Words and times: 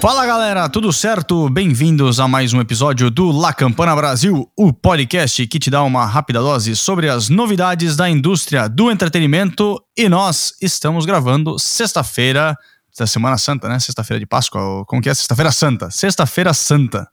Fala 0.00 0.26
galera, 0.26 0.68
tudo 0.68 0.92
certo? 0.92 1.48
Bem-vindos 1.48 2.20
a 2.20 2.28
mais 2.28 2.52
um 2.52 2.60
episódio 2.60 3.10
do 3.10 3.32
La 3.32 3.52
Campana 3.52 3.96
Brasil, 3.96 4.48
o 4.54 4.72
podcast 4.72 5.46
que 5.46 5.58
te 5.58 5.70
dá 5.70 5.82
uma 5.82 6.04
rápida 6.04 6.38
dose 6.40 6.76
sobre 6.76 7.08
as 7.08 7.30
novidades 7.30 7.96
da 7.96 8.08
indústria 8.08 8.68
do 8.68 8.90
entretenimento. 8.90 9.82
E 9.96 10.06
nós 10.08 10.52
estamos 10.60 11.06
gravando 11.06 11.58
sexta-feira 11.58 12.54
da 12.96 13.06
Semana 13.06 13.38
Santa, 13.38 13.68
né? 13.68 13.78
Sexta-feira 13.78 14.20
de 14.20 14.26
Páscoa, 14.26 14.84
como 14.84 15.00
que 15.00 15.08
é? 15.08 15.14
Sexta-feira 15.14 15.50
Santa. 15.50 15.90
Sexta-feira 15.90 16.52
Santa. 16.52 17.08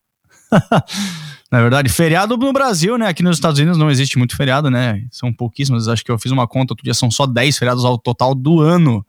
Na 1.49 1.61
verdade, 1.61 1.87
feriado 1.87 2.35
no 2.35 2.51
Brasil, 2.51 2.97
né? 2.97 3.07
Aqui 3.07 3.23
nos 3.23 3.37
Estados 3.37 3.59
Unidos 3.59 3.77
não 3.77 3.89
existe 3.89 4.17
muito 4.17 4.35
feriado, 4.35 4.69
né? 4.69 5.05
São 5.11 5.31
pouquíssimos. 5.31 5.87
Acho 5.87 6.03
que 6.03 6.11
eu 6.11 6.17
fiz 6.17 6.31
uma 6.31 6.47
conta 6.47 6.73
outro 6.73 6.83
dia, 6.83 6.93
são 6.93 7.09
só 7.09 7.25
10 7.27 7.57
feriados 7.57 7.85
ao 7.85 7.97
total 7.97 8.35
do 8.35 8.59
ano. 8.59 9.05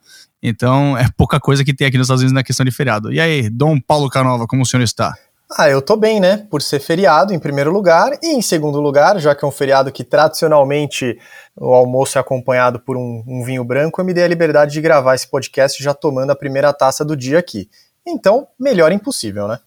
Então 0.47 0.97
é 0.99 1.07
pouca 1.17 1.41
coisa 1.41 1.65
que 1.65 1.73
tem 1.73 1.87
aqui 1.87 1.97
nos 1.97 2.05
Estados 2.05 2.21
Unidos 2.21 2.35
na 2.35 2.45
questão 2.45 2.67
de 2.67 2.71
feriado. 2.71 3.11
E 3.11 3.19
aí, 3.19 3.49
Dom 3.49 3.81
Paulo 3.81 4.11
Canova, 4.11 4.47
como 4.47 4.63
o 4.63 4.67
senhor 4.67 4.83
está? 4.83 5.17
Ah, 5.57 5.71
eu 5.71 5.81
tô 5.81 5.97
bem, 5.97 6.21
né? 6.21 6.47
Por 6.51 6.61
ser 6.61 6.81
feriado, 6.81 7.33
em 7.33 7.39
primeiro 7.39 7.73
lugar. 7.73 8.13
E 8.23 8.35
em 8.35 8.43
segundo 8.43 8.79
lugar, 8.79 9.19
já 9.19 9.35
que 9.35 9.43
é 9.43 9.49
um 9.49 9.51
feriado 9.51 9.91
que 9.91 10.05
tradicionalmente 10.05 11.19
o 11.57 11.73
almoço 11.73 12.19
é 12.19 12.21
acompanhado 12.21 12.79
por 12.79 12.97
um, 12.97 13.25
um 13.27 13.43
vinho 13.43 13.65
branco, 13.65 13.99
eu 13.99 14.05
me 14.05 14.13
dei 14.13 14.25
a 14.25 14.29
liberdade 14.29 14.73
de 14.73 14.83
gravar 14.83 15.15
esse 15.15 15.29
podcast 15.29 15.83
já 15.83 15.95
tomando 15.95 16.31
a 16.31 16.37
primeira 16.37 16.75
taça 16.75 17.05
do 17.05 17.17
dia 17.17 17.39
aqui. 17.39 17.71
Então, 18.07 18.47
melhor 18.61 18.93
impossível, 18.93 19.49
né? 19.49 19.59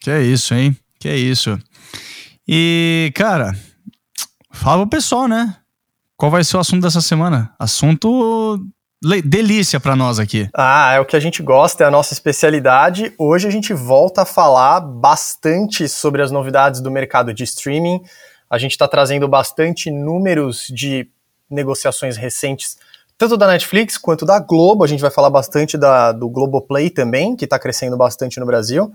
Que 0.00 0.10
é 0.10 0.22
isso, 0.22 0.54
hein? 0.54 0.74
Que 0.98 1.08
é 1.08 1.16
isso. 1.16 1.58
E, 2.48 3.12
cara, 3.14 3.54
fala 4.50 4.86
pro 4.86 4.96
pessoal, 4.96 5.28
né? 5.28 5.56
Qual 6.16 6.30
vai 6.30 6.42
ser 6.42 6.56
o 6.56 6.60
assunto 6.60 6.82
dessa 6.82 7.02
semana? 7.02 7.52
Assunto 7.58 8.64
delícia 9.24 9.80
para 9.80 9.96
nós 9.96 10.18
aqui. 10.18 10.48
Ah, 10.54 10.92
é 10.94 11.00
o 11.00 11.04
que 11.04 11.16
a 11.16 11.20
gente 11.20 11.42
gosta, 11.42 11.82
é 11.82 11.86
a 11.86 11.90
nossa 11.90 12.12
especialidade. 12.12 13.12
Hoje 13.18 13.48
a 13.48 13.50
gente 13.50 13.74
volta 13.74 14.22
a 14.22 14.24
falar 14.24 14.80
bastante 14.80 15.88
sobre 15.88 16.22
as 16.22 16.30
novidades 16.30 16.80
do 16.80 16.90
mercado 16.90 17.34
de 17.34 17.42
streaming. 17.42 18.00
A 18.48 18.58
gente 18.58 18.72
está 18.72 18.86
trazendo 18.86 19.26
bastante 19.26 19.90
números 19.90 20.66
de 20.68 21.08
negociações 21.50 22.16
recentes, 22.16 22.78
tanto 23.18 23.36
da 23.36 23.46
Netflix 23.46 23.98
quanto 23.98 24.24
da 24.24 24.38
Globo. 24.38 24.84
A 24.84 24.86
gente 24.86 25.00
vai 25.00 25.10
falar 25.10 25.30
bastante 25.30 25.76
da, 25.76 26.12
do 26.12 26.28
Globoplay 26.28 26.88
também, 26.88 27.34
que 27.34 27.44
está 27.44 27.58
crescendo 27.58 27.96
bastante 27.96 28.38
no 28.38 28.46
Brasil. 28.46 28.92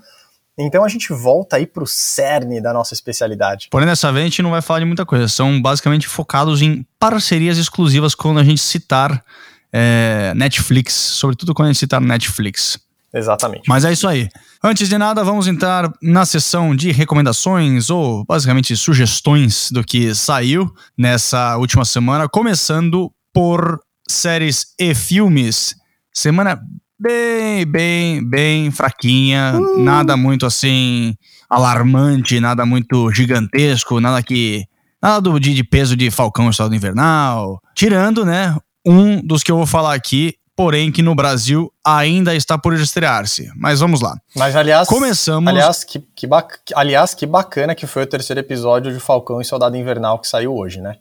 Então 0.57 0.83
a 0.83 0.87
gente 0.87 1.13
volta 1.13 1.57
aí 1.57 1.67
para 1.67 1.83
o 1.83 1.87
cerne 1.87 2.59
da 2.59 2.73
nossa 2.73 2.93
especialidade. 2.93 3.67
Porém, 3.69 3.85
dessa 3.85 4.11
vez 4.11 4.23
a 4.23 4.29
gente 4.29 4.41
não 4.41 4.51
vai 4.51 4.61
falar 4.61 4.79
de 4.79 4.85
muita 4.85 5.05
coisa. 5.05 5.27
São 5.27 5.61
basicamente 5.61 6.07
focados 6.07 6.61
em 6.63 6.85
parcerias 6.97 7.59
exclusivas 7.59 8.15
quando 8.15 8.39
a 8.39 8.43
gente 8.43 8.59
citar 8.59 9.23
é, 9.71 10.33
Netflix, 10.35 10.93
sobretudo 10.93 11.53
quando 11.53 11.67
a 11.67 11.71
gente 11.71 11.79
citar 11.79 12.01
Netflix. 12.01 12.79
Exatamente. 13.13 13.63
Mas 13.67 13.85
é 13.85 13.91
isso 13.91 14.07
aí. 14.07 14.29
Antes 14.63 14.89
de 14.89 14.97
nada, 14.97 15.23
vamos 15.23 15.47
entrar 15.47 15.91
na 16.01 16.25
sessão 16.25 16.75
de 16.75 16.91
recomendações 16.91 17.89
ou 17.89 18.25
basicamente 18.25 18.75
sugestões 18.75 19.71
do 19.71 19.83
que 19.83 20.13
saiu 20.13 20.71
nessa 20.97 21.57
última 21.57 21.85
semana, 21.85 22.27
começando 22.27 23.11
por 23.33 23.79
séries 24.07 24.67
e 24.79 24.93
filmes. 24.93 25.75
Semana 26.13 26.59
bem, 26.99 27.65
bem, 27.65 28.27
bem 28.27 28.71
fraquinha, 28.71 29.53
uh. 29.55 29.83
nada 29.83 30.17
muito 30.17 30.45
assim 30.45 31.15
alarmante, 31.49 32.39
nada 32.39 32.65
muito 32.65 33.11
gigantesco, 33.11 34.01
nada 34.01 34.21
que 34.21 34.65
nada 35.01 35.21
do 35.21 35.39
de, 35.39 35.53
de 35.53 35.63
peso 35.63 35.95
de 35.95 36.11
Falcão 36.11 36.49
Estado 36.49 36.75
Invernal, 36.75 37.61
tirando, 37.75 38.25
né, 38.25 38.55
um 38.87 39.21
dos 39.21 39.43
que 39.43 39.51
eu 39.51 39.57
vou 39.57 39.65
falar 39.65 39.93
aqui, 39.93 40.35
porém 40.55 40.91
que 40.91 41.03
no 41.03 41.13
Brasil 41.13 41.71
ainda 41.85 42.33
está 42.33 42.57
por 42.57 42.73
estrear-se. 42.73 43.51
Mas 43.55 43.79
vamos 43.79 44.01
lá. 44.01 44.17
Mas 44.35 44.55
aliás, 44.55 44.87
começamos. 44.87 45.47
Aliás 45.47 45.83
que, 45.83 45.99
que 46.15 46.25
bac... 46.25 46.59
aliás, 46.73 47.13
que 47.13 47.25
bacana 47.25 47.75
que 47.75 47.85
foi 47.85 48.03
o 48.03 48.07
terceiro 48.07 48.39
episódio 48.39 48.91
de 48.93 48.99
Falcão 48.99 49.39
e 49.41 49.45
Soldado 49.45 49.77
Invernal 49.77 50.17
que 50.19 50.27
saiu 50.27 50.55
hoje, 50.55 50.81
né? 50.81 50.97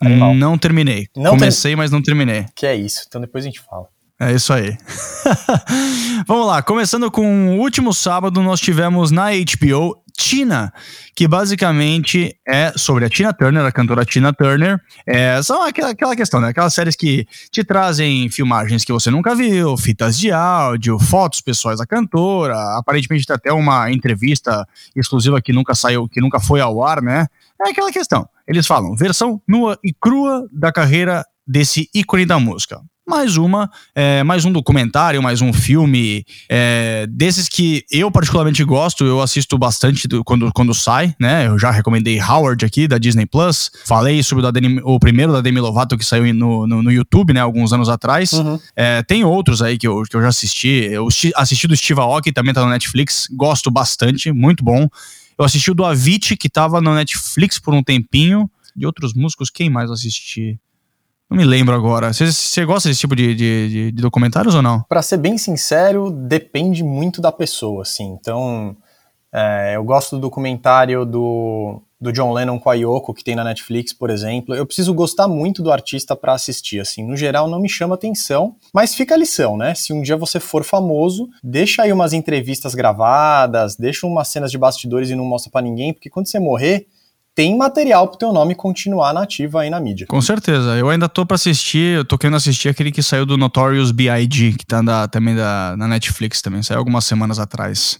Animal. 0.00 0.34
Não 0.34 0.58
terminei. 0.58 1.08
Não 1.14 1.32
Comecei, 1.32 1.72
ter... 1.72 1.76
mas 1.76 1.90
não 1.90 2.02
terminei. 2.02 2.46
Que 2.54 2.66
é 2.66 2.74
isso. 2.74 3.04
Então 3.06 3.20
depois 3.20 3.44
a 3.44 3.46
gente 3.46 3.60
fala. 3.60 3.86
É 4.22 4.34
isso 4.34 4.52
aí. 4.52 4.76
Vamos 6.28 6.46
lá, 6.46 6.60
começando 6.62 7.10
com 7.10 7.56
o 7.56 7.58
último 7.58 7.94
sábado, 7.94 8.42
nós 8.42 8.60
tivemos 8.60 9.10
na 9.10 9.30
HBO 9.30 9.96
Tina, 10.14 10.70
que 11.16 11.26
basicamente 11.26 12.36
é 12.46 12.70
sobre 12.76 13.06
a 13.06 13.08
Tina 13.08 13.32
Turner, 13.32 13.64
a 13.64 13.72
cantora 13.72 14.04
Tina 14.04 14.30
Turner. 14.30 14.78
É, 15.06 15.42
são 15.42 15.62
aquela, 15.62 15.92
aquela 15.92 16.14
questão, 16.14 16.38
né? 16.38 16.48
Aquelas 16.48 16.74
séries 16.74 16.94
que 16.94 17.26
te 17.50 17.64
trazem 17.64 18.28
filmagens 18.28 18.84
que 18.84 18.92
você 18.92 19.10
nunca 19.10 19.34
viu, 19.34 19.74
fitas 19.78 20.18
de 20.18 20.30
áudio, 20.30 20.98
fotos 20.98 21.40
pessoais 21.40 21.78
da 21.78 21.86
cantora. 21.86 22.76
Aparentemente 22.76 23.24
tem 23.24 23.34
até 23.34 23.50
uma 23.50 23.90
entrevista 23.90 24.68
exclusiva 24.94 25.40
que 25.40 25.54
nunca 25.54 25.74
saiu, 25.74 26.06
que 26.06 26.20
nunca 26.20 26.38
foi 26.38 26.60
ao 26.60 26.84
ar, 26.84 27.00
né? 27.00 27.26
É 27.58 27.70
aquela 27.70 27.90
questão. 27.90 28.28
Eles 28.46 28.66
falam 28.66 28.94
versão 28.94 29.40
nua 29.48 29.78
e 29.82 29.94
crua 29.94 30.46
da 30.52 30.70
carreira 30.70 31.24
desse 31.46 31.88
ícone 31.94 32.26
da 32.26 32.38
música 32.38 32.82
mais 33.10 33.36
uma, 33.36 33.68
é, 33.92 34.22
mais 34.22 34.44
um 34.44 34.52
documentário, 34.52 35.20
mais 35.20 35.42
um 35.42 35.52
filme 35.52 36.24
é, 36.48 37.08
desses 37.10 37.48
que 37.48 37.84
eu 37.90 38.08
particularmente 38.08 38.62
gosto, 38.62 39.04
eu 39.04 39.20
assisto 39.20 39.58
bastante 39.58 40.06
do, 40.06 40.22
quando, 40.22 40.52
quando 40.52 40.72
sai, 40.72 41.12
né? 41.18 41.48
Eu 41.48 41.58
já 41.58 41.72
recomendei 41.72 42.22
Howard 42.22 42.64
aqui 42.64 42.86
da 42.86 42.98
Disney 42.98 43.26
Plus, 43.26 43.68
falei 43.84 44.22
sobre 44.22 44.46
o, 44.46 44.52
Demi, 44.52 44.80
o 44.84 45.00
primeiro 45.00 45.32
da 45.32 45.40
Demi 45.40 45.58
Lovato 45.58 45.98
que 45.98 46.04
saiu 46.04 46.32
no, 46.32 46.68
no, 46.68 46.84
no 46.84 46.92
YouTube, 46.92 47.32
né? 47.32 47.40
Alguns 47.40 47.72
anos 47.72 47.88
atrás. 47.88 48.32
Uhum. 48.32 48.60
É, 48.76 49.02
tem 49.02 49.24
outros 49.24 49.60
aí 49.60 49.76
que 49.76 49.88
eu, 49.88 50.04
que 50.08 50.14
eu 50.14 50.22
já 50.22 50.28
assisti. 50.28 50.68
Eu 50.68 51.08
assisti 51.34 51.66
do 51.66 51.76
Steve 51.76 51.98
Aoki, 51.98 52.30
também 52.30 52.54
tá 52.54 52.64
no 52.64 52.70
Netflix, 52.70 53.26
gosto 53.32 53.72
bastante, 53.72 54.30
muito 54.30 54.62
bom. 54.62 54.88
Eu 55.36 55.44
assisti 55.44 55.68
o 55.72 55.74
do 55.74 55.84
Avicii, 55.84 56.36
que 56.36 56.48
tava 56.48 56.80
no 56.80 56.94
Netflix 56.94 57.58
por 57.58 57.74
um 57.74 57.82
tempinho. 57.82 58.48
De 58.76 58.86
outros 58.86 59.14
músicos, 59.14 59.50
quem 59.50 59.68
mais 59.68 59.90
assisti? 59.90 60.60
Não 61.30 61.36
me 61.36 61.44
lembro 61.44 61.74
agora. 61.74 62.12
Você 62.12 62.64
gosta 62.64 62.88
desse 62.88 63.00
tipo 63.00 63.14
de, 63.14 63.34
de, 63.36 63.92
de 63.92 64.02
documentários 64.02 64.54
ou 64.56 64.60
não? 64.60 64.82
Para 64.82 65.00
ser 65.00 65.16
bem 65.16 65.38
sincero, 65.38 66.10
depende 66.10 66.82
muito 66.82 67.20
da 67.20 67.30
pessoa, 67.30 67.82
assim. 67.82 68.16
Então, 68.20 68.76
é, 69.32 69.76
eu 69.76 69.84
gosto 69.84 70.16
do 70.16 70.22
documentário 70.22 71.06
do, 71.06 71.80
do 72.00 72.12
John 72.12 72.32
Lennon 72.32 72.58
com 72.58 72.68
a 72.68 72.74
Yoko, 72.74 73.14
que 73.14 73.22
tem 73.22 73.36
na 73.36 73.44
Netflix, 73.44 73.92
por 73.92 74.10
exemplo. 74.10 74.56
Eu 74.56 74.66
preciso 74.66 74.92
gostar 74.92 75.28
muito 75.28 75.62
do 75.62 75.70
artista 75.70 76.16
para 76.16 76.32
assistir, 76.32 76.80
assim. 76.80 77.06
No 77.06 77.16
geral, 77.16 77.48
não 77.48 77.60
me 77.60 77.68
chama 77.68 77.94
atenção, 77.94 78.56
mas 78.74 78.96
fica 78.96 79.14
a 79.14 79.18
lição, 79.18 79.56
né? 79.56 79.72
Se 79.76 79.92
um 79.92 80.02
dia 80.02 80.16
você 80.16 80.40
for 80.40 80.64
famoso, 80.64 81.28
deixa 81.44 81.82
aí 81.82 81.92
umas 81.92 82.12
entrevistas 82.12 82.74
gravadas, 82.74 83.76
deixa 83.76 84.04
umas 84.04 84.26
cenas 84.26 84.50
de 84.50 84.58
bastidores 84.58 85.10
e 85.10 85.14
não 85.14 85.24
mostra 85.24 85.48
para 85.48 85.62
ninguém, 85.62 85.92
porque 85.92 86.10
quando 86.10 86.26
você 86.26 86.40
morrer 86.40 86.88
tem 87.34 87.56
material 87.56 88.08
pro 88.08 88.18
teu 88.18 88.32
nome 88.32 88.54
continuar 88.54 89.12
nativo 89.12 89.58
aí 89.58 89.70
na 89.70 89.80
mídia. 89.80 90.06
Com 90.06 90.20
certeza. 90.20 90.76
Eu 90.76 90.88
ainda 90.90 91.08
tô 91.08 91.24
para 91.24 91.36
assistir, 91.36 91.96
eu 91.96 92.04
tô 92.04 92.18
querendo 92.18 92.36
assistir 92.36 92.68
aquele 92.68 92.92
que 92.92 93.02
saiu 93.02 93.24
do 93.24 93.36
Notorious 93.36 93.92
B.I.G., 93.92 94.54
que 94.58 94.66
tá 94.66 94.82
da, 94.82 95.08
também 95.08 95.34
da, 95.34 95.74
na 95.76 95.88
Netflix 95.88 96.42
também, 96.42 96.62
saiu 96.62 96.78
algumas 96.78 97.04
semanas 97.04 97.38
atrás. 97.38 97.98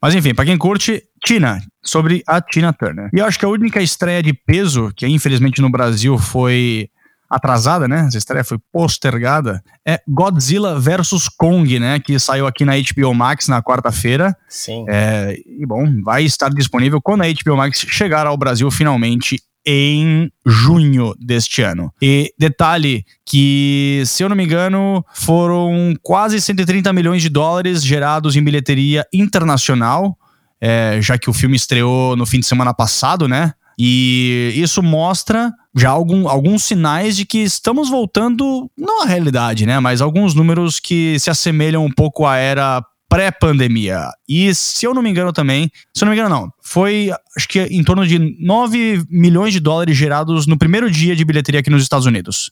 Mas 0.00 0.14
enfim, 0.14 0.34
para 0.34 0.44
quem 0.44 0.56
curte, 0.56 1.02
Tina, 1.24 1.60
sobre 1.82 2.22
a 2.26 2.40
Tina 2.40 2.72
Turner. 2.72 3.10
E 3.12 3.18
eu 3.18 3.26
acho 3.26 3.38
que 3.38 3.44
a 3.44 3.48
única 3.48 3.82
estreia 3.82 4.22
de 4.22 4.32
peso, 4.32 4.92
que 4.96 5.06
infelizmente 5.06 5.60
no 5.60 5.70
Brasil 5.70 6.16
foi 6.16 6.88
atrasada, 7.28 7.86
né? 7.86 8.06
Essa 8.08 8.18
estreia 8.18 8.44
foi 8.44 8.58
postergada. 8.72 9.62
É 9.86 10.00
Godzilla 10.08 10.78
vs 10.80 11.28
Kong, 11.36 11.78
né? 11.78 12.00
Que 12.00 12.18
saiu 12.18 12.46
aqui 12.46 12.64
na 12.64 12.72
HBO 12.76 13.14
Max 13.14 13.48
na 13.48 13.62
quarta-feira. 13.62 14.36
Sim. 14.48 14.84
É, 14.88 15.36
e 15.46 15.66
bom, 15.66 16.02
vai 16.02 16.24
estar 16.24 16.48
disponível 16.50 17.00
quando 17.00 17.22
a 17.22 17.26
HBO 17.26 17.56
Max 17.56 17.84
chegar 17.88 18.26
ao 18.26 18.36
Brasil 18.36 18.70
finalmente 18.70 19.42
em 19.66 20.30
junho 20.46 21.14
deste 21.20 21.60
ano. 21.60 21.92
E 22.00 22.32
detalhe 22.38 23.04
que, 23.26 24.02
se 24.06 24.22
eu 24.22 24.28
não 24.30 24.36
me 24.36 24.44
engano, 24.44 25.04
foram 25.12 25.94
quase 26.02 26.40
130 26.40 26.90
milhões 26.94 27.20
de 27.20 27.28
dólares 27.28 27.84
gerados 27.84 28.34
em 28.34 28.42
bilheteria 28.42 29.04
internacional, 29.12 30.16
é, 30.58 30.98
já 31.02 31.18
que 31.18 31.28
o 31.28 31.34
filme 31.34 31.54
estreou 31.54 32.16
no 32.16 32.24
fim 32.24 32.40
de 32.40 32.46
semana 32.46 32.72
passado, 32.72 33.28
né? 33.28 33.52
E 33.78 34.52
isso 34.56 34.82
mostra 34.82 35.52
já 35.78 35.90
algum, 35.90 36.28
alguns 36.28 36.64
sinais 36.64 37.16
de 37.16 37.24
que 37.24 37.38
estamos 37.38 37.88
voltando, 37.88 38.70
não 38.76 39.02
à 39.02 39.06
realidade, 39.06 39.64
né? 39.64 39.78
Mas 39.80 40.00
alguns 40.00 40.34
números 40.34 40.80
que 40.80 41.18
se 41.18 41.30
assemelham 41.30 41.84
um 41.84 41.90
pouco 41.90 42.26
à 42.26 42.36
era 42.36 42.82
pré-pandemia. 43.08 44.10
E 44.28 44.54
se 44.54 44.84
eu 44.84 44.92
não 44.92 45.00
me 45.00 45.08
engano 45.08 45.32
também, 45.32 45.70
se 45.94 46.04
eu 46.04 46.06
não 46.06 46.12
me 46.12 46.18
engano 46.18 46.34
não, 46.34 46.52
foi 46.60 47.10
acho 47.36 47.48
que 47.48 47.60
em 47.60 47.82
torno 47.82 48.06
de 48.06 48.18
9 48.44 49.04
milhões 49.08 49.52
de 49.52 49.60
dólares 49.60 49.96
gerados 49.96 50.46
no 50.46 50.58
primeiro 50.58 50.90
dia 50.90 51.16
de 51.16 51.24
bilheteria 51.24 51.60
aqui 51.60 51.70
nos 51.70 51.82
Estados 51.82 52.06
Unidos, 52.06 52.50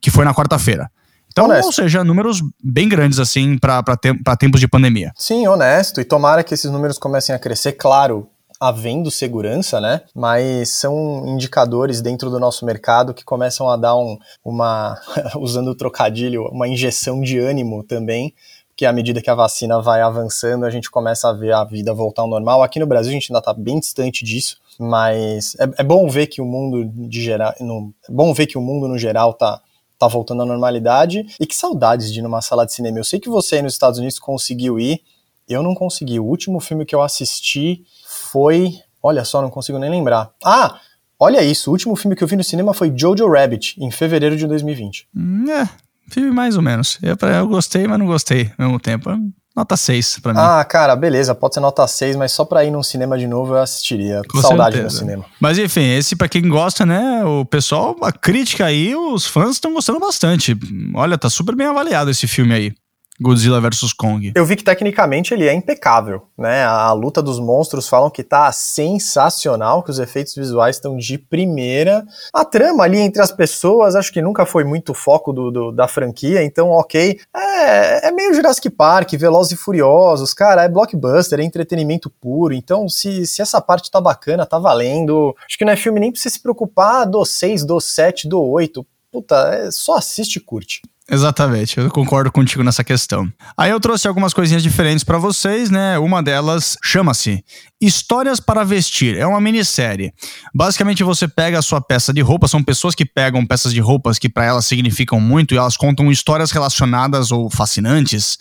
que 0.00 0.10
foi 0.10 0.24
na 0.24 0.34
quarta-feira. 0.34 0.90
Então, 1.32 1.46
honesto. 1.46 1.66
ou 1.66 1.72
seja, 1.72 2.04
números 2.04 2.42
bem 2.62 2.88
grandes 2.88 3.18
assim 3.18 3.56
para 3.56 3.82
te 3.96 4.12
tempos 4.38 4.60
de 4.60 4.68
pandemia. 4.68 5.12
Sim, 5.16 5.46
honesto. 5.46 6.00
E 6.00 6.04
tomara 6.04 6.44
que 6.44 6.52
esses 6.52 6.70
números 6.70 6.98
comecem 6.98 7.34
a 7.34 7.38
crescer. 7.38 7.72
Claro, 7.72 8.28
havendo 8.62 9.10
segurança, 9.10 9.80
né? 9.80 10.02
Mas 10.14 10.68
são 10.68 11.26
indicadores 11.26 12.00
dentro 12.00 12.30
do 12.30 12.38
nosso 12.38 12.64
mercado 12.64 13.12
que 13.12 13.24
começam 13.24 13.68
a 13.68 13.76
dar 13.76 13.96
um, 13.96 14.16
uma, 14.44 14.96
usando 15.36 15.72
o 15.72 15.74
trocadilho, 15.74 16.44
uma 16.44 16.68
injeção 16.68 17.20
de 17.20 17.40
ânimo 17.40 17.82
também, 17.82 18.32
porque 18.68 18.86
à 18.86 18.92
medida 18.92 19.20
que 19.20 19.28
a 19.28 19.34
vacina 19.34 19.82
vai 19.82 20.00
avançando, 20.00 20.64
a 20.64 20.70
gente 20.70 20.88
começa 20.88 21.28
a 21.28 21.32
ver 21.32 21.52
a 21.52 21.64
vida 21.64 21.92
voltar 21.92 22.22
ao 22.22 22.28
normal. 22.28 22.62
Aqui 22.62 22.78
no 22.78 22.86
Brasil 22.86 23.10
a 23.10 23.14
gente 23.14 23.32
ainda 23.32 23.40
está 23.40 23.52
bem 23.52 23.80
distante 23.80 24.24
disso, 24.24 24.58
mas 24.78 25.56
é, 25.58 25.64
é, 25.78 25.82
bom 25.82 26.08
ver 26.08 26.28
que 26.28 26.40
o 26.40 26.44
mundo 26.44 26.84
de 27.08 27.20
geral, 27.20 27.52
no, 27.58 27.92
é 28.08 28.12
bom 28.12 28.32
ver 28.32 28.46
que 28.46 28.56
o 28.56 28.62
mundo 28.62 28.86
no 28.86 28.96
geral 28.96 29.34
tá 29.34 29.60
tá 29.98 30.08
voltando 30.08 30.42
à 30.42 30.46
normalidade. 30.46 31.26
E 31.38 31.46
que 31.46 31.54
saudades 31.54 32.12
de 32.12 32.20
ir 32.20 32.22
numa 32.22 32.42
sala 32.42 32.64
de 32.64 32.72
cinema. 32.72 32.98
Eu 32.98 33.04
sei 33.04 33.20
que 33.20 33.28
você 33.28 33.56
aí 33.56 33.62
nos 33.62 33.72
Estados 33.72 34.00
Unidos 34.00 34.18
conseguiu 34.18 34.78
ir, 34.78 35.00
eu 35.48 35.62
não 35.62 35.74
consegui. 35.74 36.18
O 36.18 36.24
último 36.24 36.58
filme 36.60 36.84
que 36.84 36.94
eu 36.94 37.02
assisti 37.02 37.84
foi, 38.32 38.72
olha 39.02 39.24
só, 39.24 39.42
não 39.42 39.50
consigo 39.50 39.78
nem 39.78 39.90
lembrar. 39.90 40.30
Ah, 40.44 40.78
Olha 41.24 41.40
isso, 41.40 41.70
o 41.70 41.72
último 41.72 41.94
filme 41.94 42.16
que 42.16 42.24
eu 42.24 42.26
vi 42.26 42.34
no 42.34 42.42
cinema 42.42 42.74
foi 42.74 42.92
Jojo 42.96 43.28
Rabbit, 43.30 43.76
em 43.78 43.92
fevereiro 43.92 44.36
de 44.36 44.44
2020. 44.44 45.06
Hum, 45.16 45.44
é, 45.48 45.68
filme 46.10 46.32
mais 46.32 46.56
ou 46.56 46.62
menos. 46.62 46.98
Eu, 47.00 47.16
eu 47.28 47.46
gostei, 47.46 47.86
mas 47.86 47.96
não 47.96 48.06
gostei 48.06 48.50
ao 48.58 48.66
mesmo 48.66 48.80
tempo. 48.80 49.08
Nota 49.54 49.76
6 49.76 50.18
pra 50.20 50.32
mim. 50.32 50.40
Ah, 50.42 50.64
cara, 50.64 50.96
beleza, 50.96 51.32
pode 51.32 51.54
ser 51.54 51.60
nota 51.60 51.86
6, 51.86 52.16
mas 52.16 52.32
só 52.32 52.44
pra 52.44 52.64
ir 52.64 52.72
num 52.72 52.82
cinema 52.82 53.16
de 53.16 53.28
novo 53.28 53.54
eu 53.54 53.60
assistiria. 53.60 54.22
Com 54.28 54.40
Saudade 54.40 54.74
certeza. 54.76 54.94
no 54.94 54.98
cinema. 55.00 55.24
Mas 55.38 55.58
enfim, 55.58 55.94
esse 55.94 56.16
pra 56.16 56.28
quem 56.28 56.48
gosta, 56.48 56.84
né, 56.84 57.24
o 57.24 57.44
pessoal, 57.44 57.94
a 58.02 58.10
crítica 58.10 58.64
aí, 58.66 58.96
os 58.96 59.24
fãs 59.24 59.50
estão 59.52 59.74
gostando 59.74 60.00
bastante. 60.00 60.58
Olha, 60.92 61.16
tá 61.16 61.30
super 61.30 61.54
bem 61.54 61.68
avaliado 61.68 62.10
esse 62.10 62.26
filme 62.26 62.52
aí. 62.52 62.72
Godzilla 63.20 63.60
vs 63.60 63.92
Kong. 63.92 64.32
Eu 64.34 64.44
vi 64.44 64.56
que 64.56 64.64
tecnicamente 64.64 65.34
ele 65.34 65.46
é 65.46 65.52
impecável, 65.52 66.22
né? 66.36 66.64
A, 66.64 66.92
luta 66.92 67.22
dos 67.22 67.38
monstros 67.38 67.88
falam 67.88 68.10
que 68.10 68.22
tá 68.22 68.50
sensacional, 68.50 69.82
que 69.82 69.90
os 69.90 69.98
efeitos 69.98 70.34
visuais 70.34 70.76
estão 70.76 70.96
de 70.96 71.18
primeira. 71.18 72.04
A 72.32 72.44
trama 72.44 72.84
ali 72.84 72.98
entre 72.98 73.22
as 73.22 73.30
pessoas, 73.30 73.94
acho 73.94 74.12
que 74.12 74.22
nunca 74.22 74.46
foi 74.46 74.64
muito 74.64 74.94
foco 74.94 75.32
do, 75.32 75.50
do 75.50 75.72
da 75.72 75.86
franquia, 75.86 76.42
então 76.42 76.70
ok. 76.70 77.20
É, 77.36 78.08
é 78.08 78.10
meio 78.10 78.34
Jurassic 78.34 78.68
Park, 78.70 79.12
Velozes 79.12 79.52
e 79.52 79.56
Furiosos, 79.56 80.32
cara, 80.32 80.64
é 80.64 80.68
blockbuster, 80.68 81.38
é 81.38 81.44
entretenimento 81.44 82.10
puro, 82.10 82.54
então 82.54 82.88
se, 82.88 83.26
se 83.26 83.42
essa 83.42 83.60
parte 83.60 83.90
tá 83.90 84.00
bacana, 84.00 84.46
tá 84.46 84.58
valendo. 84.58 85.36
Acho 85.46 85.58
que 85.58 85.64
não 85.64 85.72
é 85.72 85.76
filme 85.76 86.00
nem 86.00 86.12
você 86.14 86.30
se 86.30 86.40
preocupar 86.40 87.06
do 87.06 87.24
6, 87.24 87.64
do 87.64 87.80
7, 87.80 88.28
do 88.28 88.42
8. 88.42 88.84
Puta, 89.12 89.36
é, 89.54 89.70
só 89.70 89.96
assiste 89.96 90.36
e 90.36 90.40
curte. 90.40 90.80
Exatamente, 91.10 91.78
eu 91.78 91.90
concordo 91.90 92.30
contigo 92.30 92.62
nessa 92.62 92.84
questão. 92.84 93.30
Aí 93.56 93.70
eu 93.70 93.80
trouxe 93.80 94.06
algumas 94.06 94.32
coisinhas 94.32 94.62
diferentes 94.62 95.02
para 95.02 95.18
vocês, 95.18 95.68
né? 95.68 95.98
Uma 95.98 96.22
delas 96.22 96.76
chama-se 96.82 97.44
Histórias 97.80 98.38
para 98.38 98.64
Vestir. 98.64 99.18
É 99.18 99.26
uma 99.26 99.40
minissérie. 99.40 100.12
Basicamente 100.54 101.02
você 101.02 101.26
pega 101.26 101.58
a 101.58 101.62
sua 101.62 101.80
peça 101.80 102.12
de 102.12 102.20
roupa, 102.20 102.46
são 102.46 102.62
pessoas 102.62 102.94
que 102.94 103.04
pegam 103.04 103.44
peças 103.44 103.74
de 103.74 103.80
roupas 103.80 104.18
que 104.18 104.28
para 104.28 104.44
elas 104.44 104.64
significam 104.64 105.20
muito 105.20 105.54
e 105.54 105.58
elas 105.58 105.76
contam 105.76 106.10
histórias 106.10 106.52
relacionadas 106.52 107.32
ou 107.32 107.50
fascinantes 107.50 108.38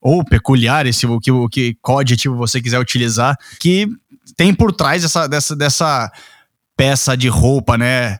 ou 0.00 0.24
peculiares, 0.24 0.96
se 0.96 1.06
o 1.06 1.20
que, 1.20 1.30
o 1.30 1.48
que 1.48 1.76
adjetivo 1.98 2.36
você 2.36 2.60
quiser 2.60 2.78
utilizar, 2.78 3.36
que 3.60 3.86
tem 4.36 4.54
por 4.54 4.72
trás 4.72 5.02
dessa, 5.02 5.28
dessa, 5.28 5.56
dessa 5.56 6.12
peça 6.76 7.16
de 7.16 7.28
roupa, 7.28 7.76
né? 7.76 8.18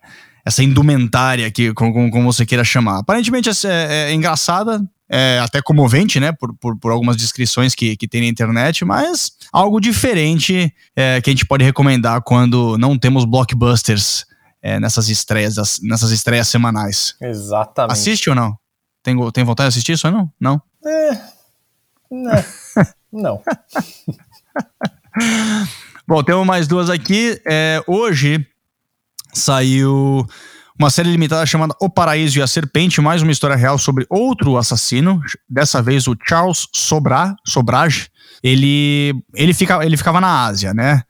Essa 0.49 0.62
indumentária 0.65 1.50
que, 1.50 1.75
como, 1.75 2.11
como 2.11 2.33
você 2.33 2.47
queira 2.47 2.65
chamar. 2.65 3.00
Aparentemente 3.00 3.50
é, 3.50 3.53
é, 3.65 4.11
é 4.11 4.15
engraçada, 4.15 4.83
é 5.06 5.39
até 5.41 5.61
comovente, 5.61 6.19
né, 6.19 6.33
por, 6.33 6.55
por, 6.55 6.77
por, 6.79 6.91
algumas 6.91 7.17
descrições 7.17 7.75
que, 7.75 7.97
que 7.97 8.09
tem 8.09 8.23
na 8.23 8.29
internet, 8.29 8.83
mas 8.83 9.33
algo 9.53 9.79
diferente 9.79 10.75
é, 10.97 11.21
que 11.21 11.29
a 11.29 11.33
gente 11.33 11.45
pode 11.45 11.65
recomendar 11.65 12.23
quando 12.23 12.79
não 12.79 12.99
temos 12.99 13.27
blockbusters 13.27 14.25
é, 14.62 14.81
nessas 14.81 15.11
estreias, 15.11 15.81
nessas 15.83 16.11
estreias 16.12 16.49
semanais. 16.49 17.15
Exatamente. 17.21 17.93
Assiste 17.93 18.31
ou 18.31 18.35
não? 18.35 18.56
Tem, 19.03 19.15
tem 19.33 19.44
vontade 19.44 19.69
de 19.69 19.75
assistir 19.75 19.93
isso 19.93 20.06
ou 20.06 20.12
não? 20.15 20.33
Não? 20.41 20.62
É. 20.87 21.11
Né, 22.11 22.44
não. 23.12 23.43
Bom, 26.06 26.23
temos 26.23 26.47
mais 26.47 26.67
duas 26.67 26.89
aqui. 26.89 27.39
É, 27.47 27.83
hoje 27.87 28.47
saiu 29.33 30.27
uma 30.79 30.91
série 30.91 31.11
limitada 31.11 31.45
chamada 31.45 31.75
O 31.81 31.91
Paraíso 31.91 32.39
e 32.39 32.43
a 32.43 32.47
Serpente, 32.47 33.01
mais 33.01 33.21
uma 33.21 33.33
história 33.33 33.57
real 33.57 33.77
sobre 33.79 34.07
outro 34.09 34.57
assassino, 34.57 35.21
dessa 35.49 35.83
vez 35.83 36.07
o 36.07 36.17
Charles 36.25 36.69
Sobra, 36.73 37.35
Sobrage. 37.45 38.09
Ele, 38.43 39.13
ele, 39.35 39.53
fica, 39.53 39.85
ele 39.85 39.97
ficava 39.97 40.21
na 40.21 40.45
Ásia, 40.45 40.73
né? 40.73 41.03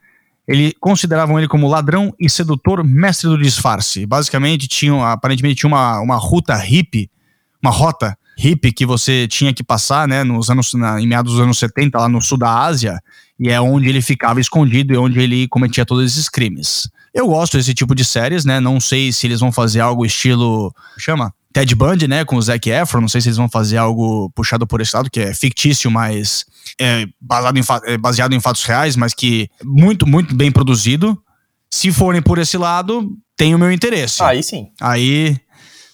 Ele 0.47 0.73
consideravam 0.79 1.37
ele 1.37 1.47
como 1.47 1.67
ladrão 1.67 2.11
e 2.19 2.27
sedutor, 2.27 2.83
mestre 2.83 3.29
do 3.29 3.37
disfarce. 3.37 4.07
Basicamente, 4.07 4.67
tinha, 4.67 5.11
aparentemente 5.11 5.57
tinha 5.57 5.67
uma, 5.67 5.99
uma 5.99 6.15
ruta 6.15 6.55
hippie, 6.55 7.11
uma 7.61 7.69
rota 7.69 8.17
hippie 8.35 8.71
que 8.71 8.87
você 8.87 9.27
tinha 9.27 9.53
que 9.53 9.63
passar, 9.63 10.07
né, 10.07 10.23
nos 10.23 10.49
anos, 10.49 10.73
na, 10.73 10.99
em 10.99 11.05
meados 11.05 11.33
dos 11.33 11.41
anos 11.41 11.59
70, 11.59 11.99
lá 11.99 12.09
no 12.09 12.19
sul 12.19 12.39
da 12.39 12.63
Ásia, 12.63 12.99
e 13.39 13.49
é 13.49 13.61
onde 13.61 13.87
ele 13.87 14.01
ficava 14.01 14.41
escondido 14.41 14.91
e 14.91 14.97
onde 14.97 15.19
ele 15.19 15.47
cometia 15.47 15.85
todos 15.85 16.11
esses 16.11 16.27
crimes. 16.27 16.89
Eu 17.13 17.27
gosto 17.27 17.57
desse 17.57 17.73
tipo 17.73 17.95
de 17.95 18.05
séries, 18.05 18.45
né? 18.45 18.59
Não 18.59 18.79
sei 18.79 19.11
se 19.11 19.27
eles 19.27 19.39
vão 19.39 19.51
fazer 19.51 19.79
algo 19.79 20.05
estilo. 20.05 20.73
Chama? 20.97 21.33
Ted 21.51 21.73
Bundy, 21.73 22.07
né? 22.07 22.23
Com 22.23 22.35
o 22.35 22.41
Zac 22.41 22.69
Efron. 22.69 23.01
Não 23.01 23.07
sei 23.07 23.21
se 23.21 23.27
eles 23.27 23.37
vão 23.37 23.49
fazer 23.49 23.77
algo 23.77 24.29
puxado 24.35 24.67
por 24.67 24.81
esse 24.81 24.95
lado, 24.95 25.09
que 25.09 25.19
é 25.19 25.33
fictício, 25.33 25.89
mas 25.89 26.45
é 26.79 27.05
baseado 27.19 27.57
em, 27.57 27.63
é 27.85 27.97
baseado 27.97 28.33
em 28.33 28.39
fatos 28.39 28.63
reais, 28.63 28.95
mas 28.95 29.13
que 29.13 29.49
muito, 29.63 30.07
muito 30.07 30.35
bem 30.35 30.51
produzido. 30.51 31.19
Se 31.71 31.91
forem 31.91 32.21
por 32.21 32.37
esse 32.37 32.57
lado, 32.57 33.11
tem 33.35 33.55
o 33.55 33.59
meu 33.59 33.71
interesse. 33.71 34.21
Aí 34.21 34.43
sim. 34.43 34.69
Aí 34.79 35.37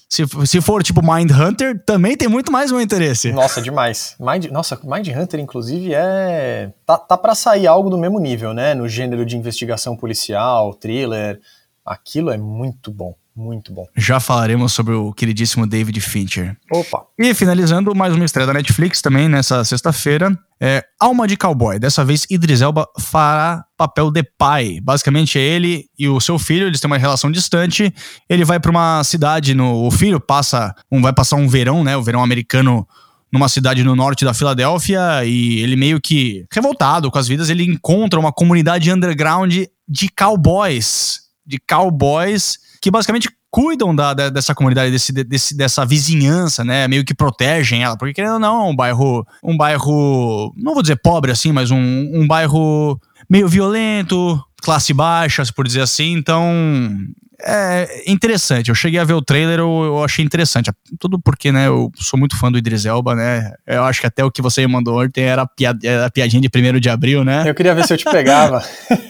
se, 0.08 0.24
se 0.46 0.62
for 0.62 0.84
tipo 0.84 1.02
Mind 1.02 1.32
Hunter, 1.32 1.82
também 1.84 2.16
tem 2.16 2.28
muito 2.28 2.52
mais 2.52 2.72
meu 2.72 2.80
interesse. 2.80 3.32
Nossa, 3.32 3.62
demais. 3.62 4.16
Mind, 4.20 4.46
nossa, 4.46 4.80
Mind 4.84 5.08
Hunter, 5.10 5.40
inclusive, 5.40 5.94
é. 5.94 6.72
Tá, 6.86 6.98
tá 6.98 7.18
para 7.18 7.36
sair 7.36 7.68
algo 7.68 7.90
do 7.90 7.98
mesmo 7.98 8.20
nível, 8.20 8.54
né? 8.54 8.74
No 8.74 8.88
gênero 8.88 9.26
de 9.26 9.36
investigação 9.36 9.98
policial, 9.98 10.74
thriller. 10.74 11.40
Aquilo 11.84 12.32
é 12.32 12.38
muito 12.38 12.92
bom. 12.92 13.16
Muito 13.36 13.74
bom. 13.74 13.86
Já 13.98 14.22
falaremos 14.22 14.72
sobre 14.72 14.94
o 14.94 15.12
queridíssimo 15.12 15.68
David 15.68 16.00
Fincher. 16.00 16.56
Opa! 16.72 17.06
E 17.20 17.34
finalizando, 17.34 17.94
mais 17.94 18.16
uma 18.16 18.24
estreia 18.24 18.48
da 18.48 18.54
Netflix 18.54 19.02
também 19.02 19.28
nessa 19.28 19.66
sexta-feira. 19.66 20.38
É 20.58 20.86
Alma 20.98 21.28
de 21.28 21.36
Cowboy. 21.36 21.78
Dessa 21.78 22.06
vez, 22.06 22.26
Idris 22.30 22.62
Elba 22.62 22.88
fará 22.98 23.66
papel 23.76 24.10
de 24.10 24.24
pai. 24.24 24.80
Basicamente, 24.82 25.38
é 25.38 25.42
ele 25.42 25.90
e 26.00 26.08
o 26.08 26.22
seu 26.22 26.40
filho, 26.40 26.68
eles 26.68 26.80
têm 26.80 26.90
uma 26.90 26.98
relação 26.98 27.30
distante. 27.30 27.94
Ele 28.30 28.46
vai 28.46 28.58
para 28.58 28.72
uma 28.72 29.04
cidade, 29.04 29.54
no, 29.54 29.86
o 29.86 29.92
filho 29.92 30.18
passa, 30.18 30.74
um, 30.90 31.02
vai 31.02 31.12
passar 31.12 31.36
um 31.36 31.50
verão, 31.50 31.84
né? 31.84 31.98
O 31.98 32.04
verão 32.04 32.24
americano 32.24 32.88
numa 33.30 33.50
cidade 33.50 33.84
no 33.84 33.98
norte 33.98 34.24
da 34.24 34.34
Filadélfia 34.34 35.26
e 35.26 35.60
ele 35.60 35.76
meio 35.76 36.00
que 36.00 36.46
revoltado 36.50 37.12
com 37.12 37.20
as 37.20 37.28
vidas, 37.28 37.50
ele 37.50 37.66
encontra 37.66 38.18
uma 38.18 38.32
comunidade 38.32 38.90
underground 38.90 39.54
de 39.86 40.10
cowboys, 40.10 41.20
de 41.46 41.60
cowboys 41.60 42.58
que 42.86 42.92
basicamente 42.92 43.32
cuidam 43.50 43.96
da, 43.96 44.14
da, 44.14 44.30
dessa 44.30 44.54
comunidade, 44.54 44.92
desse, 44.92 45.12
desse, 45.12 45.58
dessa 45.58 45.84
vizinhança, 45.84 46.64
né? 46.64 46.88
Meio 46.88 47.04
que 47.04 47.16
protegem 47.16 47.82
ela, 47.82 47.98
porque 47.98 48.14
querendo 48.14 48.34
ou 48.34 48.40
não, 48.40 48.68
é 48.68 48.70
um 48.70 48.76
bairro, 48.76 49.26
um 49.44 49.58
bairro, 49.58 50.54
não 50.56 50.76
vou 50.76 50.84
dizer 50.84 50.98
pobre 50.98 51.32
assim, 51.32 51.52
mas 51.52 51.72
um, 51.72 51.80
um 51.80 52.28
bairro 52.28 53.02
meio 53.28 53.48
violento, 53.48 54.40
classe 54.62 54.94
baixa, 54.94 55.42
por 55.56 55.66
dizer 55.66 55.82
assim. 55.82 56.14
Então, 56.14 56.46
é 57.46 58.04
interessante. 58.08 58.70
Eu 58.70 58.76
cheguei 58.76 59.00
a 59.00 59.04
ver 59.04 59.14
o 59.14 59.22
trailer, 59.22 59.60
eu, 59.60 59.84
eu, 59.84 60.04
achei 60.04 60.26
interessante. 60.26 60.72
Tudo 61.00 61.20
porque, 61.20 61.52
né, 61.52 61.68
eu 61.68 61.92
sou 61.96 62.18
muito 62.18 62.38
fã 62.38 62.52
do 62.52 62.58
Idris 62.58 62.86
Elba, 62.86 63.16
né? 63.16 63.54
Eu 63.68 63.84
acho 63.84 64.02
que 64.02 64.08
até 64.08 64.24
o 64.24 64.32
que 64.32 64.42
você 64.42 64.62
me 64.62 64.74
mandou 64.74 65.02
ontem 65.02 65.24
era, 65.24 65.46
piad 65.46 65.84
era 65.84 66.10
piadinha 66.10 66.42
de 66.42 66.50
1 66.50 66.80
de 66.80 66.90
abril, 66.90 67.24
né? 67.24 67.44
Eu 67.48 67.54
queria 67.54 67.76
ver 67.76 67.86
se 67.86 67.94
eu 67.94 67.98
te 67.98 68.06
pegava. 68.06 68.64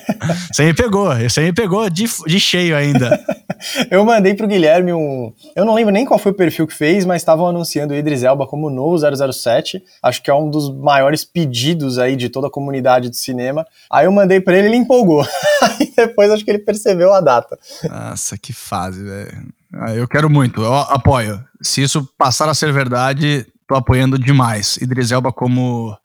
você 0.52 0.66
me 0.66 0.74
pegou, 0.74 1.16
você 1.16 1.42
me 1.42 1.54
pegou 1.54 1.90
de, 1.90 2.06
de 2.28 2.40
cheio 2.40 2.76
ainda. 2.76 3.20
eu 3.90 4.04
mandei 4.04 4.34
pro 4.34 4.48
Guilherme 4.48 4.94
um. 4.94 5.32
Eu 5.56 5.66
não 5.66 5.74
lembro 5.74 5.94
nem 5.94 6.06
qual 6.06 6.20
foi 6.20 6.32
o 6.32 6.36
perfil 6.36 6.68
que 6.68 6.74
fez, 6.74 7.06
mas 7.06 7.22
estavam 7.22 7.48
anunciando 7.48 7.94
o 7.94 7.98
Idris 7.98 8.24
Elba 8.24 8.46
como 8.46 8.70
novo 8.70 8.98
007. 8.98 9.82
Acho 10.04 10.22
que 10.22 10.30
é 10.30 10.34
um 10.34 10.50
dos 10.50 10.74
maiores 10.76 11.24
pedidos 11.24 11.98
aí 11.98 12.16
de 12.16 12.30
toda 12.30 12.48
a 12.48 12.52
comunidade 12.52 13.10
de 13.10 13.18
cinema. 13.18 13.66
Aí 13.90 14.06
eu 14.06 14.12
mandei 14.12 14.40
para 14.40 14.58
ele, 14.58 14.68
ele 14.68 14.78
empolgou. 14.78 15.26
aí 15.62 15.92
depois 15.96 16.30
acho 16.32 16.44
que 16.44 16.52
ele 16.52 16.60
percebeu 16.60 17.14
a 17.14 17.22
data. 17.22 17.58
Nossa, 17.90 18.25
que 18.42 18.52
fase, 18.52 19.04
velho. 19.04 19.54
Ah, 19.74 19.94
eu 19.94 20.08
quero 20.08 20.30
muito, 20.30 20.62
eu 20.62 20.74
apoio. 20.74 21.44
Se 21.62 21.82
isso 21.82 22.08
passar 22.18 22.50
a 22.50 22.54
ser 22.54 22.72
verdade, 22.74 23.46
tô 23.68 23.76
apoiando 23.76 24.18
demais. 24.18 24.78
Idris 24.78 25.12
Elba 25.12 25.32
como 25.32 25.96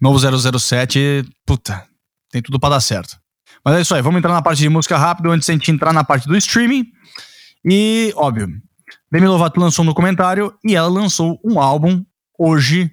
novo 0.00 0.18
007, 0.58 1.24
puta, 1.46 1.86
tem 2.30 2.42
tudo 2.42 2.58
para 2.58 2.70
dar 2.70 2.80
certo. 2.80 3.16
Mas 3.64 3.76
é 3.76 3.80
isso 3.82 3.94
aí, 3.94 4.02
vamos 4.02 4.18
entrar 4.18 4.32
na 4.32 4.42
parte 4.42 4.60
de 4.60 4.68
música 4.68 4.96
rápido 4.96 5.30
antes 5.30 5.46
de 5.46 5.52
a 5.52 5.54
gente 5.54 5.70
entrar 5.70 5.92
na 5.92 6.02
parte 6.02 6.26
do 6.26 6.36
streaming. 6.36 6.86
E, 7.64 8.12
óbvio, 8.16 8.48
Demi 9.12 9.26
Lovato 9.26 9.60
lançou 9.60 9.84
um 9.84 9.88
documentário 9.88 10.54
e 10.64 10.74
ela 10.74 10.88
lançou 10.88 11.38
um 11.44 11.60
álbum 11.60 12.02
hoje 12.38 12.90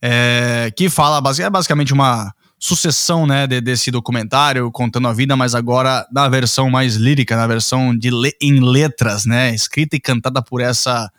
é, 0.00 0.72
que 0.76 0.88
fala, 0.88 1.20
é 1.38 1.50
basicamente 1.50 1.92
uma 1.92 2.32
sucessão 2.58 3.26
né, 3.26 3.46
de, 3.46 3.60
desse 3.60 3.90
documentário 3.90 4.70
contando 4.70 5.08
a 5.08 5.12
vida, 5.12 5.36
mas 5.36 5.54
agora 5.54 6.06
na 6.12 6.28
versão 6.28 6.70
mais 6.70 6.96
lírica, 6.96 7.36
na 7.36 7.46
versão 7.46 7.96
de 7.96 8.10
le, 8.10 8.32
em 8.40 8.60
letras, 8.60 9.26
né, 9.26 9.54
escrita 9.54 9.96
e 9.96 10.00
cantada 10.00 10.42
por 10.42 10.60
essa 10.60 11.10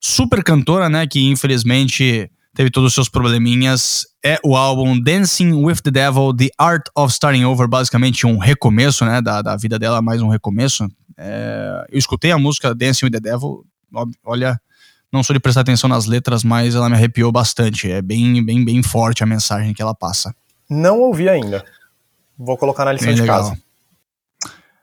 super 0.00 0.42
cantora, 0.44 0.88
né, 0.88 1.06
que 1.06 1.20
infelizmente 1.28 2.30
teve 2.54 2.70
todos 2.70 2.88
os 2.88 2.94
seus 2.94 3.08
probleminhas. 3.08 4.06
É 4.24 4.38
o 4.44 4.56
álbum 4.56 4.98
Dancing 4.98 5.52
with 5.52 5.76
the 5.82 5.90
Devil, 5.90 6.34
The 6.34 6.48
Art 6.56 6.86
of 6.96 7.12
Starting 7.12 7.44
Over, 7.44 7.68
basicamente 7.68 8.26
um 8.26 8.38
recomeço, 8.38 9.04
né, 9.04 9.20
da, 9.20 9.42
da 9.42 9.56
vida 9.56 9.78
dela, 9.78 10.00
mais 10.00 10.22
um 10.22 10.28
recomeço. 10.28 10.88
É, 11.16 11.86
eu 11.90 11.98
escutei 11.98 12.30
a 12.30 12.38
música 12.38 12.74
Dancing 12.74 13.06
with 13.06 13.12
the 13.12 13.20
Devil, 13.20 13.64
olha, 14.24 14.60
não 15.12 15.22
sou 15.22 15.34
de 15.34 15.40
prestar 15.40 15.60
atenção 15.60 15.88
nas 15.88 16.06
letras, 16.06 16.42
mas 16.42 16.74
ela 16.74 16.88
me 16.88 16.96
arrepiou 16.96 17.30
bastante. 17.30 17.90
É 17.90 18.02
bem, 18.02 18.44
bem, 18.44 18.64
bem 18.64 18.82
forte 18.82 19.22
a 19.22 19.26
mensagem 19.26 19.72
que 19.72 19.80
ela 19.80 19.94
passa. 19.94 20.34
Não 20.74 21.00
ouvi 21.00 21.28
ainda. 21.28 21.64
Vou 22.38 22.56
colocar 22.56 22.84
na 22.84 22.92
lição 22.92 23.06
bem 23.06 23.14
de 23.14 23.20
legal. 23.22 23.42
casa. 23.42 23.58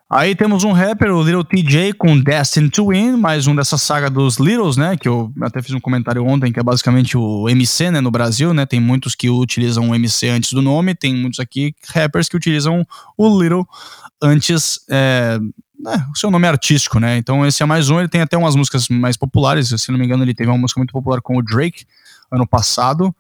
Aí 0.10 0.36
temos 0.36 0.66
um 0.66 0.74
rapper, 0.74 1.10
o 1.10 1.24
Little 1.24 1.44
TJ, 1.44 1.94
com 1.94 2.20
Destined 2.20 2.70
to 2.70 2.88
Win, 2.88 3.16
mais 3.16 3.48
um 3.48 3.56
dessa 3.56 3.78
saga 3.78 4.10
dos 4.10 4.38
Littles, 4.38 4.76
né? 4.76 4.98
Que 4.98 5.08
eu 5.08 5.32
até 5.42 5.62
fiz 5.62 5.74
um 5.74 5.80
comentário 5.80 6.26
ontem, 6.26 6.52
que 6.52 6.60
é 6.60 6.64
basicamente 6.64 7.18
o 7.18 7.48
MC, 7.48 7.90
né? 7.92 8.02
No 8.02 8.12
Brasil, 8.12 8.54
né? 8.54 8.66
Tem 8.66 8.80
muitos 8.80 9.16
que 9.16 9.30
utilizam 9.30 9.90
o 9.90 9.96
MC 9.96 10.28
antes 10.28 10.52
do 10.52 10.62
nome, 10.62 10.94
tem 10.94 11.16
muitos 11.16 11.40
aqui 11.40 11.74
rappers 11.94 12.28
que 12.28 12.36
utilizam 12.36 12.86
o 13.18 13.42
Little 13.42 13.66
antes 14.22 14.82
é, 14.90 15.40
né, 15.80 16.06
o 16.14 16.18
seu 16.18 16.30
nome 16.30 16.46
é 16.46 16.50
artístico, 16.50 17.00
né? 17.00 17.18
Então 17.18 17.46
esse 17.46 17.64
é 17.64 17.66
mais 17.66 17.90
um, 17.90 18.00
ele 18.00 18.10
tem 18.10 18.22
até 18.22 18.38
umas 18.38 18.56
músicas 18.56 18.88
mais 18.90 19.18
populares, 19.18 19.70
se 19.70 19.92
não 19.92 19.98
me 19.98 20.06
engano 20.06 20.24
ele 20.24 20.34
teve 20.34 20.50
uma 20.50 20.58
música 20.58 20.80
muito 20.80 20.92
popular 20.94 21.22
com 21.22 21.38
o 21.38 21.42
Drake 21.42 21.86
ano 22.32 22.46
passado. 22.46 23.16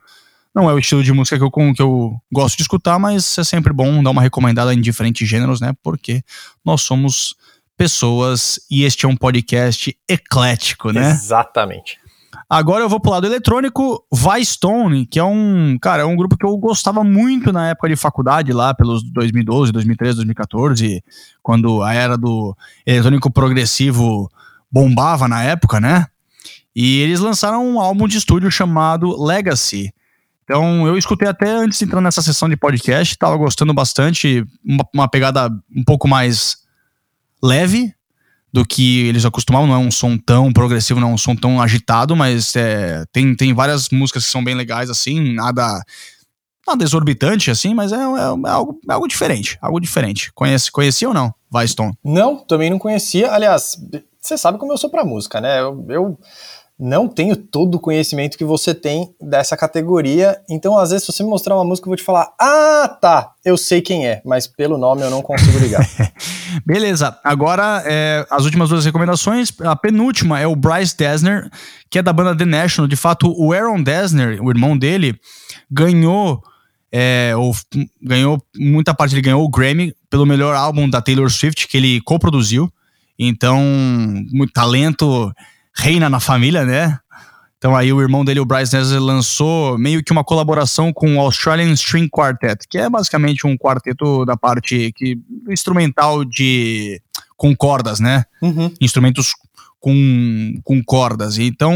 Não 0.53 0.69
é 0.69 0.73
o 0.73 0.79
estilo 0.79 1.03
de 1.03 1.13
música 1.13 1.37
que 1.37 1.43
eu, 1.43 1.73
que 1.73 1.81
eu 1.81 2.21
gosto 2.31 2.57
de 2.57 2.63
escutar, 2.63 2.99
mas 2.99 3.37
é 3.37 3.43
sempre 3.43 3.71
bom 3.71 4.03
dar 4.03 4.09
uma 4.09 4.21
recomendada 4.21 4.73
em 4.73 4.81
diferentes 4.81 5.27
gêneros, 5.27 5.61
né? 5.61 5.73
Porque 5.81 6.21
nós 6.63 6.81
somos 6.81 7.35
pessoas 7.77 8.59
e 8.69 8.83
este 8.83 9.05
é 9.05 9.09
um 9.09 9.15
podcast 9.15 9.97
eclético, 10.07 10.91
né? 10.91 11.11
Exatamente. 11.11 12.01
Agora 12.49 12.83
eu 12.83 12.89
vou 12.89 12.99
pro 12.99 13.11
lado 13.11 13.25
eletrônico, 13.25 14.05
Stone, 14.43 15.05
que 15.05 15.17
é 15.17 15.23
um, 15.23 15.77
cara, 15.81 16.01
é 16.01 16.05
um 16.05 16.17
grupo 16.17 16.37
que 16.37 16.45
eu 16.45 16.57
gostava 16.57 17.01
muito 17.01 17.51
na 17.53 17.69
época 17.69 17.87
de 17.87 17.95
faculdade, 17.95 18.51
lá 18.51 18.73
pelos 18.73 19.03
2012, 19.03 19.71
2013, 19.71 20.15
2014, 20.17 21.03
quando 21.41 21.81
a 21.81 21.93
era 21.93 22.17
do 22.17 22.55
eletrônico 22.85 23.31
progressivo 23.31 24.29
bombava 24.69 25.29
na 25.29 25.41
época, 25.43 25.79
né? 25.79 26.07
E 26.75 26.99
eles 26.99 27.19
lançaram 27.21 27.65
um 27.65 27.79
álbum 27.79 28.05
de 28.07 28.17
estúdio 28.17 28.51
chamado 28.51 29.21
Legacy. 29.21 29.93
Então 30.43 30.87
eu 30.87 30.97
escutei 30.97 31.27
até 31.27 31.49
antes 31.49 31.79
de 31.79 31.85
entrar 31.85 32.01
nessa 32.01 32.21
sessão 32.21 32.49
de 32.49 32.57
podcast, 32.57 33.17
tava 33.17 33.37
gostando 33.37 33.73
bastante, 33.73 34.45
uma, 34.63 34.85
uma 34.93 35.07
pegada 35.07 35.49
um 35.75 35.83
pouco 35.83 36.07
mais 36.07 36.57
leve, 37.41 37.93
do 38.53 38.65
que 38.65 39.07
eles 39.07 39.23
acostumavam, 39.23 39.67
não 39.67 39.75
é 39.75 39.77
um 39.77 39.91
som 39.91 40.17
tão 40.17 40.51
progressivo, 40.51 40.99
não 40.99 41.11
é 41.11 41.13
um 41.13 41.17
som 41.17 41.35
tão 41.35 41.61
agitado, 41.61 42.15
mas 42.15 42.55
é, 42.55 43.05
tem, 43.11 43.33
tem 43.35 43.53
várias 43.53 43.89
músicas 43.89 44.25
que 44.25 44.31
são 44.31 44.43
bem 44.43 44.55
legais, 44.55 44.89
assim, 44.89 45.33
nada, 45.33 45.81
nada 46.67 46.83
exorbitante, 46.83 47.49
assim, 47.49 47.73
mas 47.73 47.93
é, 47.93 47.95
é, 47.95 47.99
é 47.99 48.49
algo, 48.49 48.79
é 48.89 48.93
algo 48.93 49.07
diferente, 49.07 49.57
algo 49.61 49.79
diferente. 49.79 50.31
Conhece, 50.33 50.69
conhecia 50.69 51.07
ou 51.07 51.13
não, 51.13 51.33
Stone? 51.65 51.93
Não, 52.03 52.37
também 52.45 52.69
não 52.69 52.77
conhecia, 52.77 53.31
aliás, 53.31 53.77
você 54.19 54.37
sabe 54.37 54.57
como 54.57 54.73
eu 54.73 54.77
sou 54.77 54.89
pra 54.89 55.05
música, 55.05 55.39
né, 55.39 55.61
eu, 55.61 55.85
eu 55.87 56.19
não 56.81 57.07
tenho 57.07 57.35
todo 57.35 57.75
o 57.75 57.79
conhecimento 57.79 58.35
que 58.35 58.43
você 58.43 58.73
tem 58.73 59.13
dessa 59.21 59.55
categoria, 59.55 60.41
então 60.49 60.75
às 60.75 60.89
vezes 60.89 61.05
se 61.05 61.11
você 61.11 61.21
me 61.21 61.29
mostrar 61.29 61.53
uma 61.53 61.63
música 61.63 61.85
eu 61.85 61.91
vou 61.91 61.95
te 61.95 62.03
falar, 62.03 62.33
ah, 62.41 62.97
tá, 62.99 63.33
eu 63.45 63.55
sei 63.55 63.81
quem 63.81 64.07
é, 64.07 64.19
mas 64.25 64.47
pelo 64.47 64.79
nome 64.79 65.03
eu 65.03 65.11
não 65.11 65.21
consigo 65.21 65.59
ligar. 65.59 65.87
Beleza, 66.65 67.15
agora 67.23 67.83
é, 67.85 68.25
as 68.31 68.45
últimas 68.45 68.69
duas 68.69 68.83
recomendações, 68.83 69.53
a 69.61 69.75
penúltima 69.75 70.39
é 70.39 70.47
o 70.47 70.55
Bryce 70.55 70.97
Dessner, 70.97 71.51
que 71.87 71.99
é 71.99 72.01
da 72.01 72.11
banda 72.11 72.35
The 72.35 72.45
National, 72.45 72.87
de 72.87 72.95
fato 72.95 73.31
o 73.37 73.53
Aaron 73.53 73.83
Dessner, 73.83 74.43
o 74.43 74.49
irmão 74.49 74.75
dele, 74.75 75.15
ganhou 75.69 76.41
é, 76.91 77.33
ou, 77.37 77.55
ganhou 78.01 78.43
muita 78.57 78.91
parte 78.91 79.13
ele 79.13 79.21
ganhou 79.21 79.43
o 79.45 79.49
Grammy 79.49 79.93
pelo 80.09 80.25
melhor 80.25 80.55
álbum 80.55 80.89
da 80.89 80.99
Taylor 80.99 81.29
Swift 81.29 81.67
que 81.67 81.77
ele 81.77 82.01
coproduziu, 82.01 82.73
então 83.19 83.61
muito 84.31 84.51
talento 84.51 85.31
reina 85.75 86.09
na 86.09 86.19
família, 86.19 86.65
né? 86.65 86.99
Então 87.57 87.75
aí 87.75 87.93
o 87.93 88.01
irmão 88.01 88.25
dele, 88.25 88.39
o 88.39 88.45
Bryce 88.45 88.75
Nesser, 88.75 88.99
lançou 88.99 89.77
meio 89.77 90.03
que 90.03 90.11
uma 90.11 90.23
colaboração 90.23 90.91
com 90.91 91.17
o 91.17 91.19
Australian 91.19 91.71
String 91.73 92.09
Quartet, 92.09 92.67
que 92.67 92.77
é 92.77 92.89
basicamente 92.89 93.45
um 93.45 93.55
quarteto 93.55 94.25
da 94.25 94.35
parte 94.35 94.91
que, 94.95 95.19
instrumental 95.47 96.25
de 96.25 96.99
com 97.37 97.55
cordas, 97.55 97.99
né? 97.99 98.25
Uhum. 98.41 98.73
Instrumentos 98.81 99.33
com, 99.79 100.59
com 100.63 100.83
cordas. 100.83 101.37
Então, 101.37 101.75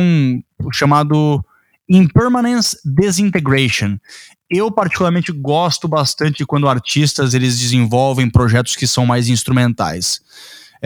o 0.63 0.71
chamado 0.71 1.43
Impermanence 1.89 2.77
Disintegration. 2.83 3.97
Eu 4.49 4.71
particularmente 4.71 5.31
gosto 5.31 5.87
bastante 5.87 6.45
quando 6.45 6.69
artistas 6.69 7.33
eles 7.33 7.59
desenvolvem 7.59 8.29
projetos 8.29 8.75
que 8.75 8.87
são 8.87 9.05
mais 9.05 9.27
instrumentais. 9.27 10.21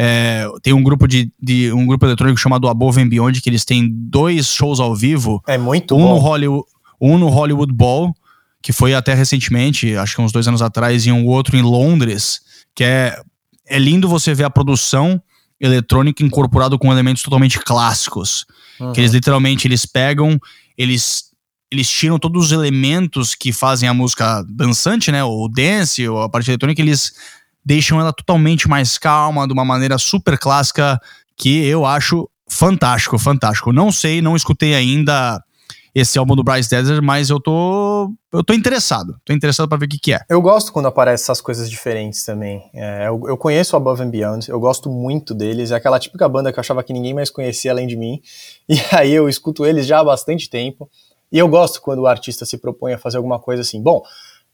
É, 0.02 0.48
tem 0.64 0.72
um 0.72 0.82
grupo 0.82 1.06
de, 1.06 1.30
de, 1.38 1.74
um 1.74 1.86
grupo 1.86 2.06
eletrônico 2.06 2.40
chamado 2.40 2.70
Above 2.70 3.02
and 3.02 3.10
Beyond 3.10 3.42
que 3.42 3.50
eles 3.50 3.66
têm 3.66 3.90
dois 3.92 4.48
shows 4.48 4.80
ao 4.80 4.96
vivo. 4.96 5.44
É 5.46 5.58
muito 5.58 5.94
um 5.94 5.98
bom. 5.98 6.14
No 6.14 6.20
Hollywood, 6.20 6.64
um 7.02 7.18
no 7.18 7.28
Hollywood 7.28 7.74
Bowl, 7.74 8.16
que 8.62 8.72
foi 8.72 8.94
até 8.94 9.14
recentemente, 9.14 9.98
acho 9.98 10.16
que 10.16 10.22
uns 10.22 10.32
dois 10.32 10.48
anos 10.48 10.62
atrás, 10.62 11.06
e 11.06 11.12
um 11.12 11.26
outro 11.26 11.58
em 11.58 11.62
Londres, 11.62 12.40
que 12.74 12.86
é, 12.86 13.22
é 13.68 13.78
lindo 13.78 14.08
você 14.08 14.34
ver 14.34 14.46
a 14.46 14.50
produção 14.50 15.22
eletrônica 15.60 16.24
incorporado 16.24 16.80
com 16.80 16.94
elementos 16.94 17.22
totalmente 17.22 17.60
clássicos. 17.60 18.46
Uhum. 18.80 18.94
Que 18.94 19.02
eles 19.02 19.12
literalmente 19.12 19.68
eles 19.68 19.86
pegam, 19.86 20.40
eles 20.78 21.28
eles 21.72 21.88
tiram 21.88 22.18
todos 22.18 22.46
os 22.46 22.52
elementos 22.52 23.36
que 23.36 23.52
fazem 23.52 23.88
a 23.88 23.94
música 23.94 24.44
dançante, 24.50 25.12
né, 25.12 25.24
ou 25.24 25.48
dance, 25.48 26.08
ou 26.08 26.22
a 26.24 26.30
parte 26.30 26.50
eletrônica, 26.50 26.82
eles 26.82 27.14
deixam 27.66 28.00
ela 28.00 28.14
totalmente 28.14 28.68
mais 28.68 28.98
calma, 28.98 29.48
de 29.48 29.54
uma 29.54 29.66
maneira 29.66 29.98
super 29.98 30.38
clássica, 30.38 31.00
que 31.36 31.66
eu 31.66 31.86
acho 31.86 32.30
fantástico, 32.48 33.18
fantástico. 33.18 33.72
Não 33.72 33.92
sei, 33.92 34.22
não 34.22 34.36
escutei 34.36 34.74
ainda 34.74 35.42
esse 35.94 36.18
álbum 36.20 36.36
do 36.36 36.44
Bryce 36.44 36.70
Desert, 36.70 37.02
mas 37.04 37.30
eu 37.30 37.40
tô 37.40 38.12
eu 38.32 38.44
tô 38.44 38.54
interessado. 38.54 39.16
Tô 39.26 39.34
interessado 39.34 39.68
para 39.68 39.78
ver 39.78 39.86
o 39.86 39.90
que, 39.90 39.98
que 39.98 40.14
é. 40.14 40.20
Eu 40.30 40.42
gosto 40.42 40.72
quando 40.72 40.88
aparecem 40.88 41.24
essas 41.24 41.42
coisas 41.42 41.70
diferentes 41.70 42.24
também. 42.24 42.70
É, 42.74 43.08
eu, 43.08 43.22
eu, 43.28 43.38
conheço 43.38 43.76
Above 43.76 44.04
and 44.04 44.10
Beyond, 44.10 44.50
eu 44.50 44.60
gosto 44.60 44.90
muito 44.90 45.34
deles. 45.34 45.72
É 45.72 45.76
aquela 45.76 46.00
típica 46.00 46.30
banda 46.30 46.52
que 46.52 46.60
eu 46.60 46.62
achava 46.62 46.84
que 46.84 46.94
ninguém 46.94 47.14
mais 47.14 47.30
conhecia 47.30 47.72
além 47.72 47.88
de 47.88 47.96
mim. 47.96 48.22
E 48.70 48.80
aí 48.96 49.14
eu 49.14 49.28
escuto 49.28 49.66
eles 49.66 49.86
já 49.88 50.00
há 50.00 50.04
bastante 50.04 50.50
tempo. 50.50 50.90
E 51.32 51.38
eu 51.38 51.48
gosto 51.48 51.82
quando 51.82 52.00
o 52.00 52.08
artista 52.08 52.46
se 52.46 52.58
propõe 52.58 52.94
a 52.94 52.98
fazer 52.98 53.18
alguma 53.18 53.40
coisa 53.40 53.62
assim. 53.62 53.82
Bom, 53.82 54.02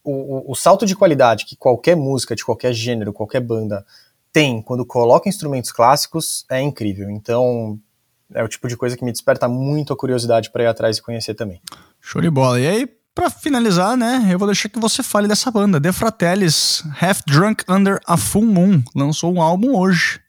o, 0.05 0.51
o, 0.51 0.55
salto 0.55 0.85
de 0.85 0.95
qualidade 0.95 1.45
que 1.45 1.55
qualquer 1.55 1.95
música, 1.95 2.35
de 2.35 2.45
qualquer 2.45 2.71
gênero, 2.73 3.11
qualquer 3.11 3.41
banda 3.41 3.85
tem 4.31 4.61
quando 4.61 4.85
coloca 4.85 5.27
instrumentos 5.27 5.71
clássicos 5.71 6.45
é 6.49 6.61
incrível. 6.61 7.09
Então, 7.09 7.79
é 8.33 8.43
o 8.43 8.47
tipo 8.47 8.67
de 8.67 8.77
coisa 8.77 8.95
que 8.95 9.03
me 9.03 9.11
desperta 9.11 9.47
muito 9.47 9.91
a 9.91 9.97
curiosidade 9.97 10.51
para 10.51 10.63
ir 10.63 10.67
atrás 10.67 10.97
e 10.97 11.01
conhecer 11.01 11.33
também. 11.33 11.61
Show 11.99 12.21
de 12.21 12.29
bola. 12.29 12.59
E 12.59 12.67
aí, 12.67 12.87
para 13.15 13.29
finalizar, 13.29 13.97
né, 13.97 14.27
eu 14.29 14.37
vou 14.37 14.47
deixar 14.47 14.69
que 14.69 14.79
você 14.79 15.01
fale 15.01 15.27
dessa 15.27 15.49
banda, 15.49 15.79
The 15.81 15.91
Fratellis, 15.91 16.83
Half 17.01 17.21
Drunk 17.25 17.63
Under 17.67 17.99
a 18.05 18.17
Full 18.17 18.45
Moon, 18.45 18.83
lançou 18.95 19.33
um 19.33 19.41
álbum 19.41 19.75
hoje. 19.75 20.19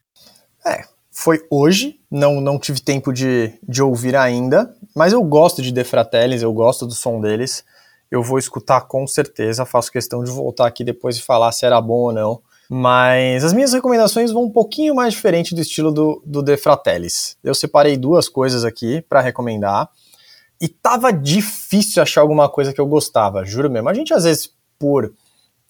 É, 0.64 0.84
foi 1.10 1.44
hoje, 1.50 1.98
não, 2.10 2.40
não 2.40 2.58
tive 2.58 2.80
tempo 2.80 3.12
de, 3.12 3.52
de 3.68 3.82
ouvir 3.82 4.16
ainda, 4.16 4.74
mas 4.94 5.12
eu 5.12 5.22
gosto 5.22 5.60
de 5.60 5.72
The 5.72 5.84
Fratellis, 5.84 6.42
eu 6.42 6.52
gosto 6.52 6.86
do 6.86 6.94
som 6.94 7.20
deles 7.20 7.64
eu 8.10 8.22
vou 8.22 8.38
escutar 8.38 8.82
com 8.82 9.06
certeza. 9.06 9.64
Faço 9.64 9.90
questão 9.90 10.22
de 10.22 10.30
voltar 10.30 10.66
aqui 10.66 10.84
depois 10.84 11.16
e 11.16 11.22
falar 11.22 11.52
se 11.52 11.66
era 11.66 11.80
bom 11.80 11.94
ou 11.94 12.12
não. 12.12 12.40
Mas 12.68 13.44
as 13.44 13.52
minhas 13.52 13.72
recomendações 13.72 14.32
vão 14.32 14.44
um 14.44 14.50
pouquinho 14.50 14.94
mais 14.94 15.14
diferente 15.14 15.54
do 15.54 15.60
estilo 15.60 15.92
do, 15.92 16.22
do 16.24 16.42
De 16.42 16.56
Fratellis. 16.56 17.36
Eu 17.42 17.54
separei 17.54 17.96
duas 17.96 18.28
coisas 18.28 18.64
aqui 18.64 19.02
para 19.08 19.20
recomendar. 19.20 19.88
E 20.60 20.68
tava 20.68 21.12
difícil 21.12 22.02
achar 22.02 22.22
alguma 22.22 22.48
coisa 22.48 22.72
que 22.72 22.80
eu 22.80 22.86
gostava, 22.86 23.44
juro 23.44 23.70
mesmo. 23.70 23.88
A 23.88 23.94
gente 23.94 24.14
às 24.14 24.24
vezes, 24.24 24.50
por 24.78 25.12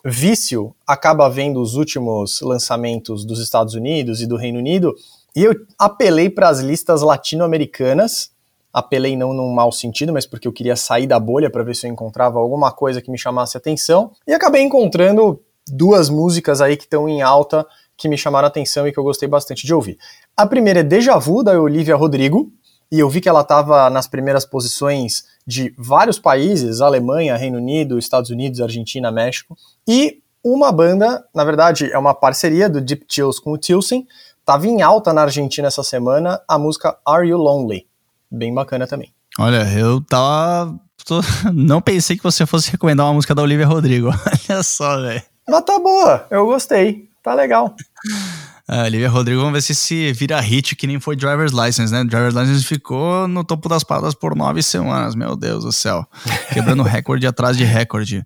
vício, 0.04 0.74
acaba 0.86 1.28
vendo 1.28 1.60
os 1.60 1.74
últimos 1.74 2.40
lançamentos 2.40 3.24
dos 3.24 3.40
Estados 3.40 3.74
Unidos 3.74 4.22
e 4.22 4.26
do 4.26 4.36
Reino 4.36 4.58
Unido. 4.58 4.94
E 5.34 5.42
eu 5.42 5.54
apelei 5.78 6.30
para 6.30 6.48
as 6.48 6.60
listas 6.60 7.02
latino-americanas 7.02 8.30
apelei 8.76 9.16
não 9.16 9.32
num 9.32 9.54
mau 9.54 9.72
sentido, 9.72 10.12
mas 10.12 10.26
porque 10.26 10.46
eu 10.46 10.52
queria 10.52 10.76
sair 10.76 11.06
da 11.06 11.18
bolha 11.18 11.48
para 11.48 11.62
ver 11.62 11.74
se 11.74 11.86
eu 11.86 11.90
encontrava 11.90 12.38
alguma 12.38 12.70
coisa 12.70 13.00
que 13.00 13.10
me 13.10 13.16
chamasse 13.16 13.56
atenção. 13.56 14.12
E 14.26 14.34
acabei 14.34 14.60
encontrando 14.60 15.40
duas 15.66 16.10
músicas 16.10 16.60
aí 16.60 16.76
que 16.76 16.84
estão 16.84 17.08
em 17.08 17.22
alta 17.22 17.66
que 17.96 18.06
me 18.06 18.18
chamaram 18.18 18.46
atenção 18.46 18.86
e 18.86 18.92
que 18.92 18.98
eu 18.98 19.02
gostei 19.02 19.26
bastante 19.26 19.66
de 19.66 19.72
ouvir. 19.72 19.96
A 20.36 20.46
primeira 20.46 20.80
é 20.80 20.82
Deja 20.82 21.16
Vu, 21.16 21.42
da 21.42 21.58
Olivia 21.58 21.96
Rodrigo, 21.96 22.52
e 22.92 23.00
eu 23.00 23.08
vi 23.08 23.22
que 23.22 23.30
ela 23.30 23.40
estava 23.40 23.88
nas 23.88 24.06
primeiras 24.06 24.44
posições 24.44 25.24
de 25.46 25.72
vários 25.78 26.18
países, 26.18 26.82
Alemanha, 26.82 27.34
Reino 27.34 27.56
Unido, 27.56 27.98
Estados 27.98 28.28
Unidos, 28.28 28.60
Argentina, 28.60 29.10
México, 29.10 29.56
e 29.88 30.20
uma 30.44 30.70
banda, 30.70 31.24
na 31.34 31.44
verdade 31.44 31.90
é 31.90 31.96
uma 31.96 32.12
parceria 32.12 32.68
do 32.68 32.82
Deep 32.82 33.06
Chills 33.08 33.40
com 33.42 33.52
o 33.52 33.58
Tilson, 33.58 34.04
estava 34.38 34.66
em 34.66 34.82
alta 34.82 35.14
na 35.14 35.22
Argentina 35.22 35.66
essa 35.66 35.82
semana 35.82 36.42
a 36.46 36.58
música 36.58 36.98
Are 37.06 37.26
You 37.26 37.38
Lonely? 37.38 37.86
Bem 38.30 38.54
bacana 38.54 38.86
também. 38.86 39.12
Olha, 39.38 39.68
eu 39.78 40.00
tava 40.00 40.78
Tô... 41.06 41.20
Não 41.54 41.80
pensei 41.80 42.16
que 42.16 42.22
você 42.22 42.44
fosse 42.44 42.70
recomendar 42.70 43.06
uma 43.06 43.14
música 43.14 43.34
da 43.34 43.42
Olivia 43.42 43.66
Rodrigo. 43.66 44.08
Olha 44.50 44.62
só, 44.62 45.00
velho. 45.00 45.22
Mas 45.48 45.64
tá 45.64 45.78
boa, 45.78 46.26
eu 46.30 46.44
gostei. 46.46 47.08
Tá 47.22 47.32
legal. 47.32 47.74
É, 48.68 48.82
Olivia 48.82 49.08
Rodrigo, 49.08 49.40
vamos 49.40 49.52
ver 49.52 49.62
se 49.62 49.72
se 49.76 50.12
vira 50.12 50.40
hit 50.40 50.74
que 50.74 50.88
nem 50.88 50.98
foi 50.98 51.14
Driver's 51.14 51.52
License, 51.52 51.92
né? 51.92 52.02
Driver's 52.02 52.34
License 52.34 52.64
ficou 52.64 53.28
no 53.28 53.44
topo 53.44 53.68
das 53.68 53.84
paradas 53.84 54.12
por 54.12 54.34
nove 54.34 54.60
semanas, 54.60 55.14
meu 55.14 55.36
Deus 55.36 55.62
do 55.62 55.70
céu. 55.70 56.04
Quebrando 56.52 56.82
recorde 56.84 57.24
atrás 57.28 57.56
de 57.56 57.62
recorde. 57.62 58.24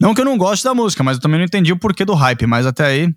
Não 0.00 0.14
que 0.14 0.22
eu 0.22 0.24
não 0.24 0.38
goste 0.38 0.64
da 0.64 0.72
música, 0.72 1.04
mas 1.04 1.18
eu 1.18 1.22
também 1.22 1.38
não 1.38 1.44
entendi 1.44 1.72
o 1.72 1.78
porquê 1.78 2.06
do 2.06 2.14
hype, 2.14 2.46
mas 2.46 2.64
até 2.64 2.86
aí 2.86 3.14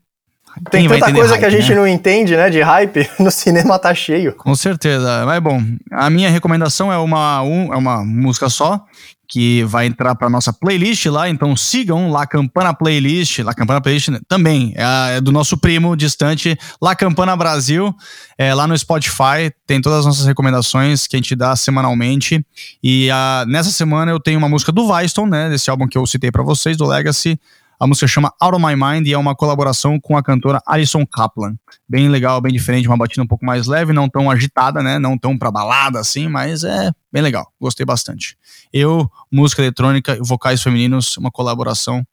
tem 0.70 0.88
tanta 0.88 1.12
coisa 1.14 1.32
hype, 1.32 1.40
que 1.40 1.46
a 1.46 1.50
gente 1.50 1.70
né? 1.70 1.76
não 1.76 1.88
entende, 1.88 2.36
né, 2.36 2.50
de 2.50 2.62
hype, 2.62 3.10
no 3.20 3.30
cinema 3.30 3.78
tá 3.78 3.94
cheio. 3.94 4.34
Com 4.34 4.56
certeza, 4.56 5.26
mas 5.26 5.40
bom, 5.42 5.62
a 5.92 6.10
minha 6.10 6.30
recomendação 6.30 6.92
é 6.92 6.98
uma, 6.98 7.42
um, 7.42 7.74
é 7.74 7.78
uma 7.78 8.04
música 8.04 8.50
só, 8.50 8.86
que 9.28 9.64
vai 9.64 9.86
entrar 9.86 10.16
para 10.16 10.30
nossa 10.30 10.54
playlist 10.54 11.06
lá, 11.08 11.28
então 11.28 11.56
sigam 11.56 12.12
La 12.12 12.26
Campana 12.26 12.74
Playlist, 12.74 13.40
La 13.40 13.54
Campana 13.54 13.82
Playlist 13.82 14.10
também, 14.28 14.74
é, 14.76 15.18
é 15.18 15.22
do 15.22 15.32
nosso 15.32 15.58
primo 15.58 15.96
distante, 15.96 16.58
La 16.82 16.96
Campana 16.96 17.36
Brasil, 17.36 17.94
é, 18.38 18.54
lá 18.54 18.68
no 18.68 18.78
Spotify, 18.78 19.52
tem 19.66 19.82
todas 19.82 20.00
as 20.00 20.06
nossas 20.06 20.26
recomendações 20.26 21.08
que 21.08 21.16
a 21.16 21.20
gente 21.20 21.36
dá 21.36 21.56
semanalmente, 21.56 22.46
e 22.84 23.10
a, 23.12 23.46
nessa 23.48 23.72
semana 23.72 24.12
eu 24.12 24.20
tenho 24.20 24.38
uma 24.38 24.50
música 24.50 24.72
do 24.72 24.88
Weiston, 24.88 25.26
né, 25.26 25.50
desse 25.50 25.70
álbum 25.70 25.88
que 25.88 25.98
eu 25.98 26.06
citei 26.06 26.32
para 26.32 26.44
vocês, 26.44 26.78
do 26.78 26.86
Legacy, 26.86 27.40
a 27.80 27.86
música 27.86 28.08
chama 28.08 28.34
Out 28.40 28.56
of 28.56 28.66
My 28.66 28.76
Mind 28.76 29.08
e 29.08 29.14
é 29.14 29.18
uma 29.18 29.36
colaboração 29.36 30.00
com 30.00 30.16
a 30.16 30.24
cantora 30.24 30.62
Alison 30.66 31.06
Kaplan. 31.06 31.56
Bem 31.88 32.10
legal, 32.10 32.40
bem 32.40 32.54
diferente, 32.54 32.88
uma 32.88 32.98
batida 32.98 33.22
um 33.22 33.28
pouco 33.28 33.46
mais 33.46 33.68
leve, 33.68 33.92
não 33.92 34.10
tão 34.10 34.32
agitada, 34.32 34.82
né? 34.82 34.98
Não 34.98 35.18
tão 35.18 35.38
pra 35.38 35.52
balada 35.52 36.00
assim, 36.00 36.28
mas 36.28 36.64
é 36.64 36.92
bem 37.12 37.22
legal. 37.22 37.52
Gostei 37.60 37.86
bastante. 37.86 38.38
Eu, 38.72 39.10
música 39.32 39.62
eletrônica, 39.62 40.18
vocais 40.22 40.62
femininos, 40.62 41.18
uma 41.18 41.32
colaboração, 41.32 42.06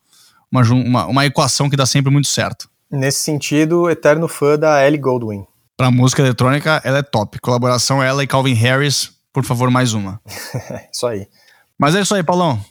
uma, 0.50 0.62
uma, 0.62 1.07
uma 1.07 1.26
equação 1.26 1.71
que 1.71 1.76
dá 1.76 1.87
sempre 1.87 2.11
muito 2.11 2.28
certo. 2.28 2.69
Nesse 2.90 3.23
sentido, 3.23 3.88
eterno 3.88 4.28
fã 4.28 4.59
da 4.59 4.87
Ellie 4.87 5.00
Goldwyn. 5.00 5.47
Pra 5.76 5.90
música 5.90 6.23
eletrônica, 6.23 6.81
ela 6.85 6.99
é 6.99 7.02
top. 7.02 7.40
Colaboração 7.40 8.02
ela 8.02 8.23
e 8.23 8.26
Calvin 8.26 8.52
Harris, 8.52 9.11
por 9.33 9.45
favor, 9.45 9.71
mais 9.71 9.95
uma. 9.95 10.21
isso 10.92 11.07
aí. 11.07 11.26
Mas 11.78 11.95
é 11.95 12.02
isso 12.02 12.14
aí, 12.14 12.23
Paulão. 12.23 12.62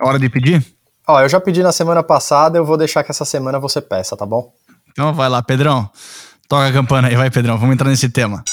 É 0.00 0.04
hora 0.04 0.18
de 0.18 0.28
pedir? 0.30 0.64
Ó, 1.10 1.20
eu 1.20 1.28
já 1.28 1.40
pedi 1.40 1.60
na 1.60 1.72
semana 1.72 2.04
passada, 2.04 2.56
eu 2.56 2.64
vou 2.64 2.76
deixar 2.76 3.02
que 3.02 3.10
essa 3.10 3.24
semana 3.24 3.58
você 3.58 3.80
peça, 3.80 4.16
tá 4.16 4.24
bom? 4.24 4.52
Então 4.92 5.12
vai 5.12 5.28
lá, 5.28 5.42
Pedrão. 5.42 5.90
Toca 6.48 6.68
a 6.68 6.72
campana 6.72 7.08
aí, 7.08 7.16
vai, 7.16 7.28
Pedrão. 7.28 7.58
Vamos 7.58 7.74
entrar 7.74 7.90
nesse 7.90 8.08
tema. 8.08 8.44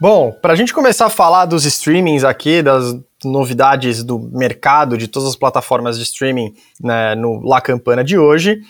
Bom, 0.00 0.30
para 0.30 0.52
a 0.52 0.56
gente 0.56 0.72
começar 0.72 1.06
a 1.06 1.10
falar 1.10 1.46
dos 1.46 1.64
streamings 1.64 2.22
aqui, 2.22 2.62
das 2.62 2.94
novidades 3.24 4.04
do 4.04 4.18
mercado, 4.32 4.96
de 4.96 5.08
todas 5.08 5.28
as 5.28 5.34
plataformas 5.34 5.96
de 5.96 6.04
streaming 6.04 6.54
né, 6.80 7.16
no 7.16 7.40
La 7.44 7.60
Campana 7.60 8.04
de 8.04 8.16
hoje, 8.16 8.60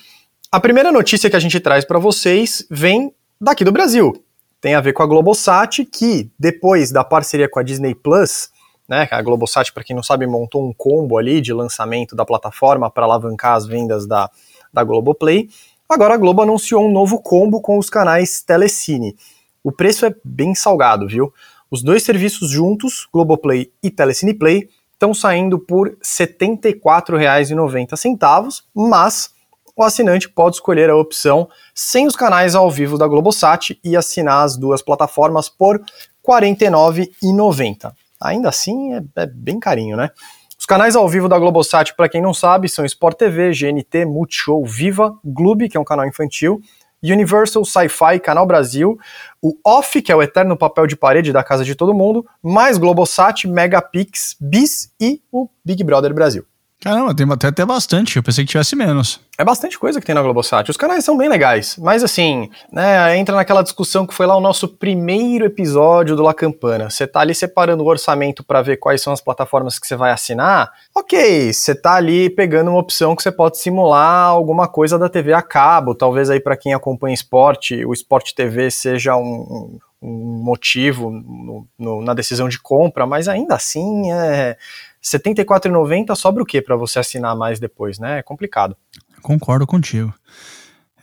a 0.51 0.59
primeira 0.59 0.91
notícia 0.91 1.29
que 1.29 1.37
a 1.37 1.41
gente 1.41 1.61
traz 1.61 1.85
para 1.85 1.99
vocês 1.99 2.67
vem 2.71 3.13
daqui 3.39 3.63
do 3.63 3.73
Brasil. 3.73 4.25
Tem 4.59 4.75
a 4.75 4.81
ver 4.81 4.95
com 4.95 5.03
a 5.03 5.07
Globosat, 5.07 5.85
que 5.85 6.31
depois 6.39 6.91
da 6.91 7.05
parceria 7.05 7.49
com 7.49 7.59
a 7.59 7.63
Disney 7.63 7.95
Plus, 7.95 8.49
né? 8.89 9.09
A 9.11 9.21
Globosat, 9.23 9.73
para 9.73 9.83
quem 9.83 9.97
não 9.97 10.03
sabe, 10.03 10.27
montou 10.27 10.67
um 10.67 10.73
combo 10.73 11.19
ali 11.19 11.41
de 11.41 11.53
lançamento 11.53 12.15
da 12.15 12.25
plataforma 12.25 12.89
para 12.91 13.05
alavancar 13.05 13.55
as 13.55 13.67
vendas 13.67 14.07
da, 14.07 14.31
da 14.73 14.85
Globoplay. 14.85 15.49
Agora 15.89 16.15
a 16.15 16.17
Globo 16.17 16.43
anunciou 16.43 16.87
um 16.87 16.93
novo 16.93 17.21
combo 17.21 17.61
com 17.61 17.77
os 17.79 17.91
canais 17.91 18.43
Telecine. 18.43 19.17
O 19.63 19.71
preço 19.73 20.07
é 20.07 20.15
bem 20.23 20.55
salgado, 20.55 21.07
viu? 21.07 21.33
Os 21.71 21.83
dois 21.83 22.03
serviços 22.03 22.51
juntos, 22.51 23.09
Globoplay 23.13 23.71
e 23.83 23.91
Telecine 23.91 24.35
Play, 24.35 24.69
estão 24.93 25.15
saindo 25.15 25.59
por 25.59 25.89
R$ 25.89 25.97
74,90, 26.05 28.63
mas 28.75 29.33
o 29.77 29.83
assinante 29.83 30.29
pode 30.29 30.55
escolher 30.57 30.89
a 30.89 30.97
opção 30.97 31.49
sem 31.75 32.07
os 32.07 32.15
canais 32.15 32.55
ao 32.55 32.71
vivo 32.71 32.97
da 32.97 33.09
Globosat 33.09 33.77
e 33.83 33.97
assinar 33.97 34.45
as 34.45 34.57
duas 34.57 34.81
plataformas 34.83 35.49
por 35.49 35.81
R$ 35.81 35.85
49,90 36.27 37.93
ainda 38.21 38.49
assim 38.49 38.95
é, 38.95 39.03
é 39.17 39.27
bem 39.27 39.59
carinho, 39.59 39.97
né? 39.97 40.11
Os 40.59 40.67
canais 40.67 40.97
ao 40.97 41.09
vivo 41.09 41.29
da 41.29 41.39
Globosat, 41.39 41.95
para 41.95 42.09
quem 42.09 42.23
não 42.23 42.33
sabe, 42.33 42.69
são 42.69 42.85
Sport 42.85 43.19
TV, 43.19 43.51
GNT, 43.51 44.07
Multishow, 44.07 44.65
Viva, 44.65 45.15
Gloob, 45.25 45.69
que 45.69 45.77
é 45.77 45.81
um 45.81 45.85
canal 45.85 46.07
infantil, 46.07 46.61
Universal, 47.03 47.65
Sci-Fi, 47.65 48.19
Canal 48.21 48.47
Brasil, 48.47 48.99
o 49.43 49.55
Off, 49.63 50.01
que 50.01 50.11
é 50.11 50.17
o 50.17 50.23
eterno 50.23 50.57
papel 50.57 50.87
de 50.87 50.97
parede 50.97 51.33
da 51.33 51.45
casa 51.45 51.65
de 51.65 51.75
todo 51.75 51.93
mundo, 51.93 52.25
mais 52.43 52.79
Globosat, 52.79 53.47
Megapix, 53.47 54.37
Bis 54.41 54.91
e 54.99 55.21
o 55.31 55.49
Big 55.63 55.85
Brother 55.85 56.15
Brasil. 56.15 56.47
Caramba, 56.85 57.15
tem 57.15 57.27
até, 57.33 57.47
até 57.47 57.65
bastante. 57.65 58.19
Eu 58.19 58.23
pensei 58.23 58.45
que 58.45 58.51
tivesse 58.51 58.77
menos. 58.77 59.19
É 59.39 59.45
bastante 59.45 59.79
coisa 59.79 59.99
que 59.99 60.05
tem 60.05 60.15
na 60.15 60.21
Globosat. 60.21 60.71
Os 60.71 60.77
canais 60.77 61.03
são 61.03 61.17
bem 61.17 61.31
legais. 61.31 61.79
Mas 61.79 62.05
assim, 62.05 62.51
né, 62.71 63.17
entra 63.17 63.35
naquela 63.35 63.63
discussão 63.63 64.07
que 64.07 64.13
foi 64.13 64.27
lá 64.27 64.37
o 64.37 64.41
nosso 64.41 64.69
primeiro 64.69 65.47
episódio 65.47 66.15
do 66.15 66.23
La 66.23 66.35
Campana. 66.35 66.91
Você 66.91 67.07
tá 67.07 67.21
ali 67.21 67.35
separando 67.35 67.83
o 67.83 67.87
orçamento 67.87 68.45
para 68.45 68.61
ver 68.61 68.77
quais 68.77 69.01
são 69.01 69.15
as 69.15 69.23
plataformas 69.23 69.79
que 69.79 69.87
você 69.87 69.97
vai 69.97 70.13
assinar. 70.13 70.71
Ok, 70.95 71.55
você 71.55 71.75
tá 71.75 71.95
ali 71.95 72.29
pegando 72.29 72.71
uma 72.71 72.81
opção 72.81 73.17
que 73.17 73.23
você 73.23 73.33
pode 73.33 73.57
simular 73.57 74.29
alguma 74.29 74.69
coisa 74.69 74.99
da 74.99 75.09
TV 75.09 75.33
a 75.33 75.41
cabo. 75.41 75.95
Talvez 75.95 76.29
aí 76.29 76.39
para 76.39 76.55
quem 76.55 76.75
acompanha 76.75 77.15
esporte, 77.15 77.83
o 77.87 77.95
Sport 77.95 78.35
TV 78.35 78.71
seja 78.71 79.17
um, 79.17 79.79
um 80.03 80.43
motivo 80.45 81.11
no, 81.11 81.67
no, 81.79 82.03
na 82.03 82.13
decisão 82.13 82.47
de 82.47 82.61
compra, 82.61 83.07
mas 83.07 83.27
ainda 83.27 83.55
assim 83.55 84.13
é 84.13 84.59
74,90 85.05 86.15
sobra 86.17 86.43
o 86.43 86.47
que 86.47 86.63
para 86.63 86.77
você 86.77 86.99
assinar 86.99 87.37
mais 87.37 87.61
depois, 87.61 87.99
né? 87.99 88.19
É 88.21 88.23
complicado. 88.23 88.77
Concordo 89.23 89.67
contigo. 89.67 90.13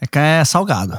É 0.01 0.07
que 0.07 0.17
é 0.17 0.43
salgado. 0.43 0.97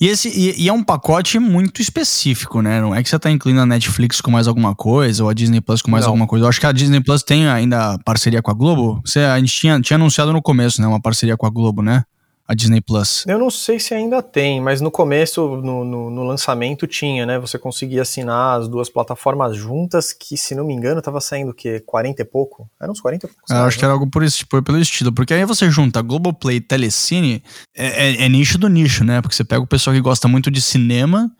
E, 0.00 0.08
esse, 0.08 0.28
e, 0.28 0.64
e, 0.64 0.68
é 0.68 0.72
um 0.72 0.82
pacote 0.82 1.38
muito 1.38 1.80
específico, 1.80 2.60
né? 2.60 2.80
Não 2.80 2.94
é 2.94 3.02
que 3.02 3.08
você 3.08 3.18
tá 3.18 3.30
incluindo 3.30 3.60
a 3.60 3.66
Netflix 3.66 4.20
com 4.20 4.30
mais 4.30 4.48
alguma 4.48 4.74
coisa, 4.74 5.22
ou 5.22 5.30
a 5.30 5.32
Disney 5.32 5.60
Plus 5.60 5.80
com 5.80 5.90
mais 5.90 6.04
Não. 6.04 6.10
alguma 6.10 6.26
coisa. 6.26 6.44
Eu 6.44 6.48
acho 6.48 6.60
que 6.60 6.66
a 6.66 6.72
Disney 6.72 7.00
Plus 7.00 7.22
tem 7.22 7.48
ainda 7.48 7.98
parceria 8.04 8.42
com 8.42 8.50
a 8.50 8.54
Globo. 8.54 9.00
Você, 9.04 9.20
a 9.20 9.38
gente 9.38 9.52
tinha, 9.52 9.80
tinha 9.80 9.96
anunciado 9.96 10.32
no 10.32 10.42
começo, 10.42 10.80
né? 10.80 10.86
Uma 10.86 11.00
parceria 11.00 11.36
com 11.36 11.46
a 11.46 11.50
Globo, 11.50 11.82
né? 11.82 12.04
A 12.46 12.54
Disney 12.54 12.80
Plus? 12.80 13.24
Eu 13.26 13.38
não 13.38 13.50
sei 13.50 13.78
se 13.78 13.94
ainda 13.94 14.22
tem, 14.22 14.60
mas 14.60 14.80
no 14.80 14.90
começo, 14.90 15.56
no, 15.56 15.84
no, 15.84 16.10
no, 16.10 16.24
lançamento, 16.24 16.86
tinha, 16.86 17.24
né? 17.24 17.38
Você 17.38 17.58
conseguia 17.58 18.02
assinar 18.02 18.60
as 18.60 18.68
duas 18.68 18.88
plataformas 18.88 19.56
juntas, 19.56 20.12
que 20.12 20.36
se 20.36 20.54
não 20.54 20.64
me 20.64 20.74
engano, 20.74 21.00
tava 21.00 21.20
saindo 21.20 21.50
o 21.50 21.54
quê? 21.54 21.80
40 21.80 22.22
e 22.22 22.24
pouco? 22.24 22.68
Era 22.80 22.90
uns 22.90 23.00
40 23.00 23.26
e 23.26 23.28
pouco. 23.28 23.42
Eu 23.48 23.56
acho 23.64 23.76
né? 23.76 23.78
que 23.78 23.84
era 23.84 23.94
algo 23.94 24.08
por 24.10 24.22
esse, 24.22 24.44
por, 24.44 24.62
pelo 24.62 24.78
estilo, 24.78 25.12
porque 25.12 25.34
aí 25.34 25.44
você 25.44 25.70
junta 25.70 26.02
Globoplay 26.02 26.56
e 26.56 26.60
Telecine, 26.60 27.42
é, 27.76 27.86
é, 27.86 28.24
é 28.24 28.28
nicho 28.28 28.58
do 28.58 28.68
nicho, 28.68 29.04
né? 29.04 29.20
Porque 29.20 29.36
você 29.36 29.44
pega 29.44 29.62
o 29.62 29.66
pessoal 29.66 29.94
que 29.94 30.02
gosta 30.02 30.26
muito 30.28 30.50
de 30.50 30.60
cinema 30.60 31.30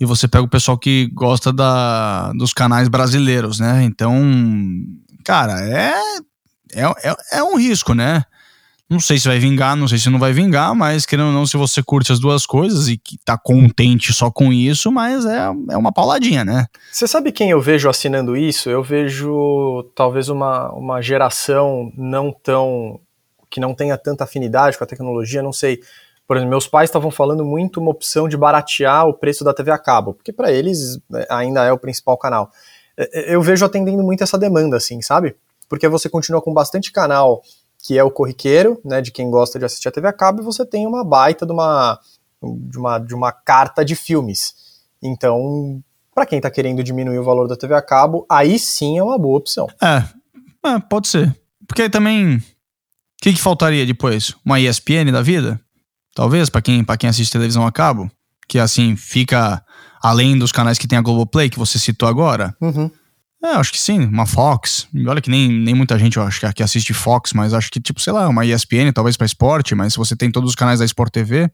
e 0.00 0.04
você 0.04 0.26
pega 0.26 0.44
o 0.44 0.48
pessoal 0.48 0.78
que 0.78 1.08
gosta 1.12 1.52
da, 1.52 2.32
dos 2.32 2.52
canais 2.52 2.88
brasileiros, 2.88 3.60
né? 3.60 3.82
Então, 3.84 4.20
cara, 5.24 5.60
é, 5.60 5.94
é, 6.72 6.84
é, 6.84 7.16
é 7.32 7.42
um 7.42 7.56
risco, 7.56 7.94
né? 7.94 8.24
Não 8.92 9.00
sei 9.00 9.18
se 9.18 9.26
vai 9.26 9.38
vingar, 9.38 9.74
não 9.74 9.88
sei 9.88 9.96
se 9.96 10.10
não 10.10 10.18
vai 10.18 10.34
vingar, 10.34 10.74
mas 10.74 11.06
querendo 11.06 11.28
ou 11.28 11.32
não, 11.32 11.46
se 11.46 11.56
você 11.56 11.82
curte 11.82 12.12
as 12.12 12.20
duas 12.20 12.44
coisas 12.44 12.88
e 12.88 12.98
que 12.98 13.16
tá 13.24 13.38
contente 13.38 14.12
só 14.12 14.30
com 14.30 14.52
isso, 14.52 14.92
mas 14.92 15.24
é, 15.24 15.46
é 15.70 15.76
uma 15.78 15.90
pauladinha, 15.90 16.44
né? 16.44 16.66
Você 16.92 17.08
sabe 17.08 17.32
quem 17.32 17.48
eu 17.48 17.58
vejo 17.58 17.88
assinando 17.88 18.36
isso? 18.36 18.68
Eu 18.68 18.82
vejo 18.82 19.90
talvez 19.94 20.28
uma, 20.28 20.70
uma 20.72 21.00
geração 21.00 21.90
não 21.96 22.30
tão. 22.30 23.00
que 23.50 23.58
não 23.58 23.74
tenha 23.74 23.96
tanta 23.96 24.24
afinidade 24.24 24.76
com 24.76 24.84
a 24.84 24.86
tecnologia, 24.86 25.42
não 25.42 25.54
sei. 25.54 25.80
Por 26.28 26.36
exemplo, 26.36 26.50
meus 26.50 26.68
pais 26.68 26.90
estavam 26.90 27.10
falando 27.10 27.46
muito 27.46 27.80
uma 27.80 27.90
opção 27.90 28.28
de 28.28 28.36
baratear 28.36 29.06
o 29.06 29.14
preço 29.14 29.42
da 29.42 29.54
TV 29.54 29.70
a 29.70 29.78
cabo, 29.78 30.12
porque 30.12 30.34
para 30.34 30.52
eles 30.52 30.98
é, 31.14 31.26
ainda 31.30 31.64
é 31.64 31.72
o 31.72 31.78
principal 31.78 32.18
canal. 32.18 32.50
É, 32.94 33.32
é, 33.32 33.34
eu 33.34 33.40
vejo 33.40 33.64
atendendo 33.64 34.02
muito 34.02 34.22
essa 34.22 34.38
demanda, 34.38 34.76
assim, 34.76 35.00
sabe? 35.00 35.34
Porque 35.66 35.88
você 35.88 36.10
continua 36.10 36.42
com 36.42 36.52
bastante 36.52 36.92
canal 36.92 37.40
que 37.82 37.98
é 37.98 38.04
o 38.04 38.10
corriqueiro, 38.10 38.80
né, 38.84 39.02
de 39.02 39.10
quem 39.10 39.28
gosta 39.28 39.58
de 39.58 39.64
assistir 39.64 39.88
a 39.88 39.92
TV 39.92 40.06
a 40.06 40.12
cabo, 40.12 40.40
e 40.40 40.44
você 40.44 40.64
tem 40.64 40.86
uma 40.86 41.04
baita 41.04 41.44
de 41.44 41.52
uma, 41.52 41.98
de 42.40 42.78
uma, 42.78 42.98
de 42.98 43.14
uma 43.14 43.32
carta 43.32 43.84
de 43.84 43.96
filmes. 43.96 44.54
Então, 45.02 45.82
para 46.14 46.24
quem 46.24 46.38
está 46.38 46.48
querendo 46.48 46.82
diminuir 46.84 47.18
o 47.18 47.24
valor 47.24 47.48
da 47.48 47.56
TV 47.56 47.74
a 47.74 47.82
cabo, 47.82 48.24
aí 48.30 48.58
sim 48.58 48.98
é 48.98 49.02
uma 49.02 49.18
boa 49.18 49.38
opção. 49.38 49.66
É, 49.82 50.04
é 50.68 50.78
pode 50.78 51.08
ser. 51.08 51.36
Porque 51.66 51.82
aí 51.82 51.90
também, 51.90 52.36
o 52.36 52.42
que, 53.20 53.32
que 53.32 53.40
faltaria 53.40 53.84
depois? 53.84 54.34
Uma 54.44 54.60
ESPN 54.60 55.10
da 55.10 55.20
vida? 55.20 55.60
Talvez, 56.14 56.48
para 56.48 56.62
quem, 56.62 56.84
quem 56.84 57.10
assiste 57.10 57.32
televisão 57.32 57.66
a 57.66 57.72
cabo? 57.72 58.08
Que 58.46 58.58
assim, 58.58 58.94
fica 58.94 59.64
além 60.00 60.38
dos 60.38 60.52
canais 60.52 60.78
que 60.78 60.86
tem 60.86 60.98
a 60.98 61.02
Globoplay, 61.02 61.48
que 61.48 61.58
você 61.58 61.78
citou 61.78 62.08
agora. 62.08 62.54
Uhum. 62.60 62.90
É, 63.44 63.48
acho 63.56 63.72
que 63.72 63.80
sim, 63.80 64.04
uma 64.04 64.24
Fox. 64.24 64.86
Olha 65.06 65.20
que 65.20 65.28
nem, 65.28 65.48
nem 65.48 65.74
muita 65.74 65.98
gente 65.98 66.16
eu 66.16 66.22
acho 66.22 66.40
que 66.54 66.62
assiste 66.62 66.94
Fox, 66.94 67.32
mas 67.32 67.52
acho 67.52 67.70
que, 67.70 67.80
tipo, 67.80 68.00
sei 68.00 68.12
lá, 68.12 68.28
uma 68.28 68.46
ESPN, 68.46 68.92
talvez 68.94 69.16
para 69.16 69.26
esporte, 69.26 69.74
mas 69.74 69.94
se 69.94 69.98
você 69.98 70.14
tem 70.14 70.30
todos 70.30 70.50
os 70.50 70.54
canais 70.54 70.78
da 70.78 70.84
Sport 70.84 71.12
TV. 71.12 71.50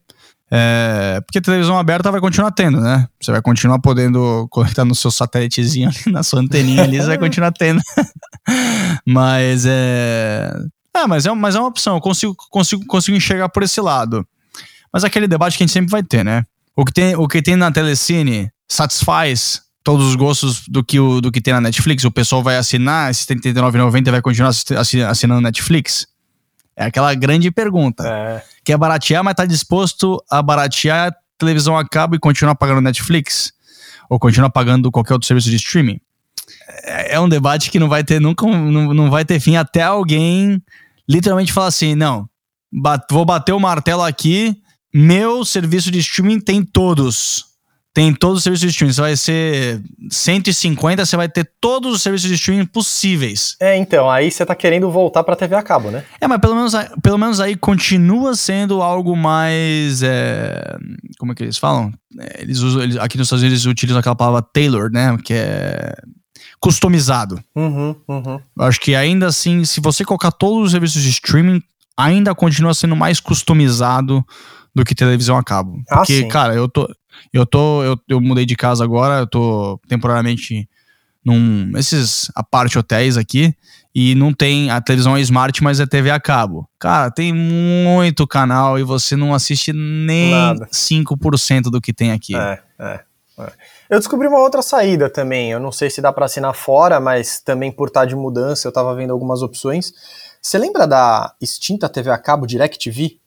É, 0.51 1.21
porque 1.25 1.41
televisão 1.41 1.77
aberta 1.77 2.11
vai 2.11 2.21
continuar 2.21 2.51
tendo, 2.51 2.79
né? 2.79 3.07
Você 3.19 3.31
vai 3.31 3.41
continuar 3.41 3.79
podendo 3.79 4.47
conectar 4.49 4.85
no 4.85 4.95
seu 4.95 5.11
satélitezinho 5.11 5.89
ali, 5.89 6.13
na 6.13 6.23
sua 6.23 6.39
anteninha 6.41 6.83
ali, 6.83 6.97
você 6.97 7.07
vai 7.07 7.17
continuar 7.17 7.51
tendo. 7.51 7.81
mas 9.05 9.65
é. 9.65 10.51
É, 10.95 11.07
mas 11.07 11.25
é, 11.25 11.31
mas 11.33 11.55
é 11.55 11.59
uma 11.59 11.69
opção, 11.69 11.95
eu 11.95 12.01
consigo, 12.01 12.35
consigo, 12.49 12.85
consigo 12.85 13.17
enxergar 13.17 13.49
por 13.49 13.63
esse 13.63 13.81
lado. 13.81 14.27
Mas 14.91 15.03
aquele 15.03 15.27
debate 15.27 15.57
que 15.57 15.63
a 15.63 15.65
gente 15.65 15.73
sempre 15.73 15.91
vai 15.91 16.03
ter, 16.03 16.23
né? 16.23 16.43
O 16.75 16.85
que 16.85 16.93
tem, 16.93 17.15
o 17.15 17.27
que 17.27 17.41
tem 17.41 17.55
na 17.55 17.71
Telecine 17.71 18.51
satisfaz 18.67 19.61
todos 19.83 20.07
os 20.07 20.15
gostos 20.15 20.67
do 20.67 20.83
que, 20.83 20.99
o, 20.99 21.21
do 21.21 21.31
que 21.31 21.41
tem 21.41 21.53
na 21.53 21.61
Netflix? 21.61 22.03
O 22.03 22.11
pessoal 22.11 22.43
vai 22.43 22.57
assinar 22.57 23.09
esses 23.11 23.27
R$ 23.27 23.35
39,90 23.35 24.07
e 24.07 24.11
vai 24.11 24.21
continuar 24.21 24.49
assinando 24.49 25.41
Netflix? 25.41 26.07
É 26.75 26.85
aquela 26.85 27.13
grande 27.13 27.51
pergunta. 27.51 28.07
É. 28.07 28.43
Quer 28.63 28.77
baratear, 28.77 29.23
mas 29.23 29.35
tá 29.35 29.45
disposto 29.45 30.23
a 30.29 30.41
baratear 30.41 31.13
televisão 31.37 31.77
a 31.77 31.87
cabo 31.87 32.15
e 32.15 32.19
continuar 32.19 32.55
pagando 32.55 32.81
Netflix? 32.81 33.51
Ou 34.09 34.19
continuar 34.19 34.49
pagando 34.49 34.91
qualquer 34.91 35.13
outro 35.13 35.27
serviço 35.27 35.49
de 35.49 35.57
streaming? 35.57 35.99
É, 36.83 37.15
é 37.15 37.19
um 37.19 37.29
debate 37.29 37.69
que 37.69 37.79
não 37.79 37.89
vai 37.89 38.03
ter 38.03 38.19
nunca, 38.19 38.45
não, 38.45 38.93
não 38.93 39.09
vai 39.09 39.25
ter 39.25 39.39
fim 39.39 39.55
até 39.55 39.83
alguém 39.83 40.61
literalmente 41.07 41.51
falar 41.51 41.67
assim: 41.67 41.95
não, 41.95 42.29
bat, 42.71 43.05
vou 43.11 43.25
bater 43.25 43.53
o 43.53 43.59
martelo 43.59 44.03
aqui, 44.03 44.55
meu 44.93 45.43
serviço 45.43 45.91
de 45.91 45.99
streaming 45.99 46.39
tem 46.39 46.63
todos 46.63 47.48
tem 47.93 48.13
todos 48.13 48.37
os 48.37 48.43
serviços 48.43 48.61
de 48.61 48.71
streaming. 48.71 48.93
Você 48.93 49.01
vai 49.01 49.15
ser 49.17 49.81
150, 50.09 51.05
você 51.05 51.17
vai 51.17 51.27
ter 51.27 51.49
todos 51.59 51.93
os 51.93 52.01
serviços 52.01 52.29
de 52.29 52.35
streaming 52.35 52.65
possíveis. 52.65 53.55
É, 53.59 53.75
então, 53.77 54.09
aí 54.09 54.29
você 54.29 54.45
tá 54.45 54.55
querendo 54.55 54.89
voltar 54.91 55.23
pra 55.23 55.35
TV 55.35 55.55
a 55.55 55.63
cabo, 55.63 55.89
né? 55.89 56.03
É, 56.21 56.27
mas 56.27 56.39
pelo 56.39 56.55
menos, 56.55 56.73
pelo 57.01 57.17
menos 57.17 57.39
aí 57.39 57.55
continua 57.55 58.35
sendo 58.35 58.81
algo 58.81 59.15
mais. 59.15 60.03
É, 60.03 60.77
como 61.17 61.31
é 61.31 61.35
que 61.35 61.43
eles 61.43 61.57
falam? 61.57 61.91
É, 62.19 62.41
eles 62.41 62.59
usam, 62.59 62.83
eles, 62.83 62.97
aqui 62.97 63.17
nos 63.17 63.27
Estados 63.27 63.41
Unidos 63.41 63.61
eles 63.61 63.71
utilizam 63.71 63.99
aquela 63.99 64.15
palavra 64.15 64.41
tailor, 64.41 64.91
né? 64.91 65.17
Que 65.23 65.33
é 65.33 65.95
customizado. 66.59 67.41
Uhum, 67.55 67.95
uhum. 68.07 68.39
Eu 68.57 68.63
acho 68.65 68.79
que 68.79 68.93
ainda 68.93 69.27
assim, 69.27 69.63
se 69.63 69.79
você 69.79 70.03
colocar 70.03 70.31
todos 70.31 70.65
os 70.65 70.71
serviços 70.71 71.01
de 71.01 71.09
streaming, 71.09 71.61
ainda 71.97 72.35
continua 72.35 72.73
sendo 72.73 72.95
mais 72.95 73.19
customizado 73.19 74.23
do 74.75 74.85
que 74.85 74.93
televisão 74.93 75.37
a 75.37 75.43
cabo. 75.43 75.81
Ah, 75.89 75.97
Porque, 75.97 76.25
ah, 76.27 76.31
cara, 76.31 76.53
eu 76.53 76.67
tô, 76.69 76.87
eu 77.33 77.45
tô. 77.45 77.83
Eu, 77.83 77.99
eu 78.07 78.21
mudei 78.21 78.45
de 78.45 78.55
casa 78.55 78.83
agora, 78.83 79.19
eu 79.19 79.27
tô 79.27 79.79
temporariamente 79.87 80.67
num. 81.23 81.71
Esses 81.77 82.31
a 82.35 82.43
parte 82.43 82.77
hotéis 82.77 83.17
aqui. 83.17 83.55
E 83.93 84.13
não 84.15 84.33
tem. 84.33 84.69
A 84.69 84.79
televisão 84.79 85.17
é 85.17 85.21
smart, 85.21 85.63
mas 85.63 85.79
é 85.79 85.85
TV 85.85 86.11
a 86.11 86.19
cabo. 86.19 86.69
Cara, 86.77 87.09
tem 87.09 87.33
muito 87.33 88.27
canal 88.27 88.77
e 88.77 88.83
você 88.83 89.15
não 89.15 89.33
assiste 89.33 89.73
nem 89.73 90.31
Nada. 90.31 90.67
5% 90.71 91.63
do 91.63 91.81
que 91.81 91.91
tem 91.91 92.11
aqui. 92.11 92.35
É, 92.35 92.59
é, 92.79 92.99
é. 93.39 93.51
Eu 93.89 93.97
descobri 93.97 94.27
uma 94.27 94.39
outra 94.39 94.61
saída 94.61 95.09
também. 95.09 95.51
Eu 95.51 95.59
não 95.59 95.71
sei 95.71 95.89
se 95.89 96.01
dá 96.01 96.13
para 96.13 96.25
assinar 96.25 96.53
fora, 96.53 96.99
mas 96.99 97.39
também 97.41 97.71
por 97.71 97.87
estar 97.87 98.05
de 98.05 98.15
mudança, 98.15 98.67
eu 98.67 98.71
tava 98.71 98.93
vendo 98.93 99.11
algumas 99.11 99.41
opções. 99.41 99.91
Você 100.41 100.57
lembra 100.57 100.87
da 100.87 101.33
extinta 101.41 101.89
TV 101.89 102.11
a 102.11 102.17
cabo 102.17 102.45
DirecTV? 102.45 103.19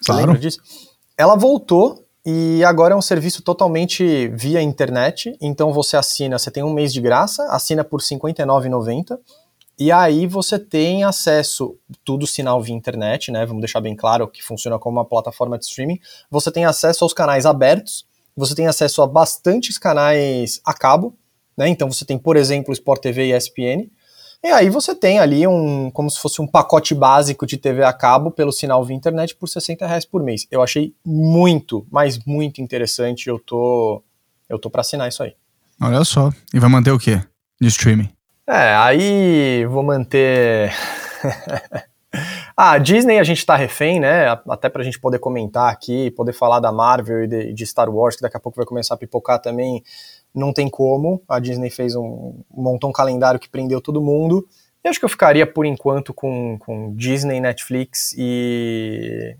Você 0.00 0.06
claro. 0.06 0.20
lembra 0.20 0.40
disso? 0.40 0.60
Ela 1.16 1.36
voltou 1.36 2.01
e 2.24 2.62
agora 2.64 2.94
é 2.94 2.96
um 2.96 3.02
serviço 3.02 3.42
totalmente 3.42 4.28
via 4.28 4.62
internet. 4.62 5.36
Então 5.40 5.72
você 5.72 5.96
assina, 5.96 6.38
você 6.38 6.50
tem 6.50 6.62
um 6.62 6.72
mês 6.72 6.92
de 6.92 7.00
graça, 7.00 7.44
assina 7.46 7.82
por 7.82 8.00
R$ 8.00 8.06
59,90. 8.06 9.18
E 9.78 9.90
aí 9.90 10.26
você 10.26 10.58
tem 10.58 11.02
acesso, 11.02 11.76
tudo 12.04 12.26
sinal 12.26 12.62
via 12.62 12.74
internet, 12.74 13.32
né? 13.32 13.44
Vamos 13.44 13.62
deixar 13.62 13.80
bem 13.80 13.96
claro 13.96 14.28
que 14.28 14.42
funciona 14.42 14.78
como 14.78 14.98
uma 14.98 15.04
plataforma 15.04 15.58
de 15.58 15.64
streaming. 15.64 15.98
Você 16.30 16.52
tem 16.52 16.64
acesso 16.64 17.04
aos 17.04 17.12
canais 17.12 17.44
abertos, 17.44 18.06
você 18.36 18.54
tem 18.54 18.68
acesso 18.68 19.02
a 19.02 19.06
bastantes 19.06 19.76
canais 19.76 20.60
a 20.64 20.72
cabo, 20.72 21.16
né? 21.56 21.68
Então 21.68 21.90
você 21.90 22.04
tem, 22.04 22.16
por 22.16 22.36
exemplo, 22.36 22.72
Sport 22.72 23.02
TV 23.02 23.26
e 23.26 23.36
ESPN. 23.36 23.90
E 24.44 24.48
aí 24.48 24.68
você 24.68 24.92
tem 24.92 25.20
ali 25.20 25.46
um, 25.46 25.88
como 25.88 26.10
se 26.10 26.18
fosse 26.18 26.42
um 26.42 26.46
pacote 26.48 26.96
básico 26.96 27.46
de 27.46 27.56
TV 27.56 27.84
a 27.84 27.92
cabo 27.92 28.28
pelo 28.28 28.50
sinal 28.50 28.84
via 28.84 28.96
internet 28.96 29.36
por 29.36 29.48
60 29.48 29.86
reais 29.86 30.04
por 30.04 30.20
mês. 30.20 30.48
Eu 30.50 30.60
achei 30.60 30.92
muito, 31.04 31.86
mas 31.92 32.18
muito 32.26 32.60
interessante. 32.60 33.28
Eu 33.28 33.38
tô, 33.38 34.02
eu 34.48 34.58
tô 34.58 34.68
para 34.68 34.80
assinar 34.80 35.08
isso 35.08 35.22
aí. 35.22 35.36
Olha 35.80 36.04
só. 36.04 36.32
E 36.52 36.58
vai 36.58 36.68
manter 36.68 36.90
o 36.90 36.98
quê 36.98 37.22
de 37.60 37.68
streaming? 37.68 38.08
É, 38.44 38.74
aí 38.74 39.64
vou 39.66 39.84
manter. 39.84 40.72
ah, 42.56 42.76
Disney 42.78 43.20
a 43.20 43.24
gente 43.24 43.46
tá 43.46 43.54
refém, 43.54 44.00
né? 44.00 44.26
Até 44.48 44.68
pra 44.68 44.82
gente 44.82 44.98
poder 44.98 45.20
comentar 45.20 45.72
aqui, 45.72 46.10
poder 46.10 46.32
falar 46.32 46.58
da 46.58 46.72
Marvel 46.72 47.22
e 47.22 47.28
de, 47.28 47.52
de 47.52 47.66
Star 47.66 47.88
Wars, 47.88 48.16
que 48.16 48.22
daqui 48.22 48.36
a 48.36 48.40
pouco 48.40 48.56
vai 48.56 48.66
começar 48.66 48.94
a 48.94 48.98
pipocar 48.98 49.40
também 49.40 49.84
não 50.34 50.52
tem 50.52 50.68
como. 50.68 51.22
A 51.28 51.38
Disney 51.38 51.70
fez 51.70 51.94
um 51.94 52.42
montou 52.50 52.90
um 52.90 52.92
calendário 52.92 53.40
que 53.40 53.48
prendeu 53.48 53.80
todo 53.80 54.02
mundo. 54.02 54.46
E 54.84 54.88
acho 54.88 54.98
que 54.98 55.04
eu 55.04 55.08
ficaria 55.08 55.46
por 55.46 55.64
enquanto 55.64 56.12
com, 56.12 56.58
com 56.58 56.92
Disney, 56.94 57.40
Netflix 57.40 58.12
e, 58.18 59.36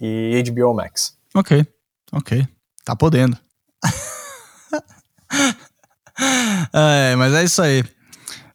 e 0.00 0.42
HBO 0.50 0.74
Max. 0.74 1.16
Ok, 1.34 1.64
ok. 2.12 2.46
Tá 2.84 2.96
podendo. 2.96 3.38
é, 6.74 7.14
mas 7.16 7.34
é 7.34 7.44
isso 7.44 7.62
aí. 7.62 7.84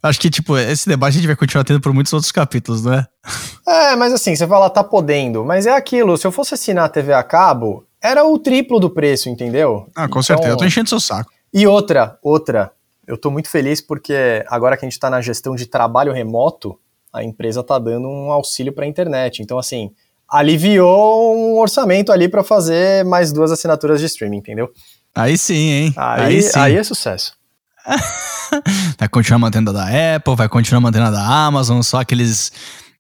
Acho 0.04 0.20
que, 0.20 0.30
tipo, 0.30 0.58
esse 0.58 0.88
debate 0.88 1.14
a 1.14 1.16
gente 1.16 1.26
vai 1.26 1.36
continuar 1.36 1.64
tendo 1.64 1.82
por 1.82 1.92
muitos 1.92 2.14
outros 2.14 2.32
capítulos, 2.32 2.84
não 2.84 2.94
é? 2.94 3.08
É, 3.68 3.96
mas 3.96 4.14
assim, 4.14 4.36
você 4.36 4.46
fala, 4.46 4.70
tá 4.70 4.84
podendo. 4.84 5.44
Mas 5.44 5.66
é 5.66 5.72
aquilo, 5.72 6.16
se 6.20 6.28
eu 6.28 6.32
fosse 6.32 6.54
assinar 6.54 6.86
a 6.86 6.90
TV 6.90 7.12
a 7.12 7.24
cabo, 7.24 7.88
era 8.00 8.24
o 8.24 8.38
triplo 8.38 8.80
do 8.80 8.92
preço, 8.92 9.28
entendeu? 9.28 9.90
Ah, 9.96 10.04
com 10.04 10.20
então, 10.20 10.22
certeza. 10.22 10.50
Eu 10.50 10.58
tô 10.58 10.66
enchendo 10.66 10.88
seu 10.88 11.00
saco. 11.00 11.32
E 11.56 11.66
outra, 11.66 12.20
outra, 12.22 12.74
eu 13.08 13.16
estou 13.16 13.32
muito 13.32 13.50
feliz 13.50 13.80
porque 13.80 14.44
agora 14.50 14.76
que 14.76 14.84
a 14.84 14.88
gente 14.88 14.98
está 14.98 15.10
na 15.10 15.22
gestão 15.22 15.56
de 15.56 15.66
trabalho 15.66 16.12
remoto, 16.12 16.78
a 17.14 17.24
empresa 17.24 17.62
está 17.62 17.80
dando 17.80 18.10
um 18.10 18.30
auxílio 18.30 18.74
para 18.74 18.84
a 18.84 18.88
internet. 18.90 19.42
Então, 19.42 19.58
assim, 19.58 19.90
aliviou 20.30 21.34
um 21.34 21.58
orçamento 21.58 22.12
ali 22.12 22.28
para 22.28 22.44
fazer 22.44 23.06
mais 23.06 23.32
duas 23.32 23.54
assinaturas 23.54 24.02
de 24.02 24.06
streaming, 24.08 24.40
entendeu? 24.40 24.70
Aí 25.16 25.38
sim, 25.38 25.70
hein? 25.70 25.94
Aí, 25.96 26.22
aí, 26.24 26.42
sim. 26.42 26.60
aí 26.60 26.76
é 26.76 26.84
sucesso. 26.84 27.38
vai 29.00 29.08
continuar 29.08 29.40
mantendo 29.40 29.70
a 29.70 29.74
da 29.74 30.16
Apple, 30.18 30.36
vai 30.36 30.50
continuar 30.50 30.82
mantendo 30.82 31.06
a 31.06 31.12
da 31.12 31.26
Amazon, 31.26 31.82
só 31.82 32.02
aqueles 32.02 32.52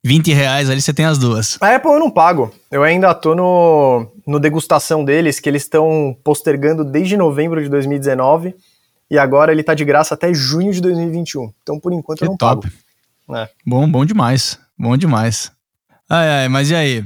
20 0.06 0.32
reais 0.34 0.70
ali 0.70 0.80
você 0.80 0.94
tem 0.94 1.04
as 1.04 1.18
duas. 1.18 1.58
A 1.60 1.76
Apple 1.76 1.92
eu 1.92 2.00
não 2.00 2.12
pago. 2.12 2.54
Eu 2.70 2.84
ainda 2.84 3.12
tô 3.16 3.34
no, 3.34 4.06
no 4.28 4.40
degustação 4.40 5.04
deles, 5.04 5.40
que 5.40 5.50
eles 5.50 5.64
estão 5.64 6.16
postergando 6.24 6.86
desde 6.86 7.18
novembro 7.18 7.60
de 7.64 7.68
2019 7.68 8.56
e 9.10 9.18
agora 9.18 9.52
ele 9.52 9.64
tá 9.64 9.74
de 9.74 9.84
graça 9.84 10.14
até 10.14 10.32
junho 10.32 10.72
de 10.72 10.80
2021. 10.80 11.52
Então, 11.64 11.80
por 11.80 11.92
enquanto, 11.92 12.20
que 12.20 12.24
eu 12.24 12.30
não 12.30 12.38
top. 12.38 12.70
pago. 12.70 13.40
É. 13.42 13.50
Bom, 13.66 13.90
bom 13.90 14.06
demais. 14.06 14.60
Bom 14.78 14.96
demais. 14.96 15.52
Ai, 16.08 16.30
ai, 16.30 16.50
mas 16.50 16.70
e 16.70 16.76
aí? 16.76 17.04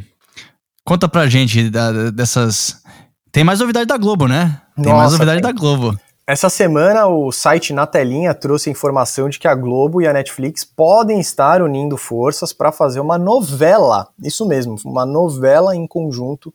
Conta 0.84 1.08
pra 1.08 1.28
gente 1.28 1.70
da, 1.70 2.12
dessas. 2.12 2.84
Tem 3.32 3.46
mais 3.46 3.62
novidade 3.62 3.86
da 3.86 3.96
Globo, 3.96 4.28
né? 4.28 4.60
Tem 4.76 4.92
Nossa, 4.92 4.98
mais 4.98 5.12
novidade 5.14 5.42
tem. 5.42 5.54
da 5.54 5.58
Globo. 5.58 5.98
Essa 6.30 6.48
semana, 6.48 7.08
o 7.08 7.32
site 7.32 7.74
Na 7.74 7.88
Telinha 7.88 8.36
trouxe 8.36 8.70
a 8.70 8.72
informação 8.72 9.28
de 9.30 9.40
que 9.40 9.48
a 9.48 9.56
Globo 9.56 10.00
e 10.00 10.06
a 10.06 10.14
Netflix 10.14 10.64
podem 10.64 11.20
estar 11.20 11.60
unindo 11.60 11.98
forças 11.98 12.54
para 12.54 12.72
fazer 12.72 13.00
uma 13.00 13.18
novela, 13.18 14.10
isso 14.24 14.48
mesmo, 14.48 14.76
uma 14.86 15.08
novela 15.08 15.76
em 15.76 15.88
conjunto 15.88 16.54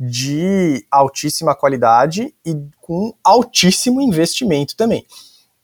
de 0.00 0.86
altíssima 0.90 1.54
qualidade 1.54 2.34
e 2.42 2.56
com 2.80 3.12
altíssimo 3.22 4.00
investimento 4.00 4.74
também. 4.74 5.04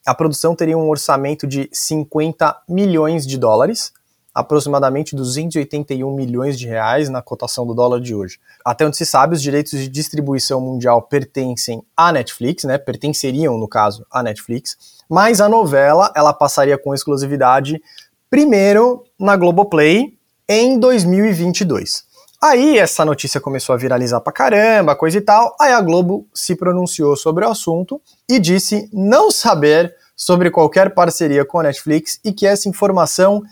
A 0.04 0.14
produção 0.14 0.54
teria 0.54 0.76
um 0.76 0.90
orçamento 0.90 1.46
de 1.46 1.70
50 1.72 2.54
milhões 2.68 3.26
de 3.26 3.38
dólares, 3.38 3.94
aproximadamente 4.38 5.16
281 5.16 6.14
milhões 6.14 6.57
de 6.57 6.68
reais 6.68 7.09
na 7.09 7.20
cotação 7.20 7.66
do 7.66 7.74
dólar 7.74 8.01
de 8.01 8.14
hoje. 8.14 8.38
Até 8.64 8.87
onde 8.87 8.96
se 8.96 9.05
sabe, 9.05 9.35
os 9.35 9.42
direitos 9.42 9.72
de 9.72 9.88
distribuição 9.88 10.61
mundial 10.61 11.03
pertencem 11.03 11.83
à 11.96 12.12
Netflix, 12.12 12.62
né? 12.62 12.79
Pertenceriam, 12.79 13.59
no 13.59 13.66
caso, 13.66 14.07
à 14.09 14.22
Netflix. 14.22 14.77
Mas 15.09 15.40
a 15.40 15.48
novela, 15.48 16.12
ela 16.14 16.33
passaria 16.33 16.79
com 16.79 16.94
exclusividade 16.94 17.83
primeiro 18.31 19.03
na 19.18 19.37
Globoplay 19.37 20.16
em 20.48 20.79
2022. 20.79 22.05
Aí 22.40 22.79
essa 22.79 23.05
notícia 23.05 23.40
começou 23.40 23.74
a 23.74 23.77
viralizar 23.79 24.20
pra 24.20 24.33
caramba, 24.33 24.94
coisa 24.94 25.18
e 25.18 25.20
tal. 25.20 25.57
Aí 25.61 25.72
a 25.72 25.81
Globo 25.81 26.29
se 26.33 26.55
pronunciou 26.55 27.16
sobre 27.16 27.44
o 27.44 27.48
assunto 27.48 28.01
e 28.29 28.38
disse 28.38 28.88
não 28.92 29.33
saber 29.33 29.92
sobre 30.14 30.48
qualquer 30.48 30.94
parceria 30.94 31.44
com 31.44 31.59
a 31.59 31.64
Netflix 31.64 32.20
e 32.24 32.33
que 32.33 32.46
essa 32.46 32.68
informação 32.68 33.42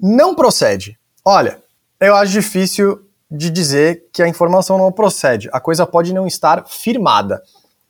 não 0.00 0.34
procede. 0.34 0.98
Olha, 1.24 1.62
eu 2.00 2.14
acho 2.14 2.32
difícil 2.32 3.04
de 3.30 3.50
dizer 3.50 4.06
que 4.12 4.22
a 4.22 4.28
informação 4.28 4.78
não 4.78 4.90
procede. 4.90 5.48
A 5.52 5.60
coisa 5.60 5.86
pode 5.86 6.14
não 6.14 6.26
estar 6.26 6.66
firmada, 6.66 7.42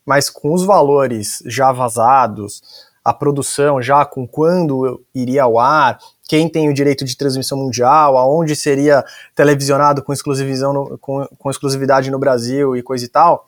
mas 0.05 0.29
com 0.29 0.53
os 0.53 0.65
valores 0.65 1.43
já 1.47 1.71
vazados, 1.71 2.63
a 3.05 3.15
produção 3.15 3.81
já 3.81 4.05
com 4.05 4.27
quando 4.27 5.03
iria 5.15 5.45
ao 5.45 5.59
ar, 5.59 5.99
quem 6.29 6.49
tem 6.49 6.69
o 6.69 6.75
direito 6.75 7.05
de 7.05 7.17
transmissão 7.17 7.57
mundial, 7.57 8.19
aonde 8.19 8.55
seria 8.55 9.05
televisionado 9.35 10.03
com, 10.03 10.13
no, 10.13 10.99
com, 10.99 11.27
com 11.39 11.51
exclusividade 11.51 12.11
no 12.11 12.19
Brasil 12.19 12.77
e 12.77 12.83
coisa 12.83 13.05
e 13.05 13.09
tal, 13.09 13.47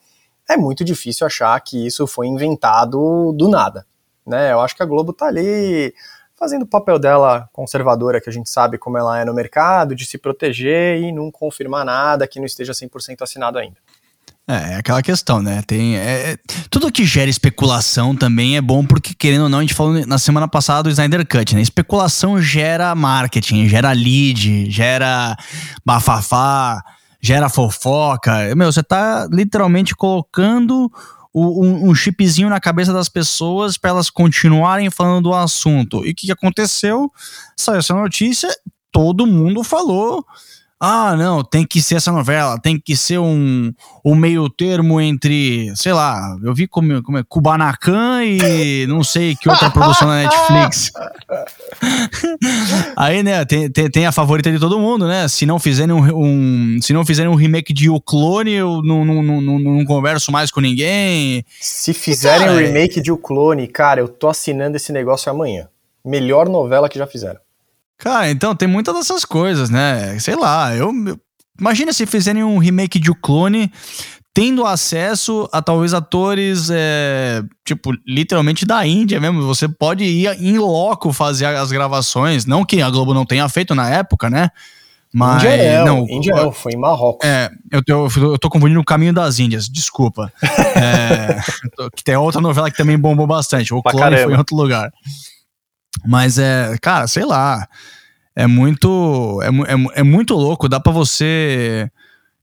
é 0.49 0.57
muito 0.57 0.85
difícil 0.85 1.27
achar 1.27 1.61
que 1.61 1.87
isso 1.87 2.07
foi 2.07 2.27
inventado 2.27 3.33
do 3.33 3.49
nada. 3.49 3.87
Né? 4.27 4.53
Eu 4.53 4.61
acho 4.61 4.75
que 4.75 4.83
a 4.83 4.87
Globo 4.87 5.13
tá 5.13 5.27
ali 5.27 5.93
fazendo 6.41 6.63
o 6.63 6.67
papel 6.67 6.99
dela 6.99 7.47
conservadora, 7.53 8.19
que 8.19 8.31
a 8.31 8.33
gente 8.33 8.49
sabe 8.49 8.79
como 8.79 8.97
ela 8.97 9.21
é 9.21 9.27
no 9.27 9.35
mercado, 9.35 9.95
de 9.95 10.07
se 10.07 10.17
proteger 10.17 10.99
e 10.99 11.13
não 11.13 11.31
confirmar 11.31 11.85
nada 11.85 12.27
que 12.27 12.39
não 12.39 12.47
esteja 12.47 12.73
100% 12.73 13.21
assinado 13.21 13.59
ainda. 13.59 13.77
É, 14.49 14.73
é 14.73 14.75
aquela 14.77 15.03
questão, 15.03 15.43
né? 15.43 15.63
Tem, 15.67 15.99
é, 15.99 16.33
é, 16.33 16.39
tudo 16.71 16.91
que 16.91 17.05
gera 17.05 17.29
especulação 17.29 18.17
também 18.17 18.57
é 18.57 18.61
bom, 18.61 18.85
porque, 18.87 19.13
querendo 19.15 19.43
ou 19.43 19.49
não, 19.51 19.59
a 19.59 19.61
gente 19.61 19.75
falou 19.75 20.05
na 20.07 20.19
semana 20.19 20.49
passada 20.49 20.85
do 20.85 20.91
Snyder 20.91 21.27
Cut, 21.29 21.55
né? 21.55 21.61
Especulação 21.61 22.41
gera 22.41 22.95
marketing, 22.95 23.69
gera 23.69 23.93
lead, 23.93 24.71
gera 24.71 25.37
bafafá, 25.85 26.83
gera 27.21 27.51
fofoca. 27.51 28.55
Meu, 28.57 28.73
você 28.73 28.83
tá 28.83 29.29
literalmente 29.31 29.95
colocando 29.95 30.91
um, 31.35 31.91
um 31.91 31.95
chipzinho 31.95 32.49
na 32.49 32.61
cabeça 32.61 32.93
das 32.93 33.09
pessoas 33.09 33.79
para 33.79 33.91
elas 33.91 34.11
continuarem 34.11 34.91
falando 34.91 35.25
do 35.25 35.35
assunto. 35.35 36.05
E 36.05 36.11
o 36.11 36.15
que, 36.15 36.27
que 36.27 36.33
aconteceu? 36.33 37.11
Saiu 37.57 37.79
essa 37.79 37.95
notícia, 37.95 38.49
todo 38.91 39.27
mundo 39.27 39.63
falou 39.63 40.25
ah, 40.83 41.15
não, 41.15 41.45
tem 41.45 41.67
que 41.67 41.83
ser 41.83 41.97
essa 41.97 42.11
novela, 42.11 42.59
tem 42.59 42.81
que 42.81 42.97
ser 42.97 43.19
um, 43.19 43.71
um 44.03 44.15
meio 44.15 44.49
termo 44.49 44.99
entre, 44.99 45.71
sei 45.77 45.93
lá, 45.93 46.39
eu 46.43 46.55
vi 46.55 46.67
como, 46.67 47.03
como 47.03 47.19
é, 47.19 47.23
Kubanacan 47.23 48.25
e 48.25 48.87
não 48.87 49.05
sei 49.05 49.37
que 49.37 49.51
outra 49.51 49.71
produção 49.71 50.09
da 50.09 50.23
Netflix. 50.23 50.91
Aí, 52.97 53.23
né, 53.23 53.45
tem, 53.45 53.71
tem, 53.71 53.91
tem, 53.91 54.07
a 54.07 54.13
favorita 54.13 54.51
de 54.51 54.59
todo 54.59 54.81
mundo, 54.81 55.07
né? 55.07 55.29
Se 55.29 55.45
não 55.45 55.59
fizerem 55.59 55.95
um, 55.95 56.17
um, 56.17 56.79
se 56.81 56.95
não 56.95 57.05
fizerem 57.05 57.31
um 57.31 57.35
remake 57.35 57.75
de 57.75 57.91
O 57.91 58.01
Clone, 58.01 58.53
eu 58.53 58.81
não, 58.83 59.05
não, 59.05 59.23
não, 59.23 59.41
não, 59.43 59.59
não 59.59 59.85
converso 59.85 60.33
mais 60.33 60.51
com 60.51 60.63
ninguém. 60.63 61.45
Se 61.61 61.93
fizerem 61.93 62.49
um 62.49 62.57
remake 62.57 63.03
de 63.03 63.13
O 63.13 63.19
Clone, 63.19 63.69
cara, 63.69 64.01
eu 64.01 64.09
tô 64.09 64.29
assinando 64.29 64.79
esse 64.79 64.93
negócio 64.93 65.31
amanhã. 65.31 65.69
Melhor 66.03 66.49
novela 66.49 66.89
que 66.89 66.99
já 66.99 67.07
fizeram. 67.07 67.39
Cara, 68.01 68.31
então 68.31 68.57
tem 68.57 68.67
muitas 68.67 68.95
dessas 68.95 69.27
coisas, 69.27 69.69
né? 69.69 70.19
Sei 70.19 70.35
lá, 70.35 70.75
eu, 70.75 70.91
eu 71.07 71.21
imagina 71.61 71.93
se 71.93 72.07
fizerem 72.07 72.43
um 72.43 72.57
remake 72.57 72.99
de 72.99 73.11
O 73.11 73.15
Clone 73.15 73.71
tendo 74.33 74.65
acesso 74.65 75.47
a 75.53 75.61
talvez 75.61 75.93
atores, 75.93 76.71
é, 76.73 77.43
tipo, 77.63 77.93
literalmente 78.07 78.65
da 78.65 78.87
Índia 78.87 79.21
mesmo. 79.21 79.43
Você 79.43 79.69
pode 79.69 80.03
ir 80.03 80.29
em 80.41 80.57
loco 80.57 81.13
fazer 81.13 81.45
as 81.45 81.71
gravações. 81.71 82.47
Não 82.47 82.65
que 82.65 82.81
a 82.81 82.89
Globo 82.89 83.13
não 83.13 83.27
tenha 83.27 83.47
feito 83.51 83.75
na 83.75 83.91
época, 83.91 84.31
né? 84.31 84.49
Mas. 85.13 85.43
Índia 85.43 85.57
é, 85.57 85.85
não, 85.85 86.07
Índia 86.09 86.35
não, 86.35 86.53
foi 86.53 86.73
em 86.73 86.79
Marrocos. 86.79 87.29
É, 87.29 87.51
eu 87.71 87.85
tô, 87.85 88.09
eu 88.17 88.39
tô 88.39 88.49
confundindo 88.49 88.81
o 88.81 88.85
caminho 88.85 89.13
das 89.13 89.39
Índias, 89.39 89.69
desculpa. 89.69 90.33
é, 90.43 91.37
que 91.95 92.03
tem 92.03 92.17
outra 92.17 92.41
novela 92.41 92.71
que 92.71 92.79
também 92.79 92.97
bombou 92.97 93.27
bastante. 93.27 93.75
O 93.75 93.83
Clone 93.83 94.17
foi 94.17 94.33
em 94.33 94.39
outro 94.39 94.57
lugar. 94.57 94.91
Mas 96.07 96.39
é, 96.39 96.77
cara, 96.81 97.07
sei 97.07 97.25
lá. 97.25 97.67
É 98.35 98.47
muito. 98.47 99.41
É, 99.43 99.49
é, 99.49 100.01
é 100.01 100.03
muito 100.03 100.35
louco. 100.35 100.69
Dá 100.69 100.81
para 100.81 100.93
você 100.93 101.91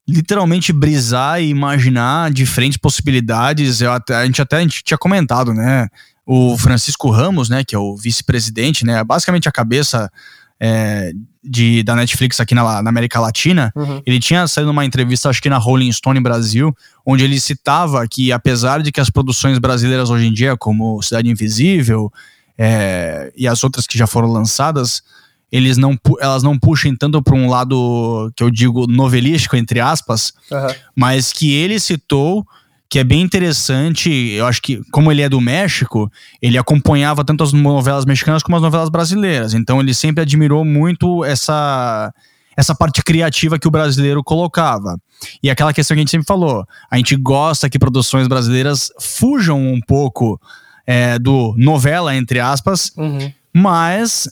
literalmente 0.07 0.71
brisar 0.71 1.41
e 1.41 1.49
imaginar 1.49 2.31
diferentes 2.31 2.77
possibilidades. 2.77 3.81
Eu 3.81 3.91
até, 3.91 4.15
a, 4.15 4.25
gente 4.25 4.41
até 4.41 4.57
a 4.57 4.61
gente 4.61 4.83
tinha 4.83 4.97
comentado, 4.97 5.53
né? 5.53 5.87
O 6.25 6.57
Francisco 6.57 7.09
Ramos, 7.09 7.49
né, 7.49 7.63
que 7.63 7.73
é 7.73 7.79
o 7.79 7.95
vice-presidente, 7.95 8.85
né, 8.85 9.01
basicamente 9.01 9.47
a 9.47 9.51
cabeça 9.51 10.11
é, 10.59 11.13
de, 11.41 11.83
da 11.83 11.95
Netflix 11.95 12.41
aqui 12.41 12.53
na, 12.53 12.81
na 12.81 12.89
América 12.89 13.17
Latina, 13.19 13.71
uhum. 13.73 14.01
ele 14.05 14.19
tinha 14.19 14.45
saído 14.45 14.67
numa 14.67 14.83
entrevista, 14.83 15.29
acho 15.29 15.41
que 15.41 15.49
na 15.49 15.57
Rolling 15.57 15.91
Stone 15.91 16.19
Brasil, 16.19 16.75
onde 17.05 17.23
ele 17.23 17.39
citava 17.39 18.05
que 18.09 18.33
apesar 18.33 18.81
de 18.81 18.91
que 18.91 18.99
as 18.99 19.09
produções 19.09 19.57
brasileiras 19.57 20.09
hoje 20.09 20.25
em 20.25 20.33
dia, 20.33 20.57
como 20.57 21.01
Cidade 21.01 21.29
Invisível, 21.29 22.11
é, 22.57 23.31
e 23.35 23.47
as 23.47 23.63
outras 23.63 23.85
que 23.85 23.97
já 23.97 24.07
foram 24.07 24.31
lançadas, 24.31 25.03
eles 25.51 25.77
não, 25.77 25.97
elas 26.19 26.43
não 26.43 26.57
puxem 26.57 26.95
tanto 26.95 27.21
para 27.21 27.35
um 27.35 27.49
lado 27.49 28.31
que 28.35 28.43
eu 28.43 28.49
digo 28.49 28.87
novelístico, 28.87 29.55
entre 29.55 29.79
aspas, 29.79 30.33
uhum. 30.51 30.67
mas 30.95 31.31
que 31.31 31.53
ele 31.53 31.79
citou 31.79 32.45
que 32.89 32.99
é 32.99 33.03
bem 33.03 33.21
interessante. 33.21 34.09
Eu 34.09 34.45
acho 34.45 34.61
que, 34.61 34.81
como 34.91 35.11
ele 35.11 35.21
é 35.21 35.29
do 35.29 35.41
México, 35.41 36.11
ele 36.41 36.57
acompanhava 36.57 37.23
tanto 37.23 37.43
as 37.43 37.51
novelas 37.53 38.05
mexicanas 38.05 38.41
como 38.41 38.55
as 38.55 38.61
novelas 38.61 38.89
brasileiras. 38.89 39.53
Então 39.53 39.79
ele 39.79 39.93
sempre 39.93 40.21
admirou 40.21 40.63
muito 40.63 41.23
essa 41.25 42.13
essa 42.55 42.73
parte 42.73 43.03
criativa 43.03 43.59
que 43.59 43.67
o 43.67 43.71
brasileiro 43.71 44.23
colocava. 44.23 44.99
E 45.43 45.49
aquela 45.49 45.71
questão 45.71 45.93
que 45.93 45.99
a 45.99 46.01
gente 46.01 46.09
sempre 46.09 46.25
falou, 46.25 46.65
a 46.89 46.97
gente 46.97 47.15
gosta 47.15 47.69
que 47.69 47.77
produções 47.77 48.27
brasileiras 48.27 48.91
fujam 48.99 49.61
um 49.61 49.79
pouco 49.79 50.41
é, 50.87 51.19
do 51.19 51.53
novela, 51.57 52.15
entre 52.15 52.39
aspas, 52.39 52.91
uhum. 52.97 53.31
mas 53.53 54.29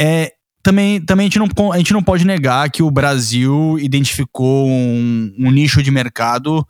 é, 0.00 0.32
também, 0.62 1.00
também 1.00 1.26
a, 1.26 1.30
gente 1.30 1.38
não, 1.38 1.72
a 1.72 1.78
gente 1.78 1.92
não 1.92 2.02
pode 2.02 2.24
negar 2.24 2.70
que 2.70 2.82
o 2.82 2.90
Brasil 2.90 3.76
identificou 3.80 4.68
um, 4.68 5.34
um 5.38 5.50
nicho 5.50 5.82
de 5.82 5.90
mercado 5.90 6.64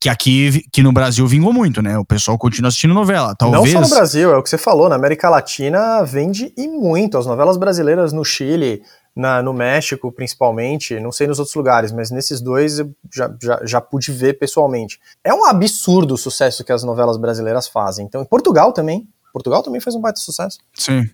que 0.00 0.08
aqui 0.08 0.64
que 0.72 0.82
no 0.82 0.92
Brasil 0.92 1.26
vingou 1.26 1.52
muito, 1.52 1.82
né? 1.82 1.98
O 1.98 2.04
pessoal 2.06 2.38
continua 2.38 2.68
assistindo 2.68 2.94
novela. 2.94 3.34
Talvez... 3.36 3.74
Não 3.74 3.82
só 3.82 3.88
no 3.88 3.94
Brasil, 3.94 4.32
é 4.32 4.36
o 4.36 4.42
que 4.42 4.48
você 4.48 4.56
falou, 4.56 4.88
na 4.88 4.94
América 4.94 5.28
Latina 5.28 6.02
vende 6.04 6.54
e 6.56 6.66
muito. 6.68 7.18
As 7.18 7.26
novelas 7.26 7.58
brasileiras 7.58 8.10
no 8.10 8.24
Chile, 8.24 8.82
na, 9.14 9.42
no 9.42 9.52
México 9.52 10.10
principalmente, 10.12 10.98
não 11.00 11.12
sei 11.12 11.26
nos 11.26 11.38
outros 11.38 11.54
lugares, 11.54 11.92
mas 11.92 12.10
nesses 12.10 12.40
dois 12.40 12.78
eu 12.78 12.94
já, 13.12 13.34
já, 13.42 13.60
já 13.64 13.80
pude 13.80 14.12
ver 14.12 14.38
pessoalmente. 14.38 15.00
É 15.24 15.34
um 15.34 15.44
absurdo 15.44 16.14
o 16.14 16.18
sucesso 16.18 16.64
que 16.64 16.72
as 16.72 16.84
novelas 16.84 17.16
brasileiras 17.16 17.68
fazem. 17.68 18.06
Então, 18.06 18.22
em 18.22 18.26
Portugal 18.26 18.72
também. 18.72 19.08
Portugal 19.32 19.62
também 19.62 19.80
faz 19.80 19.94
um 19.94 20.00
baita 20.00 20.18
sucesso. 20.18 20.58
Sim. 20.74 21.08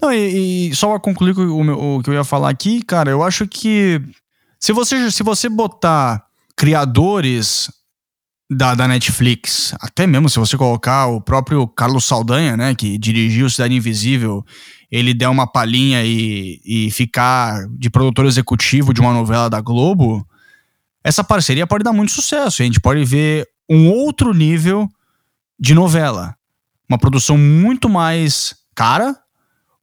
Não, 0.00 0.12
e, 0.12 0.68
e 0.68 0.74
só 0.74 0.90
para 0.90 1.00
concluir 1.00 1.36
o, 1.38 1.96
o, 1.96 2.02
que 2.02 2.10
eu 2.10 2.14
ia 2.14 2.24
falar 2.24 2.50
aqui, 2.50 2.82
cara, 2.82 3.10
eu 3.10 3.22
acho 3.22 3.46
que 3.46 4.00
se 4.58 4.72
você, 4.72 5.10
se 5.10 5.22
você 5.22 5.48
botar 5.48 6.26
criadores 6.56 7.70
da, 8.50 8.74
da 8.74 8.86
Netflix, 8.86 9.74
até 9.80 10.06
mesmo 10.06 10.28
se 10.28 10.38
você 10.38 10.56
colocar 10.56 11.06
o 11.06 11.20
próprio 11.20 11.66
Carlos 11.66 12.04
Saldanha, 12.04 12.56
né, 12.56 12.74
que 12.74 12.96
dirigiu 12.98 13.50
Cidade 13.50 13.74
Invisível, 13.74 14.44
ele 14.90 15.12
der 15.12 15.28
uma 15.28 15.46
palhinha 15.46 16.04
e, 16.04 16.60
e 16.64 16.90
ficar 16.90 17.66
de 17.70 17.90
produtor 17.90 18.26
executivo 18.26 18.94
de 18.94 19.00
uma 19.00 19.12
novela 19.12 19.50
da 19.50 19.60
Globo, 19.60 20.26
essa 21.02 21.24
parceria 21.24 21.66
pode 21.66 21.84
dar 21.84 21.92
muito 21.92 22.12
sucesso. 22.12 22.62
A 22.62 22.64
gente 22.64 22.80
pode 22.80 23.04
ver 23.04 23.48
um 23.68 23.88
outro 23.88 24.32
nível 24.32 24.88
de 25.58 25.74
novela. 25.74 26.36
Uma 26.88 26.98
produção 26.98 27.36
muito 27.36 27.88
mais 27.88 28.54
cara, 28.74 29.16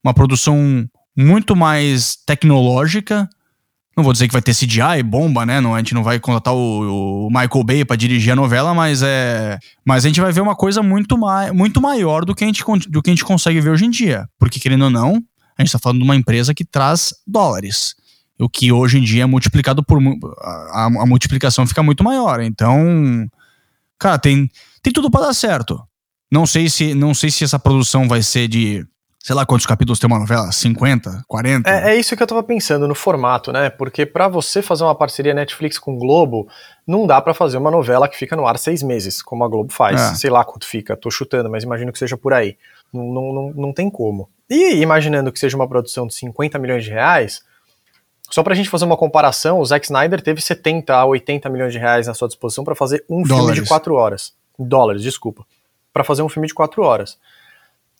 uma 0.03 0.13
produção 0.13 0.89
muito 1.15 1.55
mais 1.55 2.15
tecnológica. 2.25 3.29
Não 3.95 4.03
vou 4.03 4.11
dizer 4.11 4.27
que 4.27 4.33
vai 4.33 4.41
ter 4.41 4.55
CGI, 4.55 5.03
bomba, 5.03 5.45
né? 5.45 5.61
Não, 5.61 5.75
a 5.75 5.77
gente 5.77 5.93
não 5.93 6.03
vai 6.03 6.19
contratar 6.19 6.53
o, 6.53 7.27
o 7.27 7.29
Michael 7.29 7.63
Bay 7.63 7.85
para 7.85 7.95
dirigir 7.95 8.33
a 8.33 8.35
novela, 8.35 8.73
mas 8.73 9.03
é. 9.03 9.59
Mas 9.85 10.03
a 10.03 10.07
gente 10.07 10.19
vai 10.19 10.31
ver 10.31 10.41
uma 10.41 10.55
coisa 10.55 10.81
muito, 10.81 11.15
mai, 11.15 11.51
muito 11.51 11.79
maior 11.79 12.25
do 12.25 12.33
que, 12.33 12.43
a 12.43 12.47
gente, 12.47 12.63
do 12.89 13.01
que 13.03 13.11
a 13.11 13.13
gente 13.13 13.23
consegue 13.23 13.61
ver 13.61 13.69
hoje 13.69 13.85
em 13.85 13.91
dia. 13.91 14.27
Porque, 14.39 14.59
querendo 14.59 14.85
ou 14.85 14.89
não, 14.89 15.23
a 15.55 15.61
gente 15.61 15.67
está 15.67 15.77
falando 15.77 15.99
de 15.99 16.03
uma 16.03 16.15
empresa 16.15 16.55
que 16.55 16.65
traz 16.65 17.13
dólares. 17.27 17.93
O 18.39 18.49
que 18.49 18.71
hoje 18.71 18.97
em 18.97 19.03
dia 19.03 19.23
é 19.23 19.27
multiplicado 19.27 19.83
por. 19.83 20.01
A, 20.71 20.85
a 20.85 21.05
multiplicação 21.05 21.67
fica 21.67 21.83
muito 21.83 22.03
maior. 22.03 22.41
Então. 22.41 23.29
Cara, 23.99 24.17
tem, 24.17 24.49
tem 24.81 24.91
tudo 24.91 25.11
para 25.11 25.27
dar 25.27 25.33
certo. 25.33 25.79
Não 26.31 26.47
sei 26.47 26.67
se 26.67 26.95
não 26.95 27.13
sei 27.13 27.29
se 27.29 27.43
essa 27.43 27.59
produção 27.59 28.07
vai 28.07 28.23
ser 28.23 28.47
de 28.47 28.83
sei 29.23 29.33
lá 29.33 29.45
quantos 29.45 29.65
capítulos 29.65 29.99
tem 29.99 30.07
uma 30.07 30.19
novela, 30.19 30.51
50, 30.51 31.23
40? 31.29 31.69
É, 31.69 31.91
é 31.91 31.95
isso 31.95 32.13
que 32.15 32.21
eu 32.21 32.27
tava 32.27 32.43
pensando 32.43 32.89
no 32.89 32.93
formato, 32.93 33.53
né? 33.53 33.69
Porque 33.69 34.05
para 34.05 34.27
você 34.27 34.61
fazer 34.61 34.83
uma 34.83 34.93
parceria 34.93 35.33
Netflix 35.33 35.79
com 35.79 35.97
Globo, 35.97 36.49
não 36.85 37.07
dá 37.07 37.21
para 37.21 37.33
fazer 37.33 37.57
uma 37.57 37.71
novela 37.71 38.09
que 38.09 38.17
fica 38.17 38.35
no 38.35 38.45
ar 38.45 38.59
seis 38.59 38.83
meses, 38.83 39.21
como 39.21 39.45
a 39.45 39.47
Globo 39.47 39.71
faz. 39.71 40.01
É. 40.01 40.15
Sei 40.15 40.29
lá 40.29 40.43
quanto 40.43 40.67
fica, 40.67 40.97
tô 40.97 41.09
chutando, 41.09 41.49
mas 41.49 41.63
imagino 41.63 41.93
que 41.93 41.97
seja 41.97 42.17
por 42.17 42.33
aí. 42.33 42.57
Não, 42.91 43.05
não, 43.05 43.33
não, 43.33 43.53
não 43.55 43.73
tem 43.73 43.89
como. 43.89 44.29
E 44.49 44.81
imaginando 44.81 45.31
que 45.31 45.39
seja 45.39 45.55
uma 45.55 45.69
produção 45.69 46.05
de 46.05 46.13
50 46.15 46.59
milhões 46.59 46.83
de 46.83 46.89
reais, 46.89 47.41
só 48.29 48.43
pra 48.43 48.53
gente 48.53 48.69
fazer 48.69 48.83
uma 48.83 48.97
comparação, 48.97 49.61
o 49.61 49.65
Zack 49.65 49.85
Snyder 49.85 50.21
teve 50.21 50.41
70 50.41 50.93
a 50.93 51.05
80 51.05 51.49
milhões 51.49 51.71
de 51.71 51.79
reais 51.79 52.07
na 52.07 52.13
sua 52.13 52.27
disposição 52.27 52.65
para 52.65 52.75
fazer 52.75 53.05
um 53.09 53.23
Dólares. 53.23 53.45
filme 53.45 53.61
de 53.61 53.67
quatro 53.69 53.95
horas. 53.95 54.33
Dólares, 54.59 55.01
desculpa. 55.01 55.45
para 55.93 56.03
fazer 56.03 56.23
um 56.23 56.29
filme 56.29 56.47
de 56.47 56.53
quatro 56.53 56.83
horas 56.83 57.17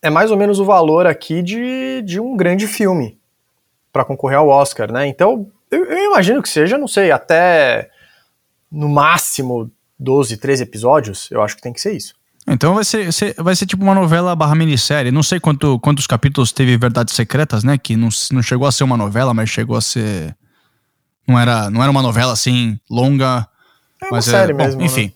é 0.04 0.10
mais 0.10 0.30
ou 0.30 0.38
menos 0.38 0.60
o 0.60 0.66
valor 0.66 1.08
aqui 1.08 1.42
de, 1.42 2.02
de 2.02 2.20
um 2.20 2.36
grande 2.36 2.68
filme 2.68 3.18
para 3.92 4.04
concorrer 4.04 4.38
ao 4.38 4.50
Oscar, 4.50 4.92
né? 4.92 5.08
Então, 5.08 5.48
eu, 5.72 5.86
eu, 5.86 6.06
imagino 6.12 6.42
que 6.42 6.50
seja, 6.50 6.78
não 6.78 6.88
sei, 6.88 7.10
até 7.10 7.90
no 8.70 8.90
máximo 8.90 9.72
12, 9.98 10.36
13 10.38 10.64
episódios, 10.64 11.32
eu 11.32 11.42
acho 11.42 11.56
que 11.56 11.62
tem 11.62 11.72
que 11.72 11.80
ser 11.80 11.94
isso. 11.94 12.14
Então 12.46 12.76
vai 12.76 12.84
ser, 12.84 13.10
vai 13.38 13.56
ser 13.56 13.66
tipo 13.66 13.82
uma 13.82 13.96
novela 13.96 14.36
barra 14.36 14.54
minissérie. 14.54 15.12
Não 15.12 15.24
sei 15.24 15.40
quanto, 15.40 15.80
quantos 15.80 16.06
capítulos 16.06 16.52
teve 16.52 16.76
Verdades 16.76 17.16
Secretas, 17.16 17.64
né? 17.64 17.78
Que 17.78 17.96
não, 17.96 18.10
não 18.32 18.42
chegou 18.42 18.68
a 18.68 18.72
ser 18.72 18.84
uma 18.84 18.98
novela, 18.98 19.34
mas 19.34 19.50
chegou 19.50 19.78
a 19.78 19.82
ser. 19.82 20.36
Não 21.26 21.40
era, 21.40 21.70
não 21.70 21.82
era 21.82 21.90
uma 21.90 22.02
novela 22.02 22.34
assim, 22.34 22.78
longa. 22.90 23.48
É 24.02 24.08
uma 24.08 24.22
série 24.22 24.52
é, 24.52 24.54
bom, 24.54 24.66
mesmo. 24.66 24.82
Enfim. 24.82 25.06
Né? 25.06 25.14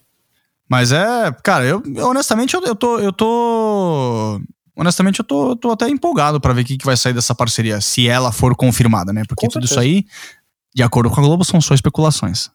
Mas 0.69 0.93
é, 0.93 1.29
cara, 1.43 1.65
eu, 1.65 1.83
eu 1.93 2.07
honestamente 2.07 2.53
eu, 2.53 2.63
eu, 2.63 2.75
tô. 2.75 2.97
Eu 2.99 3.11
tô. 3.11 4.39
Honestamente, 4.77 5.19
eu 5.19 5.25
tô, 5.25 5.55
tô 5.55 5.71
até 5.71 5.89
empolgado 5.89 6.39
para 6.39 6.53
ver 6.53 6.61
o 6.61 6.65
que, 6.65 6.77
que 6.77 6.85
vai 6.85 6.95
sair 6.95 7.13
dessa 7.13 7.33
parceria, 7.33 7.81
se 7.81 8.07
ela 8.07 8.31
for 8.31 8.55
confirmada, 8.55 9.11
né? 9.11 9.23
Porque 9.27 9.47
tudo 9.47 9.65
isso 9.65 9.79
aí, 9.79 10.05
de 10.73 10.83
acordo 10.83 11.09
com 11.09 11.19
a 11.19 11.23
Globo, 11.23 11.43
são 11.43 11.59
só 11.59 11.73
especulações. 11.73 12.49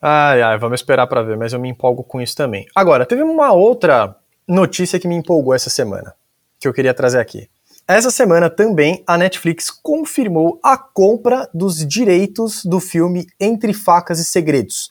Ai, 0.00 0.40
ai, 0.40 0.56
vamos 0.58 0.80
esperar 0.80 1.08
para 1.08 1.22
ver, 1.22 1.36
mas 1.36 1.52
eu 1.52 1.58
me 1.58 1.68
empolgo 1.68 2.04
com 2.04 2.20
isso 2.20 2.36
também. 2.36 2.64
Agora, 2.76 3.04
teve 3.04 3.22
uma 3.22 3.52
outra 3.52 4.14
notícia 4.46 5.00
que 5.00 5.08
me 5.08 5.16
empolgou 5.16 5.52
essa 5.52 5.68
semana, 5.68 6.14
que 6.60 6.68
eu 6.68 6.72
queria 6.72 6.94
trazer 6.94 7.18
aqui. 7.18 7.48
Essa 7.86 8.10
semana 8.10 8.48
também 8.48 9.02
a 9.06 9.18
Netflix 9.18 9.70
confirmou 9.70 10.60
a 10.62 10.76
compra 10.76 11.48
dos 11.52 11.84
direitos 11.84 12.64
do 12.64 12.78
filme 12.78 13.26
Entre 13.40 13.72
Facas 13.72 14.20
e 14.20 14.24
Segredos 14.24 14.90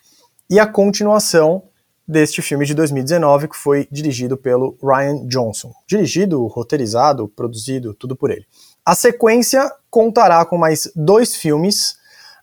e 0.49 0.59
a 0.59 0.65
continuação 0.65 1.66
deste 2.07 2.41
filme 2.41 2.65
de 2.65 2.73
2019 2.73 3.49
que 3.49 3.57
foi 3.57 3.87
dirigido 3.91 4.37
pelo 4.37 4.77
Ryan 4.81 5.27
Johnson. 5.27 5.73
Dirigido, 5.85 6.45
roteirizado, 6.47 7.27
produzido, 7.27 7.93
tudo 7.93 8.15
por 8.15 8.31
ele. 8.31 8.45
A 8.85 8.95
sequência 8.95 9.69
contará 9.89 10.45
com 10.45 10.57
mais 10.57 10.89
dois 10.95 11.35
filmes, 11.35 11.97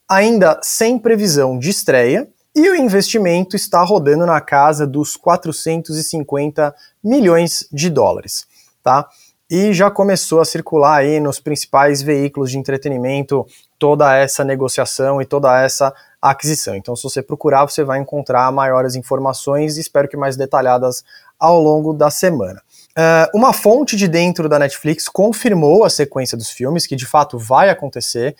ainda 0.06 0.60
sem 0.62 0.98
previsão 0.98 1.58
de 1.58 1.70
estreia, 1.70 2.28
e 2.54 2.68
o 2.68 2.76
investimento 2.76 3.56
está 3.56 3.82
rodando 3.82 4.26
na 4.26 4.40
casa 4.40 4.86
dos 4.86 5.16
450 5.16 6.74
milhões 7.02 7.66
de 7.72 7.90
dólares, 7.90 8.46
tá? 8.82 9.08
E 9.50 9.72
já 9.72 9.90
começou 9.90 10.40
a 10.40 10.44
circular 10.44 10.98
aí 10.98 11.18
nos 11.18 11.40
principais 11.40 12.00
veículos 12.00 12.50
de 12.50 12.58
entretenimento 12.58 13.46
toda 13.84 14.16
essa 14.16 14.42
negociação 14.42 15.20
e 15.20 15.26
toda 15.26 15.60
essa 15.62 15.92
aquisição. 16.20 16.74
Então, 16.74 16.96
se 16.96 17.02
você 17.02 17.22
procurar, 17.22 17.66
você 17.66 17.84
vai 17.84 17.98
encontrar 17.98 18.50
maiores 18.50 18.94
informações 18.94 19.76
e 19.76 19.80
espero 19.80 20.08
que 20.08 20.16
mais 20.16 20.38
detalhadas 20.38 21.04
ao 21.38 21.60
longo 21.60 21.92
da 21.92 22.08
semana. 22.08 22.62
Uh, 22.96 23.36
uma 23.36 23.52
fonte 23.52 23.94
de 23.94 24.08
dentro 24.08 24.48
da 24.48 24.58
Netflix 24.58 25.06
confirmou 25.06 25.84
a 25.84 25.90
sequência 25.90 26.34
dos 26.34 26.48
filmes, 26.48 26.86
que 26.86 26.96
de 26.96 27.04
fato 27.04 27.38
vai 27.38 27.68
acontecer 27.68 28.34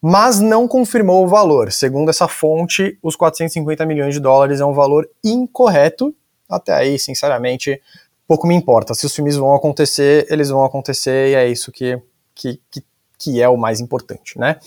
mas 0.00 0.38
não 0.38 0.68
confirmou 0.68 1.24
o 1.24 1.28
valor. 1.28 1.72
Segundo 1.72 2.08
essa 2.08 2.28
fonte, 2.28 2.96
os 3.02 3.16
450 3.16 3.84
milhões 3.84 4.14
de 4.14 4.20
dólares 4.20 4.60
é 4.60 4.64
um 4.64 4.72
valor 4.72 5.10
incorreto. 5.24 6.14
Até 6.48 6.72
aí, 6.72 7.00
sinceramente, 7.00 7.82
pouco 8.24 8.46
me 8.46 8.54
importa. 8.54 8.94
Se 8.94 9.04
os 9.06 9.12
filmes 9.12 9.34
vão 9.34 9.56
acontecer, 9.56 10.24
eles 10.30 10.50
vão 10.50 10.64
acontecer 10.64 11.30
e 11.30 11.34
é 11.34 11.48
isso 11.48 11.72
que, 11.72 12.00
que, 12.32 12.60
que, 12.70 12.84
que 13.18 13.42
é 13.42 13.48
o 13.48 13.56
mais 13.56 13.80
importante, 13.80 14.38
né? 14.38 14.60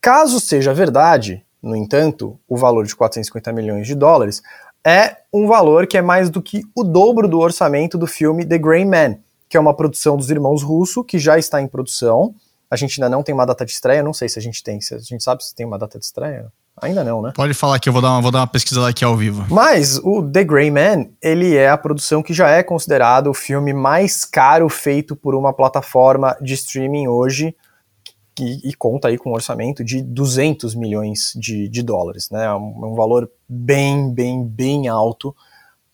Caso 0.00 0.40
seja 0.40 0.72
verdade, 0.72 1.44
no 1.62 1.76
entanto, 1.76 2.38
o 2.48 2.56
valor 2.56 2.86
de 2.86 2.96
450 2.96 3.52
milhões 3.52 3.86
de 3.86 3.94
dólares 3.94 4.42
é 4.84 5.18
um 5.32 5.46
valor 5.46 5.86
que 5.86 5.98
é 5.98 6.02
mais 6.02 6.30
do 6.30 6.40
que 6.40 6.62
o 6.74 6.82
dobro 6.82 7.28
do 7.28 7.38
orçamento 7.38 7.98
do 7.98 8.06
filme 8.06 8.46
The 8.46 8.56
Grey 8.56 8.84
Man, 8.84 9.16
que 9.48 9.56
é 9.56 9.60
uma 9.60 9.74
produção 9.74 10.16
dos 10.16 10.30
irmãos 10.30 10.62
Russo, 10.62 11.04
que 11.04 11.18
já 11.18 11.38
está 11.38 11.60
em 11.60 11.68
produção, 11.68 12.34
a 12.70 12.76
gente 12.76 13.02
ainda 13.02 13.14
não 13.14 13.22
tem 13.22 13.34
uma 13.34 13.44
data 13.44 13.66
de 13.66 13.72
estreia, 13.72 14.02
não 14.02 14.14
sei 14.14 14.28
se 14.28 14.38
a 14.38 14.42
gente 14.42 14.62
tem. 14.62 14.80
Se 14.80 14.94
a 14.94 14.98
gente 14.98 15.22
sabe 15.22 15.44
se 15.44 15.54
tem 15.54 15.66
uma 15.66 15.78
data 15.78 15.98
de 15.98 16.04
estreia. 16.04 16.46
Ainda 16.80 17.04
não, 17.04 17.20
né? 17.20 17.32
Pode 17.34 17.52
falar 17.52 17.78
que 17.78 17.88
eu 17.88 17.92
vou 17.92 18.00
dar 18.00 18.12
uma, 18.12 18.22
vou 18.22 18.30
dar 18.30 18.38
uma 18.38 18.46
pesquisada 18.46 18.88
aqui 18.88 19.04
ao 19.04 19.16
vivo. 19.16 19.44
Mas 19.50 19.98
o 19.98 20.22
The 20.22 20.44
Grey 20.44 20.70
Man, 20.70 21.08
ele 21.20 21.56
é 21.56 21.68
a 21.68 21.76
produção 21.76 22.22
que 22.22 22.32
já 22.32 22.48
é 22.48 22.62
considerado 22.62 23.26
o 23.26 23.34
filme 23.34 23.74
mais 23.74 24.24
caro 24.24 24.68
feito 24.68 25.14
por 25.14 25.34
uma 25.34 25.52
plataforma 25.52 26.36
de 26.40 26.54
streaming 26.54 27.08
hoje 27.08 27.54
e, 28.38 28.70
e 28.70 28.74
conta 28.74 29.08
aí 29.08 29.18
com 29.18 29.30
um 29.30 29.34
orçamento 29.34 29.84
de 29.84 30.02
200 30.02 30.74
milhões 30.74 31.32
de, 31.36 31.68
de 31.68 31.82
dólares, 31.82 32.30
né? 32.30 32.44
É 32.44 32.54
um, 32.54 32.84
é 32.84 32.86
um 32.88 32.94
valor 32.94 33.30
bem, 33.48 34.12
bem, 34.12 34.46
bem 34.46 34.88
alto 34.88 35.34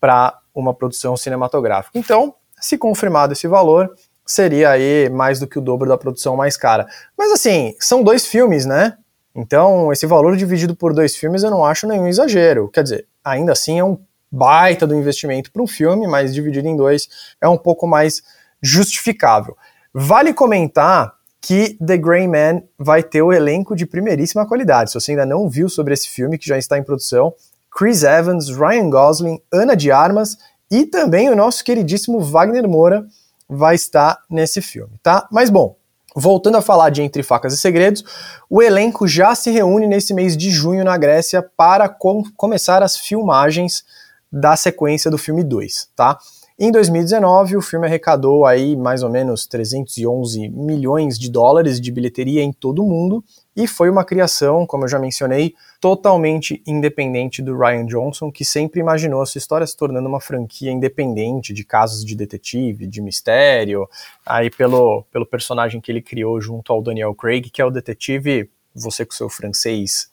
para 0.00 0.38
uma 0.54 0.74
produção 0.74 1.16
cinematográfica. 1.16 1.98
Então, 1.98 2.34
se 2.60 2.78
confirmado 2.78 3.32
esse 3.32 3.46
valor, 3.48 3.94
seria 4.24 4.70
aí 4.70 5.08
mais 5.08 5.38
do 5.38 5.46
que 5.46 5.58
o 5.58 5.62
dobro 5.62 5.88
da 5.88 5.96
produção 5.96 6.36
mais 6.36 6.56
cara. 6.56 6.86
Mas 7.16 7.32
assim, 7.32 7.74
são 7.78 8.02
dois 8.02 8.26
filmes, 8.26 8.66
né? 8.66 8.96
Então, 9.34 9.92
esse 9.92 10.06
valor 10.06 10.36
dividido 10.36 10.74
por 10.74 10.94
dois 10.94 11.14
filmes 11.14 11.42
eu 11.42 11.50
não 11.50 11.64
acho 11.64 11.86
nenhum 11.86 12.06
exagero. 12.06 12.68
Quer 12.68 12.82
dizer, 12.82 13.06
ainda 13.22 13.52
assim 13.52 13.78
é 13.78 13.84
um 13.84 13.98
baita 14.30 14.86
do 14.86 14.94
investimento 14.94 15.52
para 15.52 15.62
um 15.62 15.66
filme, 15.66 16.06
mas 16.06 16.34
dividido 16.34 16.66
em 16.66 16.76
dois 16.76 17.08
é 17.40 17.48
um 17.48 17.58
pouco 17.58 17.86
mais 17.86 18.22
justificável. 18.62 19.56
Vale 19.92 20.32
comentar 20.32 21.15
que 21.46 21.78
The 21.78 21.96
Grey 21.96 22.26
Man 22.26 22.62
vai 22.76 23.04
ter 23.04 23.22
o 23.22 23.32
elenco 23.32 23.76
de 23.76 23.86
primeiríssima 23.86 24.44
qualidade. 24.44 24.90
Se 24.90 24.98
você 24.98 25.12
ainda 25.12 25.24
não 25.24 25.48
viu 25.48 25.68
sobre 25.68 25.94
esse 25.94 26.08
filme, 26.08 26.38
que 26.38 26.48
já 26.48 26.58
está 26.58 26.76
em 26.76 26.82
produção, 26.82 27.32
Chris 27.70 28.02
Evans, 28.02 28.48
Ryan 28.48 28.90
Gosling, 28.90 29.40
Ana 29.52 29.76
de 29.76 29.92
Armas 29.92 30.36
e 30.68 30.84
também 30.84 31.30
o 31.30 31.36
nosso 31.36 31.62
queridíssimo 31.62 32.20
Wagner 32.20 32.68
Moura, 32.68 33.06
vai 33.48 33.76
estar 33.76 34.18
nesse 34.28 34.60
filme, 34.60 34.98
tá? 35.00 35.28
Mas 35.30 35.48
bom, 35.48 35.76
voltando 36.16 36.56
a 36.56 36.62
falar 36.62 36.90
de 36.90 37.00
Entre 37.00 37.22
Facas 37.22 37.52
e 37.54 37.58
Segredos, 37.58 38.04
o 38.50 38.60
elenco 38.60 39.06
já 39.06 39.32
se 39.36 39.48
reúne 39.52 39.86
nesse 39.86 40.12
mês 40.12 40.36
de 40.36 40.50
junho 40.50 40.82
na 40.82 40.98
Grécia 40.98 41.48
para 41.56 41.88
com 41.88 42.24
começar 42.36 42.82
as 42.82 42.96
filmagens 42.96 43.84
da 44.32 44.56
sequência 44.56 45.12
do 45.12 45.16
filme 45.16 45.44
2, 45.44 45.90
tá? 45.94 46.18
Em 46.58 46.72
2019, 46.72 47.58
o 47.58 47.60
filme 47.60 47.86
arrecadou 47.86 48.46
aí 48.46 48.74
mais 48.74 49.02
ou 49.02 49.10
menos 49.10 49.46
311 49.46 50.48
milhões 50.48 51.18
de 51.18 51.30
dólares 51.30 51.78
de 51.78 51.92
bilheteria 51.92 52.42
em 52.42 52.50
todo 52.50 52.82
o 52.82 52.88
mundo 52.88 53.22
e 53.54 53.66
foi 53.66 53.90
uma 53.90 54.02
criação, 54.06 54.64
como 54.64 54.84
eu 54.84 54.88
já 54.88 54.98
mencionei, 54.98 55.52
totalmente 55.82 56.62
independente 56.66 57.42
do 57.42 57.58
Ryan 57.58 57.84
Johnson, 57.84 58.32
que 58.32 58.42
sempre 58.42 58.80
imaginou 58.80 59.20
a 59.20 59.26
sua 59.26 59.38
história 59.38 59.66
se 59.66 59.76
tornando 59.76 60.08
uma 60.08 60.18
franquia 60.18 60.72
independente 60.72 61.52
de 61.52 61.62
casos 61.62 62.02
de 62.02 62.16
detetive, 62.16 62.86
de 62.86 63.02
mistério, 63.02 63.86
aí 64.24 64.48
pelo, 64.48 65.04
pelo 65.12 65.26
personagem 65.26 65.78
que 65.78 65.92
ele 65.92 66.00
criou 66.00 66.40
junto 66.40 66.72
ao 66.72 66.80
Daniel 66.80 67.14
Craig, 67.14 67.50
que 67.50 67.60
é 67.60 67.66
o 67.66 67.70
detetive, 67.70 68.48
você 68.74 69.04
com 69.04 69.12
seu 69.12 69.28
francês 69.28 70.08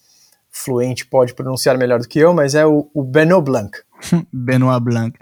fluente 0.53 1.05
pode 1.05 1.33
pronunciar 1.33 1.77
melhor 1.77 1.99
do 1.99 2.07
que 2.07 2.19
eu, 2.19 2.33
mas 2.33 2.53
é 2.53 2.65
o, 2.65 2.87
o 2.93 3.01
Benoit 3.01 3.43
Blanc. 3.43 3.79
Benoit 4.31 4.83
Blanc. 4.83 5.17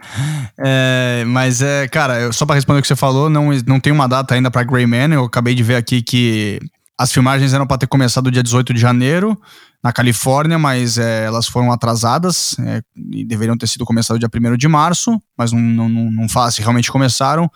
É, 0.59 1.23
mas 1.27 1.61
é, 1.61 1.87
cara, 1.87 2.31
só 2.31 2.45
para 2.45 2.55
responder 2.55 2.79
o 2.79 2.81
que 2.81 2.87
você 2.87 2.95
falou, 2.95 3.29
não, 3.29 3.49
não 3.65 3.79
tem 3.79 3.91
uma 3.91 4.07
data 4.07 4.35
ainda 4.35 4.51
para 4.51 4.63
Grey 4.63 4.85
Man. 4.85 5.13
Eu 5.13 5.25
acabei 5.25 5.55
de 5.55 5.63
ver 5.63 5.75
aqui 5.75 6.01
que 6.01 6.59
as 6.97 7.11
filmagens 7.11 7.53
eram 7.53 7.65
para 7.65 7.79
ter 7.79 7.87
começado 7.87 8.31
dia 8.31 8.43
18 8.43 8.73
de 8.73 8.79
janeiro 8.79 9.39
na 9.83 9.91
Califórnia, 9.91 10.59
mas 10.59 10.97
é, 10.97 11.25
elas 11.25 11.47
foram 11.47 11.71
atrasadas 11.71 12.55
é, 12.59 12.81
e 13.11 13.25
deveriam 13.25 13.57
ter 13.57 13.67
sido 13.67 13.85
começado 13.85 14.19
dia 14.19 14.29
1 14.31 14.55
de 14.55 14.67
março, 14.67 15.19
mas 15.35 15.51
não, 15.51 15.89
não, 15.89 15.89
não 15.89 16.29
fala 16.29 16.51
se 16.51 16.61
realmente 16.61 16.91
começaram. 16.91 17.49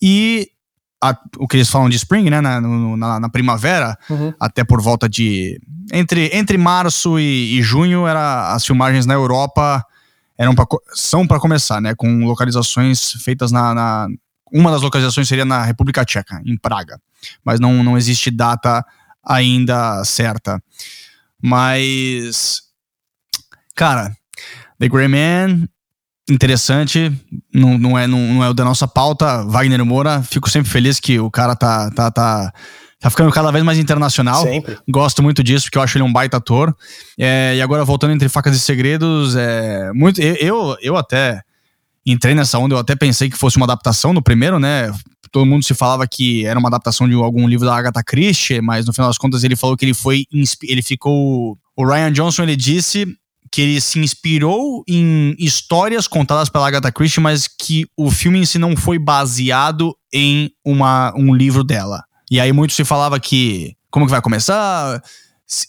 E 0.00 0.50
a, 1.02 1.16
o 1.38 1.48
que 1.48 1.56
eles 1.56 1.70
falam 1.70 1.88
de 1.88 1.96
spring, 1.96 2.28
né, 2.28 2.40
na, 2.40 2.60
na, 2.60 3.20
na 3.20 3.28
primavera, 3.28 3.96
uhum. 4.10 4.32
até 4.38 4.62
por 4.62 4.80
volta 4.80 5.08
de. 5.08 5.60
Entre, 5.92 6.30
entre 6.32 6.56
março 6.56 7.18
e, 7.18 7.58
e 7.58 7.62
junho, 7.62 8.06
era, 8.06 8.52
as 8.54 8.64
filmagens 8.64 9.04
na 9.04 9.14
Europa 9.14 9.84
eram 10.38 10.54
pra, 10.54 10.66
são 10.94 11.26
para 11.26 11.40
começar, 11.40 11.80
né? 11.80 11.94
Com 11.94 12.24
localizações 12.24 13.12
feitas 13.22 13.52
na, 13.52 13.74
na, 13.74 14.08
Uma 14.52 14.70
das 14.70 14.82
localizações 14.82 15.28
seria 15.28 15.44
na 15.44 15.62
República 15.62 16.04
Tcheca, 16.04 16.40
em 16.44 16.56
Praga. 16.56 17.00
Mas 17.44 17.60
não, 17.60 17.82
não 17.82 17.96
existe 17.96 18.30
data 18.30 18.84
ainda 19.24 20.04
certa. 20.04 20.62
Mas. 21.40 22.62
Cara, 23.74 24.14
The 24.78 24.88
Grey 24.88 25.08
Man, 25.08 25.68
interessante. 26.28 27.12
Não, 27.52 27.78
não, 27.78 27.98
é, 27.98 28.06
não, 28.06 28.18
não 28.18 28.44
é 28.44 28.48
o 28.48 28.54
da 28.54 28.64
nossa 28.64 28.86
pauta. 28.86 29.44
Wagner 29.44 29.84
Moura, 29.84 30.22
fico 30.22 30.50
sempre 30.50 30.70
feliz 30.70 31.00
que 31.00 31.18
o 31.18 31.30
cara 31.30 31.56
tá, 31.56 31.90
tá, 31.90 32.10
tá 32.10 32.52
Tá 33.02 33.10
ficando 33.10 33.32
cada 33.32 33.50
vez 33.50 33.64
mais 33.64 33.78
internacional. 33.78 34.44
Sempre. 34.44 34.78
Gosto 34.88 35.24
muito 35.24 35.42
disso, 35.42 35.64
porque 35.64 35.76
eu 35.76 35.82
acho 35.82 35.98
ele 35.98 36.04
um 36.04 36.12
baita 36.12 36.36
ator. 36.36 36.72
É, 37.18 37.52
e 37.56 37.60
agora, 37.60 37.84
voltando 37.84 38.12
entre 38.12 38.28
facas 38.28 38.54
e 38.54 38.60
segredos, 38.60 39.34
é, 39.34 39.92
muito, 39.92 40.22
eu, 40.22 40.76
eu 40.80 40.96
até 40.96 41.42
entrei 42.06 42.32
nessa 42.32 42.60
onda, 42.60 42.76
eu 42.76 42.78
até 42.78 42.94
pensei 42.94 43.28
que 43.28 43.36
fosse 43.36 43.56
uma 43.56 43.66
adaptação 43.66 44.12
no 44.12 44.22
primeiro, 44.22 44.60
né? 44.60 44.94
Todo 45.32 45.44
mundo 45.44 45.64
se 45.64 45.74
falava 45.74 46.06
que 46.06 46.46
era 46.46 46.56
uma 46.56 46.68
adaptação 46.68 47.08
de 47.08 47.14
algum 47.14 47.48
livro 47.48 47.66
da 47.66 47.74
Agatha 47.74 48.04
Christie, 48.04 48.60
mas 48.60 48.86
no 48.86 48.92
final 48.92 49.08
das 49.08 49.18
contas 49.18 49.42
ele 49.42 49.56
falou 49.56 49.76
que 49.76 49.84
ele 49.84 49.94
foi. 49.94 50.24
Ele 50.62 50.82
ficou. 50.82 51.58
O 51.74 51.84
Ryan 51.84 52.12
Johnson 52.12 52.44
ele 52.44 52.54
disse 52.54 53.04
que 53.50 53.62
ele 53.62 53.80
se 53.80 53.98
inspirou 53.98 54.84
em 54.88 55.34
histórias 55.38 56.06
contadas 56.06 56.48
pela 56.48 56.68
Agatha 56.68 56.92
Christie, 56.92 57.20
mas 57.20 57.48
que 57.48 57.84
o 57.96 58.12
filme 58.12 58.38
em 58.38 58.44
si 58.44 58.58
não 58.58 58.76
foi 58.76 58.98
baseado 58.98 59.96
em 60.12 60.50
uma, 60.64 61.12
um 61.16 61.34
livro 61.34 61.64
dela. 61.64 62.04
E 62.32 62.40
aí 62.40 62.50
muito 62.50 62.72
se 62.72 62.82
falava 62.82 63.20
que 63.20 63.76
como 63.90 64.06
que 64.06 64.10
vai 64.10 64.22
começar, 64.22 65.02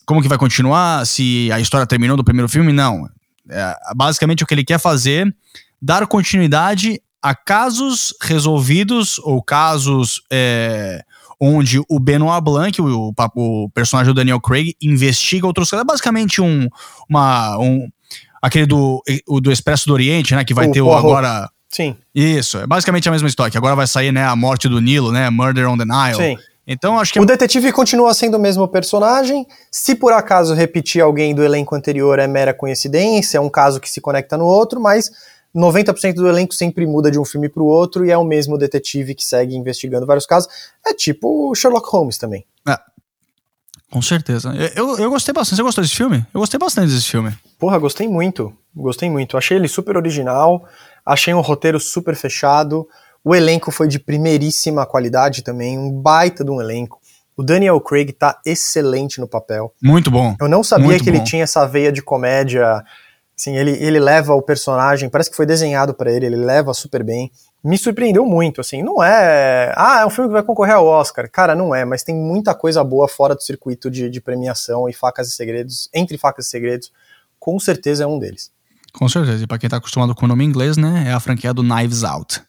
como 0.06 0.22
que 0.22 0.30
vai 0.30 0.38
continuar, 0.38 1.06
se 1.06 1.52
a 1.52 1.60
história 1.60 1.86
terminou 1.86 2.16
do 2.16 2.24
primeiro 2.24 2.48
filme, 2.48 2.72
não. 2.72 3.06
É, 3.50 3.76
basicamente 3.94 4.46
o 4.46 4.48
que 4.48 4.54
ele 4.54 4.64
quer 4.64 4.80
fazer, 4.80 5.28
dar 5.82 6.08
continuidade 6.08 7.02
a 7.22 7.36
casos 7.36 8.16
resolvidos 8.22 9.20
ou 9.20 9.44
casos 9.44 10.22
é, 10.32 11.04
onde 11.38 11.82
o 11.90 12.00
Benoit 12.00 12.42
Blanc, 12.42 12.82
o, 12.82 13.14
o, 13.36 13.70
personagem 13.72 14.14
do 14.14 14.16
Daniel 14.16 14.40
Craig, 14.40 14.74
investiga 14.82 15.46
outros 15.46 15.70
casos. 15.70 15.84
É 15.84 15.86
basicamente 15.86 16.40
um, 16.40 16.70
uma, 17.10 17.58
um 17.58 17.90
aquele 18.42 18.66
do, 18.66 19.04
o 19.28 19.42
do 19.42 19.52
Expresso 19.52 19.86
do 19.88 19.94
Oriente, 19.94 20.34
né, 20.34 20.46
que 20.46 20.54
vai 20.54 20.70
o 20.70 20.72
ter 20.72 20.82
o 20.82 20.94
agora... 20.94 21.50
Sim. 21.68 21.98
Isso, 22.16 22.60
é 22.60 22.68
basicamente 22.68 23.10
a 23.10 23.12
mesma 23.12 23.28
história, 23.28 23.52
que 23.52 23.58
agora 23.58 23.76
vai 23.76 23.88
sair, 23.88 24.14
né, 24.14 24.26
a 24.26 24.36
morte 24.36 24.70
do 24.70 24.80
Nilo, 24.80 25.12
né, 25.12 25.30
Murder 25.30 25.68
on 25.68 25.78
the 25.78 25.84
Nile. 25.84 26.16
Sim. 26.16 26.53
Então 26.66 26.98
acho 26.98 27.14
que... 27.14 27.20
O 27.20 27.26
detetive 27.26 27.72
continua 27.72 28.14
sendo 28.14 28.36
o 28.38 28.40
mesmo 28.40 28.68
personagem. 28.68 29.46
Se 29.70 29.96
por 29.96 30.14
acaso 30.14 30.54
repetir 30.54 31.02
alguém 31.02 31.36
do 31.36 31.44
elenco 31.44 31.76
anterior 31.76 32.20
é 32.20 32.28
mera 32.28 32.54
coincidência, 32.54 33.38
é 33.38 33.42
um 33.42 33.50
caso 33.50 33.80
que 33.80 33.90
se 33.90 34.00
conecta 34.00 34.38
no 34.38 34.46
outro, 34.46 34.80
mas 34.80 35.12
90% 35.56 36.16
do 36.16 36.28
elenco 36.28 36.54
sempre 36.54 36.86
muda 36.86 37.12
de 37.12 37.20
um 37.20 37.26
filme 37.26 37.48
para 37.48 37.62
o 37.62 37.68
outro 37.68 38.06
e 38.06 38.12
é 38.12 38.18
o 38.18 38.24
mesmo 38.24 38.58
detetive 38.58 39.14
que 39.14 39.24
segue 39.24 39.56
investigando 39.56 40.06
vários 40.06 40.26
casos. 40.26 40.50
É 40.86 40.94
tipo 40.94 41.54
Sherlock 41.54 41.88
Holmes 41.90 42.18
também. 42.18 42.46
É. 42.68 42.78
Com 43.92 44.02
certeza. 44.02 44.52
Eu, 44.76 44.98
eu 44.98 45.10
gostei 45.12 45.32
bastante. 45.32 45.58
Você 45.58 45.64
gostou 45.64 45.84
desse 45.84 45.96
filme? 45.96 46.26
Eu 46.34 46.40
gostei 46.40 46.60
bastante 46.60 46.92
desse 46.92 47.12
filme. 47.12 47.32
Porra, 47.60 47.78
gostei 47.78 48.08
muito. 48.08 48.52
Gostei 48.76 49.08
muito. 49.08 49.38
Achei 49.38 49.56
ele 49.56 49.68
super 49.68 49.96
original. 49.96 50.68
Achei 51.06 51.32
um 51.32 51.42
roteiro 51.42 51.80
super 51.80 52.16
fechado. 52.16 52.88
O 53.24 53.34
elenco 53.34 53.72
foi 53.72 53.88
de 53.88 54.00
primeiríssima 54.00 54.86
qualidade 54.86 55.44
também. 55.44 55.78
Um 55.78 55.92
baita 55.92 56.44
de 56.44 56.52
um 56.52 56.62
elenco. 56.62 57.00
O 57.36 57.44
Daniel 57.44 57.80
Craig 57.82 58.12
tá 58.12 58.40
excelente 58.46 59.20
no 59.20 59.28
papel. 59.28 59.74
Muito 59.82 60.12
bom. 60.12 60.36
Eu 60.40 60.48
não 60.48 60.64
sabia 60.64 61.00
que 61.00 61.10
bom. 61.10 61.18
ele 61.18 61.24
tinha 61.24 61.44
essa 61.44 61.66
veia 61.66 61.92
de 61.92 62.02
comédia 62.02 62.84
Assim, 63.36 63.58
ele, 63.58 63.72
ele 63.72 64.00
leva 64.00 64.34
o 64.34 64.42
personagem, 64.42 65.10
parece 65.10 65.30
que 65.30 65.36
foi 65.36 65.46
desenhado 65.46 65.94
para 65.94 66.12
ele, 66.12 66.28
ele 66.28 66.36
leva 66.36 66.74
super 66.74 67.04
bem. 67.04 67.32
Me 67.64 67.78
surpreendeu 67.78 68.26
muito, 68.26 68.62
assim, 68.62 68.84
não 68.84 69.04
é. 69.04 69.74
Ah, 69.76 70.02
é 70.02 70.06
um 70.06 70.10
filme 70.10 70.30
que 70.30 70.34
vai 70.34 70.44
concorrer 70.44 70.76
ao 70.76 70.86
Oscar. 70.86 71.30
Cara, 71.30 71.56
não 71.56 71.74
é, 71.74 71.84
mas 71.84 72.04
tem 72.04 72.16
muita 72.16 72.54
coisa 72.54 72.84
boa 72.84 73.08
fora 73.08 73.34
do 73.34 73.42
circuito 73.42 73.90
de, 73.90 74.10
de 74.10 74.22
premiação 74.22 74.88
e 74.88 74.94
facas 74.94 75.30
e 75.30 75.32
segredos, 75.32 75.90
entre 75.94 76.18
facas 76.18 76.46
e 76.46 76.50
segredos, 76.50 76.92
com 77.40 77.60
certeza 77.60 78.04
é 78.04 78.08
um 78.08 78.20
deles. 78.20 78.52
Com 78.94 79.10
certeza, 79.10 79.44
e 79.44 79.48
pra 79.48 79.58
quem 79.58 79.70
tá 79.70 79.78
acostumado 79.78 80.14
com 80.14 80.26
o 80.26 80.30
nome 80.30 80.46
inglês, 80.46 80.78
né, 80.78 81.06
é 81.08 81.14
a 81.14 81.20
franquia 81.20 81.54
do 81.54 81.64
Knives 81.64 82.04
Out. 82.04 82.44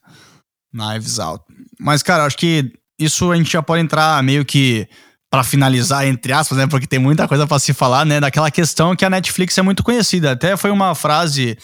Knives 0.75 1.18
Out. 1.18 1.45
Mas, 1.79 2.03
cara, 2.03 2.25
acho 2.25 2.37
que 2.37 2.72
isso 2.99 3.31
a 3.31 3.37
gente 3.37 3.51
já 3.51 3.62
pode 3.62 3.83
entrar 3.83 4.22
meio 4.22 4.45
que 4.45 4.87
para 5.31 5.43
finalizar, 5.43 6.07
entre 6.07 6.33
aspas, 6.33 6.59
né? 6.59 6.66
Porque 6.66 6.87
tem 6.87 6.99
muita 6.99 7.27
coisa 7.27 7.47
para 7.47 7.59
se 7.59 7.72
falar, 7.72 8.05
né? 8.05 8.20
Daquela 8.20 8.51
questão 8.51 8.95
que 8.95 9.05
a 9.05 9.11
Netflix 9.11 9.57
é 9.59 9.62
muito 9.62 9.83
conhecida. 9.83 10.33
Até 10.33 10.57
foi 10.57 10.70
uma 10.70 10.95
frase 10.95 11.59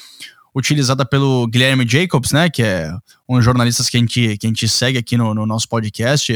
utilizada 0.55 1.07
pelo 1.07 1.47
Guilherme 1.47 1.87
Jacobs, 1.89 2.33
né? 2.33 2.51
Que 2.51 2.63
é 2.63 2.93
um 3.29 3.37
dos 3.37 3.45
jornalistas 3.45 3.89
que 3.89 3.97
a 3.97 4.01
gente, 4.01 4.37
que 4.39 4.47
a 4.47 4.49
gente 4.49 4.69
segue 4.69 4.99
aqui 4.99 5.17
no, 5.17 5.33
no 5.35 5.47
nosso 5.47 5.69
podcast. 5.69 6.33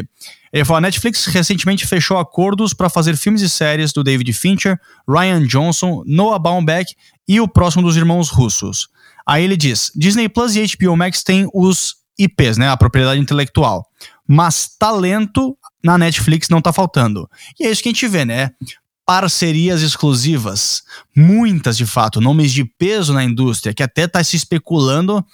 Ele 0.53 0.65
falou: 0.65 0.79
a 0.79 0.83
Netflix 0.83 1.25
recentemente 1.27 1.87
fechou 1.87 2.19
acordos 2.19 2.73
para 2.73 2.89
fazer 2.89 3.17
filmes 3.17 3.43
e 3.43 3.49
séries 3.49 3.93
do 3.93 4.05
David 4.05 4.33
Fincher, 4.33 4.79
Ryan 5.09 5.45
Johnson, 5.45 6.05
Noah 6.07 6.39
Baumbach 6.39 6.95
e 7.27 7.41
o 7.41 7.49
próximo 7.49 7.83
dos 7.83 7.97
irmãos 7.97 8.31
russos. 8.31 8.89
Aí 9.27 9.43
ele 9.43 9.57
diz: 9.57 9.91
Disney 9.97 10.29
Plus 10.29 10.55
e 10.55 10.65
HBO 10.77 10.97
Max 10.97 11.25
têm 11.25 11.49
os 11.53 11.97
IPs, 12.19 12.57
né? 12.57 12.69
A 12.69 12.77
propriedade 12.77 13.21
intelectual. 13.21 13.87
Mas 14.27 14.69
talento 14.79 15.57
na 15.83 15.99
Netflix 15.99 16.49
não 16.49 16.61
tá 16.61 16.73
faltando. 16.73 17.29
E 17.59 17.67
é 17.67 17.71
isso 17.71 17.83
que 17.83 17.89
a 17.89 17.93
gente 17.93 18.09
vê, 18.09 18.25
né? 18.25 18.51
Parcerias 19.07 19.83
exclusivas, 19.83 20.83
muitas 21.15 21.77
de 21.77 21.85
fato, 21.85 22.21
nomes 22.21 22.53
de 22.53 22.65
peso 22.65 23.13
na 23.13 23.23
indústria, 23.23 23.75
que 23.75 23.83
até 23.83 24.09
tá 24.09 24.25
se 24.25 24.35
especulando 24.35 25.25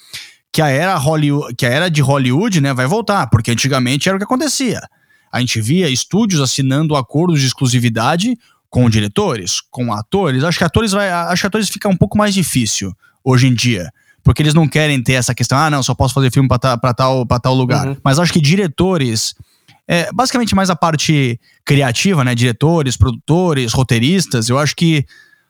que 0.53 0.61
a 0.61 0.69
era 0.69 0.97
Hollywood, 0.97 1.55
que 1.55 1.65
a 1.65 1.69
era 1.69 1.89
de 1.89 2.01
Hollywood, 2.01 2.61
né, 2.61 2.75
vai 2.75 2.87
voltar, 2.87 3.29
porque 3.29 3.53
antigamente 3.53 4.09
era 4.09 4.17
o 4.17 4.19
que 4.19 4.25
acontecia. 4.25 4.81
A 5.31 5.39
gente 5.39 5.61
via 5.61 5.89
estúdios 5.89 6.41
assinando 6.41 6.97
acordos 6.97 7.41
de 7.41 7.47
exclusividade 7.47 8.37
com 8.69 8.91
diretores, 8.91 9.61
com 9.61 9.93
atores. 9.93 10.43
Acho 10.43 10.59
que 10.59 10.65
atores 10.65 10.91
vai, 10.91 11.09
acho 11.09 11.43
que 11.43 11.47
atores 11.47 11.69
fica 11.69 11.89
um 11.89 11.97
pouco 11.97 12.19
mais 12.19 12.35
difícil 12.35 12.93
hoje 13.23 13.47
em 13.47 13.55
dia 13.55 13.93
porque 14.31 14.43
eles 14.43 14.55
não 14.55 14.69
querem 14.69 15.03
ter 15.03 15.15
essa 15.15 15.35
questão, 15.35 15.59
ah, 15.59 15.69
não, 15.69 15.83
só 15.83 15.93
posso 15.93 16.15
fazer 16.15 16.31
filme 16.31 16.49
para 16.49 16.95
tal, 16.95 17.27
pra 17.27 17.41
tal 17.41 17.53
lugar. 17.53 17.89
Uhum. 17.89 17.97
Mas 18.05 18.17
acho 18.17 18.33
que 18.33 18.41
diretores 18.41 19.35
é, 19.89 20.09
basicamente 20.13 20.55
mais 20.55 20.71
a 20.71 20.77
parte 20.77 21.41
criativa, 21.65 22.23
né? 22.23 22.33
Diretores, 22.33 22.97
produtores, 22.97 23.73
roteiristas, 23.73 24.49
eu 24.49 24.57
acho 24.57 24.77
que 24.77 25.05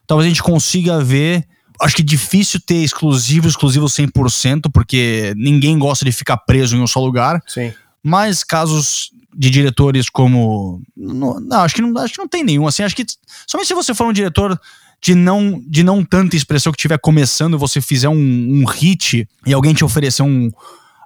talvez 0.07 0.25
a 0.25 0.29
gente 0.29 0.41
consiga 0.41 0.99
ver. 0.99 1.45
Acho 1.79 1.95
que 1.95 2.01
é 2.01 2.05
difícil 2.05 2.59
ter 2.59 2.77
exclusivo, 2.77 3.47
exclusivo 3.47 3.85
100%, 3.85 4.61
porque 4.73 5.31
ninguém 5.37 5.77
gosta 5.77 6.03
de 6.03 6.11
ficar 6.11 6.37
preso 6.37 6.75
em 6.75 6.81
um 6.81 6.87
só 6.87 6.99
lugar. 6.99 7.39
Sim. 7.45 7.71
Mas 8.01 8.43
casos 8.43 9.11
de 9.31 9.51
diretores 9.51 10.09
como. 10.09 10.81
Não, 10.97 11.39
não, 11.39 11.59
acho, 11.59 11.75
que 11.75 11.83
não, 11.83 11.95
acho 12.01 12.15
que 12.15 12.19
não 12.19 12.27
tem 12.27 12.43
nenhum. 12.43 12.65
Assim, 12.65 12.81
acho 12.81 12.95
que. 12.95 13.05
Somente 13.45 13.67
se 13.67 13.75
você 13.75 13.93
for 13.93 14.07
um 14.07 14.13
diretor 14.13 14.59
de 15.01 15.15
não, 15.15 15.61
de 15.67 15.83
não 15.83 16.05
tanta 16.05 16.35
expressão 16.35 16.71
que 16.71 16.77
estiver 16.77 16.99
começando, 16.99 17.57
você 17.57 17.81
fizer 17.81 18.07
um, 18.07 18.13
um 18.15 18.65
hit 18.65 19.27
e 19.45 19.53
alguém 19.53 19.73
te 19.73 19.83
oferecer 19.83 20.21
um, 20.21 20.51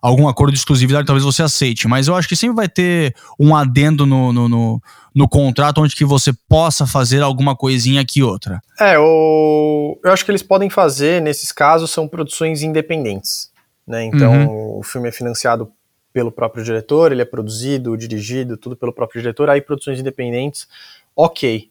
algum 0.02 0.28
acordo 0.28 0.52
de 0.52 0.60
exclusividade, 0.60 1.08
talvez 1.08 1.24
você 1.24 1.42
aceite. 1.42 1.88
Mas 1.88 2.08
eu 2.08 2.16
acho 2.16 2.28
que 2.28 2.36
sempre 2.36 2.58
vai 2.58 2.68
ter 2.68 3.16
um 3.40 3.56
adendo 3.56 4.06
no, 4.06 4.34
no, 4.34 4.50
no, 4.50 4.82
no 5.16 5.30
contrato 5.30 5.82
onde 5.82 5.96
que 5.96 6.04
você 6.04 6.34
possa 6.48 6.86
fazer 6.86 7.22
alguma 7.22 7.56
coisinha 7.56 8.02
aqui 8.02 8.22
outra. 8.22 8.62
É, 8.80 9.00
o... 9.00 9.98
eu 10.04 10.12
acho 10.12 10.26
que 10.26 10.32
eles 10.32 10.44
podem 10.44 10.70
fazer, 10.70 11.22
nesses 11.22 11.52
casos, 11.52 11.90
são 11.90 12.08
produções 12.08 12.62
independentes. 12.62 13.50
Né? 13.88 14.04
Então, 14.04 14.34
uhum. 14.34 14.80
o 14.80 14.84
filme 14.84 15.08
é 15.08 15.12
financiado 15.12 15.72
pelo 16.12 16.32
próprio 16.32 16.64
diretor, 16.64 17.12
ele 17.12 17.22
é 17.22 17.26
produzido, 17.26 17.98
dirigido, 17.98 18.58
tudo 18.58 18.76
pelo 18.76 18.94
próprio 18.94 19.22
diretor, 19.22 19.50
aí 19.50 19.62
produções 19.62 20.00
independentes, 20.00 20.68
ok. 21.16 21.70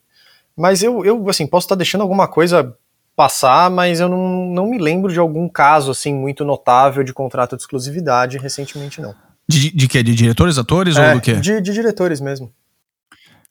Mas 0.56 0.82
eu, 0.82 1.04
eu 1.04 1.28
assim, 1.28 1.46
posso 1.46 1.66
estar 1.66 1.74
deixando 1.74 2.02
alguma 2.02 2.28
coisa 2.28 2.76
passar, 3.16 3.70
mas 3.70 4.00
eu 4.00 4.08
não, 4.08 4.46
não 4.46 4.70
me 4.70 4.78
lembro 4.78 5.12
de 5.12 5.18
algum 5.18 5.48
caso 5.48 5.90
assim 5.90 6.12
muito 6.12 6.44
notável 6.44 7.04
de 7.04 7.12
contrato 7.12 7.56
de 7.56 7.62
exclusividade 7.62 8.38
recentemente, 8.38 9.00
não. 9.00 9.14
De, 9.48 9.70
de 9.70 9.88
quê? 9.88 10.02
De 10.02 10.14
diretores, 10.14 10.58
atores 10.58 10.96
é, 10.96 11.08
ou 11.08 11.14
do 11.16 11.20
quê? 11.20 11.34
De, 11.34 11.60
de 11.60 11.72
diretores 11.72 12.20
mesmo. 12.20 12.52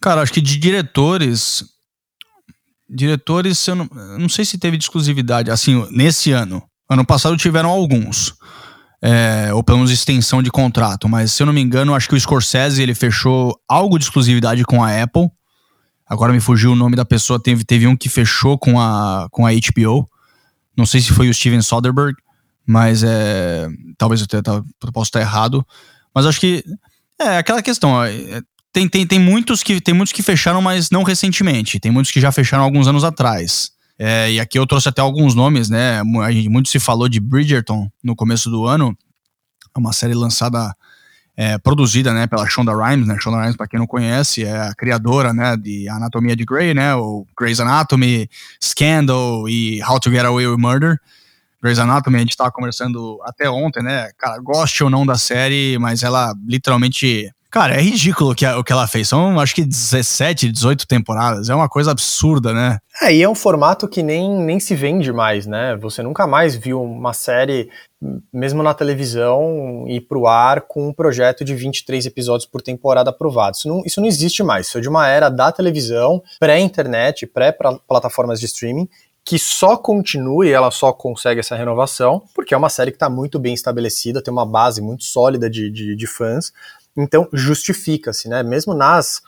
Cara, 0.02 0.22
acho 0.22 0.34
que 0.34 0.42
de 0.42 0.58
diretores. 0.58 1.64
Diretores, 2.90 3.66
eu 3.68 3.76
não, 3.76 3.90
não 4.20 4.30
sei 4.30 4.44
se 4.44 4.58
teve 4.58 4.78
de 4.78 4.84
exclusividade. 4.84 5.50
Assim, 5.50 5.88
nesse 5.92 6.32
ano. 6.32 6.62
Ano 6.90 7.06
passado 7.06 7.38
tiveram 7.38 7.70
alguns. 7.70 8.34
É, 9.02 9.54
ou 9.54 9.64
pelo 9.64 9.80
menos 9.80 9.92
extensão 9.92 10.42
de 10.42 10.52
contrato. 10.52 11.08
Mas 11.08 11.32
se 11.32 11.42
eu 11.42 11.46
não 11.46 11.54
me 11.54 11.62
engano, 11.62 11.96
acho 11.96 12.10
que 12.10 12.16
o 12.16 12.20
Scorsese 12.20 12.82
ele 12.82 12.94
fechou 12.94 13.58
algo 13.70 13.98
de 13.98 14.06
exclusividade 14.06 14.64
com 14.64 14.84
a 14.84 15.02
Apple. 15.02 15.30
Agora 16.08 16.34
me 16.34 16.40
fugiu 16.40 16.72
o 16.72 16.76
nome 16.76 16.96
da 16.96 17.06
pessoa. 17.06 17.42
Teve, 17.42 17.64
teve 17.64 17.88
um 17.88 17.96
que 17.96 18.10
fechou 18.10 18.58
com 18.58 18.80
a, 18.80 19.28
com 19.32 19.46
a 19.46 19.52
HBO. 19.52 20.10
Não 20.76 20.86
sei 20.86 21.02
se 21.02 21.12
foi 21.12 21.30
o 21.30 21.34
Steven 21.34 21.62
Soderbergh, 21.62 22.16
mas 22.66 23.04
é. 23.04 23.68
Talvez 23.98 24.22
eu, 24.22 24.28
tenha, 24.28 24.42
eu 24.46 24.92
possa 24.92 25.10
estar 25.10 25.22
errado. 25.22 25.66
Mas 26.14 26.26
acho 26.26 26.40
que. 26.40 26.64
É 27.20 27.38
aquela 27.38 27.62
questão. 27.62 28.04
É, 28.04 28.42
tem, 28.72 28.90
tem, 28.90 29.06
tem, 29.06 29.20
muitos 29.20 29.62
que, 29.62 29.80
tem 29.80 29.94
muitos 29.94 30.12
que 30.12 30.24
fecharam, 30.24 30.62
mas 30.62 30.90
não 30.90 31.04
recentemente. 31.04 31.80
Tem 31.80 31.92
muitos 31.92 32.12
que 32.12 32.20
já 32.20 32.32
fecharam 32.32 32.64
alguns 32.64 32.88
anos 32.88 33.04
atrás. 33.04 33.72
É, 33.98 34.32
e 34.32 34.40
aqui 34.40 34.58
eu 34.58 34.66
trouxe 34.66 34.90
até 34.90 35.02
alguns 35.02 35.36
nomes, 35.36 35.70
né? 35.70 36.02
Muito 36.04 36.70
se 36.70 36.80
falou 36.80 37.08
de 37.08 37.20
Bridgerton 37.20 37.90
no 38.04 38.16
começo 38.16 38.50
do 38.50 38.66
ano. 38.66 38.98
É 39.76 39.80
uma 39.80 39.94
série 39.94 40.16
lançada 40.16 40.76
é, 41.36 41.58
produzida 41.58 42.14
né, 42.14 42.28
pela 42.28 42.48
Shonda 42.48 42.72
Rhimes, 42.74 43.08
né? 43.08 43.18
Shonda 43.20 43.40
Rhimes, 43.40 43.56
para 43.56 43.68
quem 43.68 43.80
não 43.80 43.88
conhece, 43.88 44.44
é 44.44 44.68
a 44.68 44.74
criadora 44.76 45.34
né, 45.34 45.58
de 45.58 45.90
Anatomia 45.90 46.36
de 46.36 46.46
Grey, 46.46 46.74
né? 46.74 46.96
O 46.96 47.26
Grey's 47.38 47.60
Anatomy, 47.60 48.30
Scandal 48.64 49.48
e 49.50 49.82
How 49.84 50.00
to 50.00 50.12
Get 50.12 50.26
Away 50.26 50.48
with 50.48 50.58
Murder. 50.58 51.00
Grey's 51.62 51.80
Anatomy, 51.80 52.18
a 52.18 52.20
gente 52.20 52.32
estava 52.32 52.52
conversando 52.52 53.20
até 53.24 53.50
ontem, 53.50 53.82
né? 53.82 54.10
Cara, 54.18 54.38
goste 54.40 54.84
ou 54.84 54.90
não 54.90 55.06
da 55.06 55.16
série, 55.16 55.78
mas 55.80 56.04
ela 56.04 56.34
literalmente 56.46 57.32
Cara, 57.54 57.76
é 57.76 57.82
ridículo 57.82 58.32
o 58.32 58.36
que, 58.36 58.48
o 58.48 58.64
que 58.64 58.72
ela 58.74 58.88
fez. 58.88 59.10
São, 59.10 59.40
acho 59.40 59.54
que 59.54 59.64
17, 59.64 60.52
18 60.52 60.88
temporadas. 60.88 61.50
É 61.50 61.54
uma 61.54 61.70
coisa 61.70 61.92
absurda, 61.92 62.52
né? 62.52 62.80
É, 63.00 63.14
e 63.14 63.22
é 63.22 63.30
um 63.30 63.36
formato 63.36 63.88
que 63.88 64.02
nem, 64.02 64.28
nem 64.40 64.60
se 64.60 64.74
vende 64.74 65.14
mais, 65.14 65.46
né? 65.46 65.78
Você 65.78 66.02
nunca 66.02 66.26
mais 66.26 66.56
viu 66.56 66.82
uma 66.82 67.14
série, 67.14 67.70
mesmo 68.32 68.62
na 68.62 68.74
televisão, 68.74 69.86
ir 69.88 70.02
pro 70.02 70.28
ar 70.28 70.62
com 70.62 70.90
um 70.90 70.94
projeto 70.94 71.44
de 71.44 71.56
23 71.56 72.06
episódios 72.06 72.46
por 72.46 72.62
temporada 72.62 73.10
aprovado. 73.10 73.56
Isso 73.56 73.68
não, 73.68 73.84
isso 73.86 74.02
não 74.02 74.08
existe 74.08 74.44
mais. 74.44 74.68
Isso 74.68 74.78
é 74.78 74.82
de 74.82 74.90
uma 74.90 75.08
era 75.08 75.30
da 75.30 75.52
televisão, 75.52 76.22
pré-internet, 76.40 77.26
pré-plataformas 77.26 78.40
de 78.40 78.46
streaming, 78.46 78.88
que 79.26 79.40
só 79.40 79.78
continue, 79.78 80.52
ela 80.52 80.70
só 80.70 80.92
consegue 80.92 81.40
essa 81.40 81.56
renovação, 81.56 82.22
porque 82.36 82.54
é 82.54 82.58
uma 82.58 82.70
série 82.70 82.92
que 82.92 82.98
está 82.98 83.10
muito 83.10 83.40
bem 83.40 83.54
estabelecida, 83.54 84.22
tem 84.22 84.32
uma 84.32 84.46
base 84.46 84.82
muito 84.82 85.06
sólida 85.06 85.50
de, 85.50 85.70
de, 85.70 85.96
de 85.96 86.08
fãs. 86.08 86.52
Então, 86.96 87.28
justifica-se, 87.32 88.28
né? 88.28 88.44
Mesmo 88.44 88.74
nas 88.74 89.22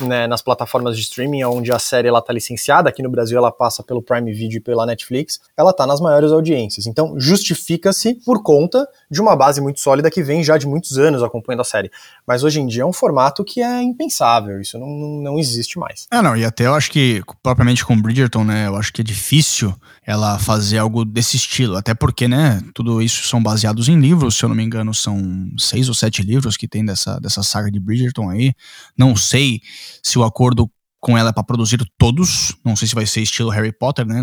né, 0.00 0.26
nas 0.26 0.42
plataformas 0.42 0.96
de 0.96 1.02
streaming, 1.02 1.44
onde 1.44 1.72
a 1.72 1.78
série 1.78 2.08
ela 2.08 2.20
tá 2.20 2.32
licenciada, 2.32 2.88
aqui 2.88 3.02
no 3.02 3.10
Brasil 3.10 3.38
ela 3.38 3.52
passa 3.52 3.82
pelo 3.82 4.02
Prime 4.02 4.32
Video 4.32 4.58
e 4.58 4.60
pela 4.60 4.86
Netflix, 4.86 5.40
ela 5.56 5.72
tá 5.72 5.86
nas 5.86 6.00
maiores 6.00 6.32
audiências. 6.32 6.86
Então 6.86 7.14
justifica-se 7.18 8.14
por 8.14 8.42
conta 8.42 8.88
de 9.10 9.20
uma 9.20 9.36
base 9.36 9.60
muito 9.60 9.80
sólida 9.80 10.10
que 10.10 10.22
vem 10.22 10.42
já 10.42 10.56
de 10.58 10.66
muitos 10.66 10.98
anos 10.98 11.22
acompanhando 11.22 11.60
a 11.60 11.64
série. 11.64 11.90
Mas 12.26 12.42
hoje 12.42 12.60
em 12.60 12.66
dia 12.66 12.82
é 12.82 12.86
um 12.86 12.92
formato 12.92 13.44
que 13.44 13.60
é 13.62 13.82
impensável, 13.82 14.60
isso 14.60 14.78
não, 14.78 14.88
não 14.88 15.38
existe 15.38 15.78
mais. 15.78 16.06
É, 16.10 16.22
não, 16.22 16.36
e 16.36 16.44
até 16.44 16.66
eu 16.66 16.74
acho 16.74 16.90
que, 16.90 17.22
propriamente 17.42 17.84
com 17.84 18.00
Bridgerton, 18.00 18.44
né, 18.44 18.66
eu 18.66 18.76
acho 18.76 18.92
que 18.92 19.00
é 19.00 19.04
difícil 19.04 19.74
ela 20.06 20.38
fazer 20.38 20.78
algo 20.78 21.04
desse 21.04 21.36
estilo, 21.36 21.76
até 21.76 21.94
porque, 21.94 22.26
né, 22.26 22.60
tudo 22.74 23.00
isso 23.02 23.28
são 23.28 23.42
baseados 23.42 23.88
em 23.88 24.00
livros, 24.00 24.36
se 24.36 24.44
eu 24.44 24.48
não 24.48 24.56
me 24.56 24.62
engano, 24.62 24.92
são 24.94 25.20
seis 25.58 25.88
ou 25.88 25.94
sete 25.94 26.22
livros 26.22 26.56
que 26.56 26.66
tem 26.66 26.84
dessa, 26.84 27.18
dessa 27.20 27.42
saga 27.42 27.70
de 27.70 27.78
Bridgerton 27.78 28.28
aí. 28.28 28.52
Não 28.96 29.14
sei 29.14 29.60
se 30.02 30.18
o 30.18 30.24
acordo 30.24 30.70
com 31.00 31.16
ela 31.16 31.30
é 31.30 31.32
para 31.32 31.42
produzir 31.42 31.78
todos, 31.96 32.54
não 32.62 32.76
sei 32.76 32.86
se 32.86 32.94
vai 32.94 33.06
ser 33.06 33.22
estilo 33.22 33.48
Harry 33.48 33.72
Potter, 33.72 34.06
né, 34.06 34.20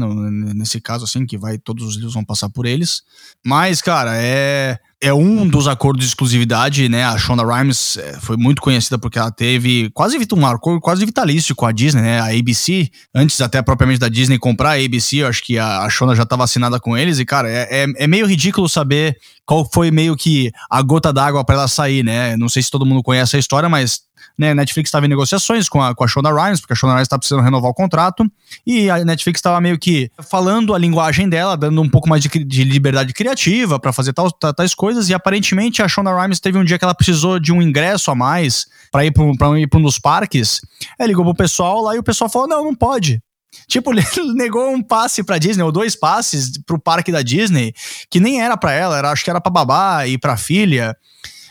nesse 0.53 0.79
caso 0.79 1.05
assim, 1.05 1.25
que 1.25 1.37
vai 1.37 1.57
todos 1.57 1.83
os 1.83 1.95
livros 1.95 2.13
vão 2.13 2.23
passar 2.23 2.49
por 2.49 2.67
eles. 2.67 3.01
Mas, 3.43 3.81
cara, 3.81 4.15
é 4.15 4.77
é 4.99 5.13
um 5.13 5.47
dos 5.47 5.67
acordos 5.67 6.03
de 6.03 6.07
exclusividade, 6.07 6.89
né? 6.89 7.05
A 7.05 7.17
Shonda 7.17 7.43
Rhimes 7.45 7.97
é, 7.97 8.19
foi 8.19 8.35
muito 8.35 8.61
conhecida 8.61 8.97
porque 8.97 9.19
ela 9.19 9.31
teve 9.31 9.91
quase 9.93 10.17
um 10.33 10.45
acordo 10.45 10.81
quase 10.81 11.05
vitalício 11.05 11.55
com 11.55 11.67
a 11.67 11.71
Disney, 11.71 12.01
né? 12.01 12.19
A 12.19 12.29
ABC, 12.29 12.89
antes 13.13 13.39
até 13.39 13.61
propriamente 13.61 13.99
da 13.99 14.09
Disney 14.09 14.39
comprar 14.39 14.71
a 14.71 14.83
ABC, 14.83 15.17
eu 15.17 15.27
acho 15.27 15.43
que 15.43 15.59
a, 15.59 15.87
Shonda 15.89 16.15
já 16.15 16.23
estava 16.23 16.43
assinada 16.43 16.79
com 16.79 16.97
eles. 16.97 17.19
E, 17.19 17.25
cara, 17.25 17.47
é, 17.47 17.83
é, 17.83 17.85
é, 17.95 18.07
meio 18.07 18.25
ridículo 18.25 18.67
saber 18.67 19.15
qual 19.45 19.69
foi 19.71 19.91
meio 19.91 20.15
que 20.15 20.51
a 20.69 20.81
gota 20.81 21.13
d'água 21.13 21.45
para 21.45 21.55
ela 21.55 21.67
sair, 21.67 22.03
né? 22.03 22.35
Não 22.35 22.49
sei 22.49 22.63
se 22.63 22.71
todo 22.71 22.85
mundo 22.85 23.03
conhece 23.03 23.35
a 23.35 23.39
história, 23.39 23.69
mas 23.69 24.01
né, 24.37 24.53
Netflix 24.53 24.89
estava 24.89 25.05
em 25.05 25.09
negociações 25.09 25.67
com 25.67 25.81
a, 25.81 25.95
com 25.95 26.03
a 26.03 26.07
Shonda 26.07 26.31
Rhimes, 26.31 26.59
porque 26.59 26.73
a 26.73 26.75
Shonda 26.75 26.93
Rhimes 26.93 27.05
estava 27.05 27.19
precisando 27.19 27.43
renovar 27.43 27.71
o 27.71 27.73
contrato, 27.73 28.29
e 28.65 28.89
a 28.89 29.03
Netflix 29.03 29.39
estava 29.39 29.59
meio 29.59 29.79
que 29.79 30.11
falando 30.29 30.73
a 30.73 30.77
linguagem 30.77 31.27
dela, 31.27 31.57
dando 31.57 31.81
um 31.81 31.89
pouco 31.89 32.07
mais 32.07 32.21
de, 32.21 32.29
de 32.29 32.63
liberdade 32.63 33.13
criativa 33.13 33.79
para 33.79 33.91
fazer 33.91 34.13
tal, 34.13 34.31
tais 34.31 34.75
coisas, 34.75 35.09
e 35.09 35.13
aparentemente 35.13 35.81
a 35.81 35.87
Shonda 35.87 36.15
Rhimes 36.15 36.39
teve 36.39 36.57
um 36.57 36.63
dia 36.63 36.77
que 36.77 36.85
ela 36.85 36.95
precisou 36.95 37.39
de 37.39 37.51
um 37.51 37.61
ingresso 37.61 38.11
a 38.11 38.15
mais 38.15 38.65
para 38.91 39.05
ir 39.05 39.11
para 39.11 39.49
um 39.49 39.81
dos 39.81 39.99
parques, 39.99 40.61
ela 40.99 41.07
ligou 41.07 41.25
pro 41.25 41.35
pessoal 41.35 41.81
lá 41.81 41.95
e 41.95 41.99
o 41.99 42.03
pessoal 42.03 42.29
falou, 42.29 42.47
não, 42.47 42.63
não 42.63 42.75
pode, 42.75 43.21
Tipo, 43.67 43.91
negou 44.35 44.69
um 44.69 44.83
passe 44.83 45.23
pra 45.23 45.37
Disney, 45.37 45.63
ou 45.63 45.71
dois 45.71 45.95
passes 45.95 46.57
pro 46.65 46.79
parque 46.79 47.11
da 47.11 47.21
Disney, 47.21 47.73
que 48.09 48.19
nem 48.19 48.41
era 48.41 48.57
para 48.57 48.73
ela, 48.73 48.97
era, 48.97 49.11
acho 49.11 49.23
que 49.23 49.29
era 49.29 49.41
pra 49.41 49.51
babá 49.51 50.05
e 50.07 50.17
pra 50.17 50.37
filha. 50.37 50.95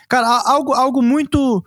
Cara, 0.08 0.42
algo, 0.46 0.72
algo 0.72 1.02
muito 1.02 1.64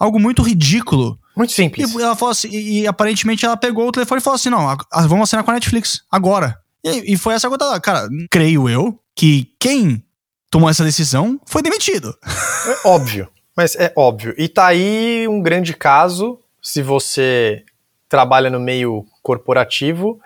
algo 0.00 0.18
muito 0.18 0.42
ridículo. 0.42 1.18
Muito 1.36 1.52
simples. 1.52 1.94
E, 1.94 2.02
ela 2.02 2.16
falou 2.16 2.32
assim, 2.32 2.48
e, 2.48 2.80
e, 2.80 2.86
aparentemente 2.86 3.44
ela 3.44 3.56
pegou 3.56 3.86
o 3.86 3.92
telefone 3.92 4.20
e 4.20 4.24
falou 4.24 4.36
assim: 4.36 4.48
não, 4.48 4.68
a, 4.68 4.78
a, 4.90 5.06
vamos 5.06 5.24
assinar 5.24 5.44
com 5.44 5.50
a 5.50 5.54
Netflix, 5.54 6.02
agora. 6.10 6.58
E, 6.82 7.12
e 7.12 7.16
foi 7.18 7.34
essa 7.34 7.48
coisa 7.48 7.64
lá. 7.66 7.78
Cara, 7.78 8.08
creio 8.30 8.68
eu 8.68 8.98
que 9.14 9.52
quem 9.60 10.02
tomou 10.50 10.70
essa 10.70 10.82
decisão 10.82 11.38
foi 11.46 11.62
demitido. 11.62 12.16
É 12.66 12.88
óbvio, 12.88 13.28
mas 13.54 13.76
é 13.76 13.92
óbvio. 13.94 14.34
E 14.38 14.48
tá 14.48 14.66
aí 14.66 15.28
um 15.28 15.42
grande 15.42 15.74
caso, 15.74 16.40
se 16.62 16.82
você 16.82 17.62
trabalha 18.08 18.50
no 18.50 18.58
meio 18.58 19.06
corporativo, 19.22 20.18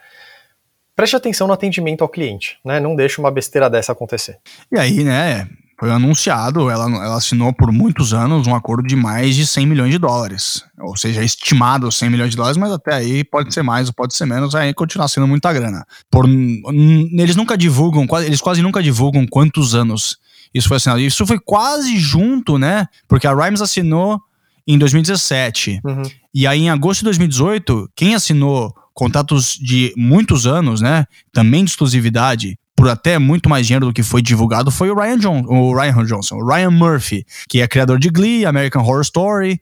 preste 0.97 1.17
atenção 1.17 1.47
no 1.47 1.53
atendimento 1.53 2.03
ao 2.03 2.09
cliente, 2.09 2.59
né? 2.65 2.81
Não 2.81 2.97
deixe 2.97 3.21
uma 3.21 3.31
besteira 3.31 3.69
dessa 3.69 3.93
acontecer. 3.93 4.39
E 4.73 4.79
aí, 4.79 5.05
né, 5.05 5.49
foi 5.79 5.91
anunciado, 5.91 6.71
ela, 6.71 6.85
ela 6.85 7.17
assinou 7.17 7.53
por 7.53 7.73
muitos 7.73 8.15
anos 8.15 8.47
um 8.47 8.55
acordo 8.55 8.87
de 8.87 8.95
mais 8.95 9.35
de 9.35 9.47
100 9.47 9.67
milhões 9.67 9.91
de 9.91 9.99
dólares. 9.99 10.65
Ou 10.81 10.97
seja, 10.97 11.23
estimado 11.23 11.91
100 11.91 12.11
milhões 12.11 12.31
de 12.31 12.37
dólares, 12.37 12.57
mas 12.57 12.73
até 12.73 12.95
aí 12.95 13.25
pode 13.25 13.53
ser 13.53 13.63
mais 13.63 13.89
ou 13.89 13.95
pode 13.95 14.15
ser 14.15 14.27
menos, 14.27 14.55
aí 14.55 14.73
continua 14.73 15.09
sendo 15.09 15.27
muita 15.27 15.53
grana. 15.53 15.85
Por, 16.11 16.27
eles 16.29 17.37
nunca 17.37 17.57
divulgam, 17.57 18.07
eles 18.25 18.41
quase 18.41 18.63
nunca 18.63 18.83
divulgam 18.83 19.27
quantos 19.27 19.75
anos 19.75 20.19
isso 20.55 20.69
foi 20.69 20.77
assinado. 20.77 21.01
Isso 21.01 21.27
foi 21.27 21.39
quase 21.39 21.99
junto, 21.99 22.57
né? 22.57 22.87
Porque 23.09 23.27
a 23.27 23.35
Rhymes 23.35 23.61
assinou 23.61 24.21
em 24.67 24.79
2017. 24.79 25.81
Uhum. 25.85 26.03
E 26.33 26.47
aí, 26.47 26.61
em 26.61 26.71
agosto 26.71 27.01
de 27.01 27.07
2018, 27.07 27.91
quem 27.97 28.15
assinou 28.15 28.73
contratos 28.95 29.59
de 29.61 29.93
muitos 29.97 30.47
anos, 30.47 30.81
né? 30.81 31.07
Também 31.33 31.65
de 31.65 31.71
exclusividade, 31.71 32.57
por 32.85 32.91
até 32.91 33.19
muito 33.19 33.49
mais 33.49 33.67
dinheiro 33.67 33.87
do 33.87 33.95
que 33.95 34.03
foi 34.03 34.21
divulgado 34.21 34.71
foi 34.71 34.91
o 34.91 34.95
Ryan, 34.95 35.19
John, 35.19 35.43
o 35.47 35.75
Ryan 35.75 36.05
Johnson, 36.05 36.37
o 36.37 36.47
Ryan 36.47 36.71
Murphy, 36.71 37.25
que 37.49 37.63
é 37.63 37.67
criador 37.67 37.99
de 37.99 38.11
Glee, 38.11 38.45
American 38.45 38.83
Horror 38.83 39.01
Story. 39.01 39.59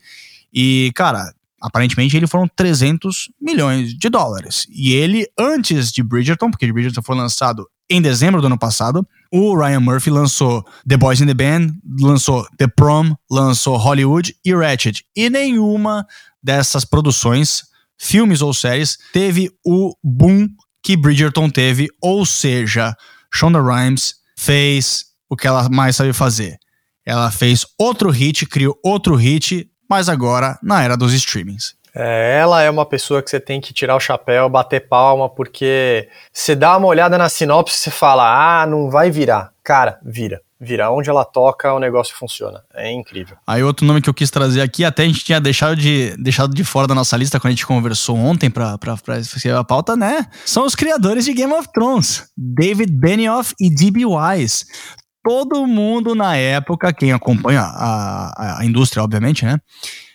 E, 0.52 0.90
cara, 0.92 1.32
aparentemente 1.60 2.16
ele 2.16 2.26
foram 2.26 2.48
300 2.48 3.30
milhões 3.40 3.96
de 3.96 4.08
dólares. 4.08 4.66
E 4.68 4.94
ele, 4.94 5.24
antes 5.38 5.92
de 5.92 6.02
Bridgerton, 6.02 6.50
porque 6.50 6.72
Bridgerton 6.72 7.00
foi 7.00 7.16
lançado 7.16 7.64
em 7.88 8.02
dezembro 8.02 8.40
do 8.40 8.48
ano 8.48 8.58
passado, 8.58 9.06
o 9.32 9.56
Ryan 9.56 9.78
Murphy 9.78 10.10
lançou 10.10 10.66
The 10.88 10.96
Boys 10.96 11.20
in 11.20 11.26
the 11.26 11.34
Band, 11.34 11.68
lançou 12.00 12.44
The 12.58 12.66
Prom, 12.66 13.14
lançou 13.30 13.76
Hollywood 13.76 14.34
e 14.44 14.52
Ratchet. 14.52 15.04
E 15.14 15.30
nenhuma 15.30 16.04
dessas 16.42 16.84
produções, 16.84 17.62
filmes 17.96 18.42
ou 18.42 18.52
séries, 18.52 18.98
teve 19.12 19.48
o 19.64 19.94
boom 20.02 20.48
que 20.82 20.96
Bridgerton 20.96 21.48
teve, 21.48 21.88
ou 22.00 22.26
seja, 22.26 22.96
Shonda 23.32 23.60
Rhimes 23.60 24.16
fez 24.36 25.04
o 25.28 25.36
que 25.36 25.46
ela 25.46 25.68
mais 25.68 25.96
sabe 25.96 26.12
fazer. 26.12 26.58
Ela 27.04 27.30
fez 27.30 27.66
outro 27.78 28.10
hit, 28.10 28.46
criou 28.46 28.78
outro 28.82 29.14
hit, 29.14 29.68
mas 29.88 30.08
agora 30.08 30.58
na 30.62 30.82
era 30.82 30.96
dos 30.96 31.12
streamings. 31.14 31.74
É, 31.94 32.38
ela 32.40 32.62
é 32.62 32.70
uma 32.70 32.86
pessoa 32.86 33.22
que 33.22 33.28
você 33.28 33.38
tem 33.38 33.60
que 33.60 33.72
tirar 33.72 33.94
o 33.94 34.00
chapéu, 34.00 34.48
bater 34.48 34.88
palma, 34.88 35.28
porque 35.28 36.08
você 36.32 36.54
dá 36.56 36.76
uma 36.76 36.86
olhada 36.88 37.18
na 37.18 37.28
sinopse 37.28 37.88
e 37.88 37.92
fala, 37.92 38.62
ah, 38.62 38.66
não 38.66 38.90
vai 38.90 39.10
virar. 39.10 39.52
Cara, 39.62 39.98
vira 40.02 40.40
vira. 40.62 40.90
Onde 40.90 41.10
ela 41.10 41.24
toca, 41.24 41.72
o 41.74 41.80
negócio 41.80 42.14
funciona. 42.14 42.62
É 42.72 42.90
incrível. 42.90 43.36
Aí 43.46 43.62
outro 43.62 43.84
nome 43.84 44.00
que 44.00 44.08
eu 44.08 44.14
quis 44.14 44.30
trazer 44.30 44.60
aqui, 44.60 44.84
até 44.84 45.02
a 45.02 45.06
gente 45.06 45.24
tinha 45.24 45.40
deixado 45.40 45.74
de, 45.74 46.16
deixado 46.16 46.54
de 46.54 46.62
fora 46.62 46.86
da 46.86 46.94
nossa 46.94 47.16
lista 47.16 47.40
quando 47.40 47.48
a 47.48 47.50
gente 47.50 47.66
conversou 47.66 48.16
ontem 48.16 48.48
pra, 48.48 48.78
pra, 48.78 48.96
pra 48.96 49.18
escrever 49.18 49.56
a 49.56 49.64
pauta, 49.64 49.96
né? 49.96 50.26
São 50.46 50.64
os 50.64 50.74
criadores 50.74 51.24
de 51.24 51.34
Game 51.34 51.52
of 51.52 51.68
Thrones. 51.72 52.28
David 52.36 52.92
Benioff 52.92 53.52
e 53.60 53.68
D.B. 53.74 54.06
Wise. 54.06 54.64
Todo 55.24 55.66
mundo 55.66 56.14
na 56.14 56.36
época, 56.36 56.92
quem 56.92 57.12
acompanha 57.12 57.60
a, 57.60 58.32
a, 58.36 58.60
a 58.60 58.64
indústria, 58.64 59.02
obviamente, 59.02 59.44
né? 59.44 59.58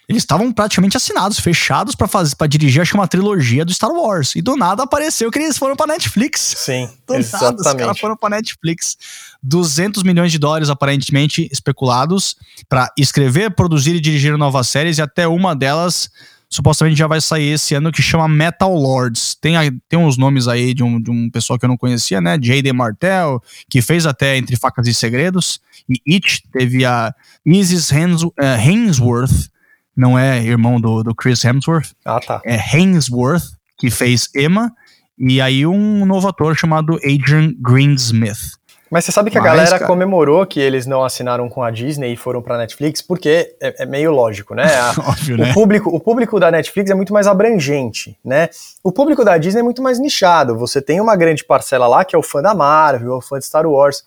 Eles 0.07 0.23
estavam 0.23 0.53
praticamente 0.53 0.95
assinados, 0.95 1.39
fechados 1.39 1.93
para 1.93 2.07
fazer 2.07 2.35
para 2.35 2.47
dirigir 2.47 2.81
acho 2.81 2.95
uma 2.95 3.07
trilogia 3.07 3.65
do 3.65 3.73
Star 3.73 3.91
Wars. 3.91 4.35
E 4.35 4.41
do 4.41 4.55
nada 4.55 4.83
apareceu 4.83 5.29
que 5.29 5.37
eles 5.37 5.57
foram 5.57 5.75
para 5.75 5.87
Netflix. 5.87 6.55
Sim, 6.57 6.89
do 7.05 7.15
exatamente. 7.15 7.57
Nada, 7.57 7.69
os 7.69 7.77
caras 7.77 7.99
foram 7.99 8.15
para 8.15 8.37
Netflix. 8.37 8.97
200 9.43 10.03
milhões 10.03 10.31
de 10.31 10.39
dólares 10.39 10.69
aparentemente 10.69 11.49
especulados 11.51 12.37
para 12.69 12.91
escrever, 12.97 13.51
produzir 13.51 13.95
e 13.95 13.99
dirigir 13.99 14.37
novas 14.37 14.69
séries 14.69 14.97
e 14.97 15.01
até 15.01 15.27
uma 15.27 15.53
delas 15.53 16.09
supostamente 16.49 16.97
já 16.97 17.07
vai 17.07 17.19
sair 17.19 17.53
esse 17.53 17.75
ano 17.75 17.91
que 17.91 18.01
chama 18.01 18.27
Metal 18.27 18.73
Lords. 18.73 19.35
Tem, 19.35 19.55
tem 19.89 19.99
uns 19.99 20.17
nomes 20.17 20.47
aí 20.47 20.73
de 20.73 20.83
um, 20.83 21.01
de 21.01 21.11
um 21.11 21.29
pessoal 21.29 21.59
que 21.59 21.65
eu 21.65 21.69
não 21.69 21.77
conhecia, 21.77 22.21
né? 22.21 22.37
J.D. 22.37 22.71
Martel, 22.73 23.41
que 23.69 23.81
fez 23.81 24.05
até 24.05 24.37
Entre 24.37 24.55
Facas 24.55 24.87
e 24.87 24.93
Segredos. 24.93 25.59
E 25.89 26.01
It 26.13 26.43
teve 26.51 26.85
a 26.85 27.13
Isis 27.45 27.91
Hainsworth, 27.91 29.49
não 29.97 30.17
é 30.17 30.41
irmão 30.43 30.79
do, 30.79 31.01
do 31.01 31.15
Chris 31.15 31.43
Hemsworth. 31.43 31.93
Ah, 32.05 32.19
tá. 32.19 32.39
É 32.45 32.55
Hainsworth, 32.55 33.43
que 33.77 33.89
fez 33.89 34.29
Emma, 34.35 34.71
e 35.17 35.41
aí 35.41 35.65
um 35.65 36.05
novo 36.05 36.27
ator 36.27 36.55
chamado 36.55 36.95
Adrian 37.03 37.51
Greensmith. 37.59 38.57
Mas 38.89 39.03
você 39.03 39.11
sabe 39.11 39.29
que 39.29 39.37
a 39.37 39.41
Mas, 39.41 39.51
galera 39.51 39.71
cara... 39.71 39.85
comemorou 39.85 40.45
que 40.45 40.59
eles 40.59 40.85
não 40.85 41.03
assinaram 41.03 41.49
com 41.49 41.61
a 41.61 41.69
Disney 41.69 42.13
e 42.13 42.15
foram 42.15 42.41
pra 42.41 42.57
Netflix, 42.57 43.01
porque 43.01 43.53
é, 43.61 43.83
é 43.83 43.85
meio 43.85 44.11
lógico, 44.11 44.55
né? 44.55 44.63
A, 44.79 44.93
Óbvio, 45.09 45.35
o, 45.35 45.39
né? 45.39 45.53
Público, 45.53 45.89
o 45.89 45.99
público 45.99 46.39
da 46.39 46.49
Netflix 46.49 46.89
é 46.89 46.93
muito 46.93 47.11
mais 47.11 47.27
abrangente, 47.27 48.17
né? 48.23 48.49
O 48.81 48.91
público 48.91 49.25
da 49.25 49.37
Disney 49.37 49.59
é 49.59 49.63
muito 49.63 49.81
mais 49.81 49.99
nichado. 49.99 50.57
Você 50.57 50.81
tem 50.81 51.01
uma 51.01 51.15
grande 51.15 51.43
parcela 51.43 51.85
lá 51.87 52.05
que 52.05 52.15
é 52.15 52.19
o 52.19 52.23
fã 52.23 52.41
da 52.41 52.55
Marvel, 52.55 53.15
o 53.15 53.21
fã 53.21 53.37
de 53.39 53.45
Star 53.45 53.65
Wars. 53.65 54.03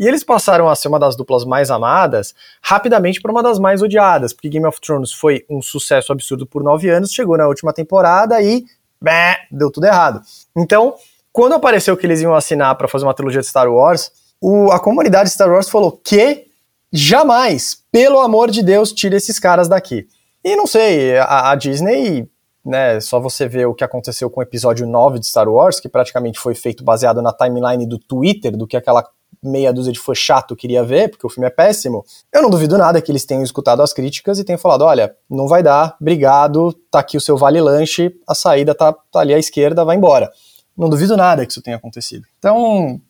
E 0.00 0.08
eles 0.08 0.24
passaram 0.24 0.66
a 0.66 0.74
ser 0.74 0.88
uma 0.88 0.98
das 0.98 1.14
duplas 1.14 1.44
mais 1.44 1.70
amadas 1.70 2.34
rapidamente 2.62 3.20
para 3.20 3.30
uma 3.30 3.42
das 3.42 3.58
mais 3.58 3.82
odiadas, 3.82 4.32
porque 4.32 4.48
Game 4.48 4.66
of 4.66 4.80
Thrones 4.80 5.12
foi 5.12 5.44
um 5.50 5.60
sucesso 5.60 6.10
absurdo 6.10 6.46
por 6.46 6.64
nove 6.64 6.88
anos, 6.88 7.12
chegou 7.12 7.36
na 7.36 7.46
última 7.46 7.70
temporada 7.70 8.40
e 8.40 8.64
bé, 8.98 9.36
deu 9.52 9.70
tudo 9.70 9.84
errado. 9.84 10.22
Então, 10.56 10.94
quando 11.30 11.52
apareceu 11.52 11.94
que 11.98 12.06
eles 12.06 12.22
iam 12.22 12.34
assinar 12.34 12.74
para 12.76 12.88
fazer 12.88 13.04
uma 13.04 13.12
trilogia 13.12 13.42
de 13.42 13.46
Star 13.46 13.70
Wars, 13.70 14.10
o, 14.40 14.72
a 14.72 14.80
comunidade 14.80 15.28
de 15.28 15.34
Star 15.34 15.50
Wars 15.50 15.68
falou 15.68 15.92
que 15.92 16.46
jamais, 16.90 17.82
pelo 17.92 18.20
amor 18.20 18.50
de 18.50 18.62
Deus, 18.62 18.94
tire 18.94 19.16
esses 19.16 19.38
caras 19.38 19.68
daqui. 19.68 20.08
E 20.42 20.56
não 20.56 20.66
sei, 20.66 21.18
a, 21.18 21.50
a 21.50 21.54
Disney 21.54 22.26
né, 22.64 23.00
só 23.00 23.20
você 23.20 23.46
ver 23.46 23.66
o 23.66 23.74
que 23.74 23.84
aconteceu 23.84 24.30
com 24.30 24.40
o 24.40 24.42
episódio 24.42 24.86
9 24.86 25.18
de 25.18 25.26
Star 25.26 25.46
Wars, 25.46 25.78
que 25.78 25.90
praticamente 25.90 26.38
foi 26.38 26.54
feito 26.54 26.82
baseado 26.82 27.20
na 27.20 27.34
timeline 27.34 27.86
do 27.86 27.98
Twitter, 27.98 28.56
do 28.56 28.66
que 28.66 28.78
aquela 28.78 29.06
meia 29.42 29.72
dúzia 29.72 29.92
de 29.92 29.98
fã 29.98 30.14
chato 30.14 30.56
queria 30.56 30.84
ver, 30.84 31.10
porque 31.10 31.26
o 31.26 31.30
filme 31.30 31.46
é 31.46 31.50
péssimo, 31.50 32.04
eu 32.32 32.42
não 32.42 32.50
duvido 32.50 32.76
nada 32.76 33.00
que 33.00 33.10
eles 33.10 33.24
tenham 33.24 33.42
escutado 33.42 33.82
as 33.82 33.92
críticas 33.92 34.38
e 34.38 34.44
tenham 34.44 34.58
falado: 34.58 34.82
olha, 34.82 35.14
não 35.28 35.48
vai 35.48 35.62
dar, 35.62 35.96
obrigado, 36.00 36.72
tá 36.90 37.00
aqui 37.00 37.16
o 37.16 37.20
seu 37.20 37.36
vale 37.36 37.60
lanche, 37.60 38.14
a 38.28 38.34
saída 38.34 38.74
tá, 38.74 38.92
tá 38.92 39.20
ali 39.20 39.34
à 39.34 39.38
esquerda, 39.38 39.84
vai 39.84 39.96
embora. 39.96 40.30
Não 40.76 40.88
duvido 40.88 41.16
nada 41.16 41.44
que 41.44 41.52
isso 41.52 41.62
tenha 41.62 41.76
acontecido. 41.76 42.26
Então, 42.38 43.00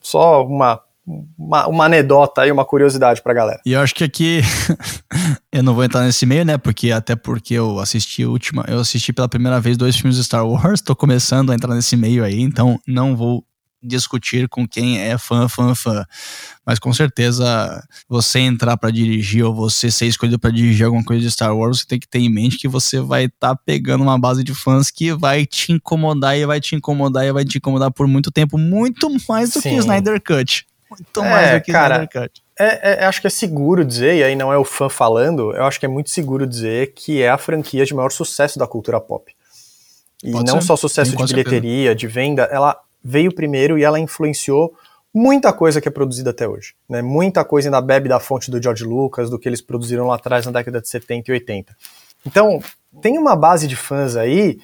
só 0.00 0.44
uma 0.44 0.80
uma, 1.38 1.66
uma 1.66 1.84
anedota 1.86 2.42
aí, 2.42 2.52
uma 2.52 2.64
curiosidade 2.64 3.22
pra 3.22 3.32
galera. 3.32 3.60
E 3.64 3.72
eu 3.72 3.80
acho 3.80 3.94
que 3.94 4.04
aqui 4.04 4.42
eu 5.50 5.62
não 5.62 5.74
vou 5.74 5.82
entrar 5.82 6.02
nesse 6.02 6.26
meio, 6.26 6.44
né? 6.44 6.58
Porque 6.58 6.92
até 6.92 7.16
porque 7.16 7.54
eu 7.54 7.78
assisti 7.78 8.24
última, 8.24 8.64
eu 8.68 8.80
assisti 8.80 9.12
pela 9.12 9.28
primeira 9.28 9.58
vez 9.60 9.76
dois 9.76 9.96
filmes 9.96 10.16
de 10.16 10.24
Star 10.24 10.46
Wars, 10.46 10.82
tô 10.82 10.94
começando 10.94 11.50
a 11.50 11.54
entrar 11.54 11.74
nesse 11.74 11.96
meio 11.96 12.22
aí, 12.22 12.40
então 12.40 12.78
não 12.86 13.16
vou 13.16 13.42
discutir 13.82 14.48
com 14.48 14.66
quem 14.66 14.98
é 14.98 15.16
fã, 15.16 15.48
fã, 15.48 15.74
fã. 15.74 16.04
Mas 16.64 16.78
com 16.78 16.92
certeza, 16.92 17.82
você 18.08 18.40
entrar 18.40 18.76
para 18.76 18.90
dirigir 18.90 19.44
ou 19.44 19.54
você 19.54 19.90
ser 19.90 20.06
escolhido 20.06 20.38
para 20.38 20.50
dirigir 20.50 20.86
alguma 20.86 21.04
coisa 21.04 21.22
de 21.22 21.30
Star 21.30 21.56
Wars, 21.56 21.80
você 21.80 21.86
tem 21.86 21.98
que 21.98 22.08
ter 22.08 22.18
em 22.18 22.28
mente 22.28 22.58
que 22.58 22.68
você 22.68 23.00
vai 23.00 23.24
estar 23.24 23.54
tá 23.54 23.62
pegando 23.64 24.02
uma 24.02 24.18
base 24.18 24.42
de 24.42 24.54
fãs 24.54 24.90
que 24.90 25.12
vai 25.12 25.46
te 25.46 25.72
incomodar 25.72 26.36
e 26.36 26.44
vai 26.44 26.60
te 26.60 26.74
incomodar 26.74 27.24
e 27.24 27.32
vai 27.32 27.44
te 27.44 27.58
incomodar 27.58 27.90
por 27.90 28.06
muito 28.06 28.30
tempo, 28.30 28.58
muito 28.58 29.08
mais 29.28 29.50
do 29.50 29.60
Sim. 29.60 29.70
que 29.70 29.76
Snyder 29.76 30.20
Cut. 30.22 30.66
Muito 30.90 31.20
é, 31.20 31.30
mais 31.30 31.52
do 31.52 31.64
que 31.64 31.72
cara, 31.72 31.94
Snyder 31.94 32.22
Cut. 32.22 32.42
É, 32.58 33.04
é, 33.04 33.06
acho 33.06 33.20
que 33.20 33.28
é 33.28 33.30
seguro 33.30 33.84
dizer, 33.84 34.16
e 34.16 34.24
aí 34.24 34.34
não 34.34 34.52
é 34.52 34.58
o 34.58 34.64
fã 34.64 34.88
falando, 34.88 35.54
eu 35.54 35.64
acho 35.64 35.78
que 35.78 35.86
é 35.86 35.88
muito 35.88 36.10
seguro 36.10 36.44
dizer 36.44 36.92
que 36.92 37.22
é 37.22 37.30
a 37.30 37.38
franquia 37.38 37.84
de 37.86 37.94
maior 37.94 38.10
sucesso 38.10 38.58
da 38.58 38.66
cultura 38.66 39.00
pop. 39.00 39.32
E 40.24 40.32
Pode 40.32 40.50
não 40.50 40.60
ser. 40.60 40.66
só 40.66 40.76
sucesso 40.76 41.12
Sim, 41.12 41.16
de 41.16 41.26
bilheteria, 41.26 41.94
de 41.94 42.08
venda, 42.08 42.42
ela 42.50 42.76
veio 43.02 43.34
primeiro 43.34 43.78
e 43.78 43.84
ela 43.84 43.98
influenciou 43.98 44.74
muita 45.12 45.52
coisa 45.52 45.80
que 45.80 45.88
é 45.88 45.90
produzida 45.90 46.30
até 46.30 46.46
hoje. 46.46 46.74
Né? 46.88 47.02
Muita 47.02 47.44
coisa 47.44 47.68
ainda 47.68 47.80
bebe 47.80 48.08
da 48.08 48.20
fonte 48.20 48.50
do 48.50 48.62
George 48.62 48.84
Lucas, 48.84 49.30
do 49.30 49.38
que 49.38 49.48
eles 49.48 49.60
produziram 49.60 50.06
lá 50.06 50.16
atrás 50.16 50.46
na 50.46 50.52
década 50.52 50.80
de 50.80 50.88
70 50.88 51.30
e 51.30 51.34
80. 51.34 51.76
Então, 52.26 52.62
tem 53.00 53.18
uma 53.18 53.36
base 53.36 53.66
de 53.66 53.76
fãs 53.76 54.16
aí 54.16 54.58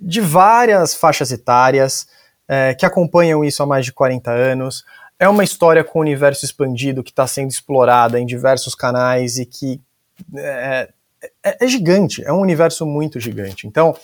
de 0.00 0.20
várias 0.20 0.94
faixas 0.94 1.32
etárias 1.32 2.06
é, 2.46 2.74
que 2.74 2.86
acompanham 2.86 3.44
isso 3.44 3.62
há 3.62 3.66
mais 3.66 3.84
de 3.84 3.92
40 3.92 4.30
anos. 4.30 4.84
É 5.18 5.28
uma 5.28 5.44
história 5.44 5.82
com 5.82 5.98
o 5.98 6.02
universo 6.02 6.44
expandido 6.44 7.02
que 7.02 7.10
está 7.10 7.26
sendo 7.26 7.50
explorada 7.50 8.18
em 8.20 8.26
diversos 8.26 8.74
canais 8.74 9.38
e 9.38 9.44
que 9.44 9.80
é, 10.34 10.88
é, 11.42 11.64
é 11.64 11.68
gigante, 11.68 12.24
é 12.24 12.32
um 12.32 12.40
universo 12.40 12.86
muito 12.86 13.18
gigante. 13.18 13.66
Então, 13.66 13.96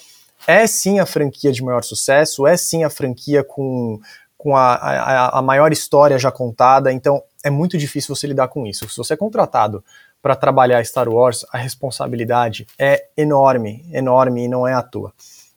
é 0.46 0.66
sim 0.66 0.98
a 0.98 1.06
franquia 1.06 1.52
de 1.52 1.62
maior 1.62 1.82
sucesso, 1.82 2.46
é 2.46 2.56
sim 2.56 2.84
a 2.84 2.90
franquia 2.90 3.42
com, 3.42 3.98
com 4.36 4.56
a, 4.56 4.74
a, 4.74 5.38
a 5.38 5.42
maior 5.42 5.72
história 5.72 6.18
já 6.18 6.30
contada, 6.30 6.92
então 6.92 7.22
é 7.44 7.50
muito 7.50 7.76
difícil 7.78 8.14
você 8.14 8.26
lidar 8.26 8.48
com 8.48 8.66
isso. 8.66 8.88
Se 8.88 8.96
você 8.96 9.14
é 9.14 9.16
contratado 9.16 9.84
para 10.22 10.34
trabalhar 10.34 10.84
Star 10.84 11.08
Wars, 11.08 11.44
a 11.52 11.58
responsabilidade 11.58 12.66
é 12.78 13.06
enorme, 13.16 13.84
enorme 13.92 14.44
e 14.44 14.48
não 14.48 14.66
é 14.66 14.72
à 14.72 14.82
toa. 14.82 15.12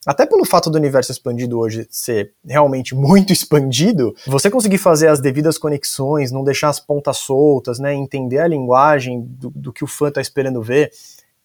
Até 0.05 0.25
pelo 0.25 0.45
fato 0.45 0.69
do 0.69 0.77
universo 0.77 1.11
expandido 1.11 1.59
hoje 1.59 1.85
ser 1.91 2.31
realmente 2.45 2.95
muito 2.95 3.33
expandido, 3.33 4.15
você 4.25 4.49
conseguir 4.49 4.77
fazer 4.77 5.09
as 5.09 5.19
devidas 5.19 5.57
conexões, 5.57 6.31
não 6.31 6.45
deixar 6.45 6.69
as 6.69 6.79
pontas 6.79 7.17
soltas, 7.17 7.77
né, 7.77 7.93
entender 7.93 8.39
a 8.39 8.47
linguagem 8.47 9.21
do, 9.21 9.49
do 9.49 9.73
que 9.73 9.83
o 9.83 9.87
fã 9.87 10.07
está 10.07 10.21
esperando 10.21 10.61
ver, 10.61 10.91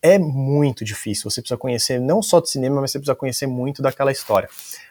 é 0.03 0.19
muito 0.19 0.85
difícil. 0.85 1.31
Você 1.31 1.41
precisa 1.41 1.57
conhecer 1.57 2.01
não 2.01 2.21
só 2.21 2.41
de 2.41 2.51
cinema, 2.51 2.81
mas 2.81 2.91
você 2.91 2.99
precisa 2.99 3.15
conhecer 3.15 3.47
muito 3.47 3.81
daquela 3.81 4.11
história. 4.11 4.49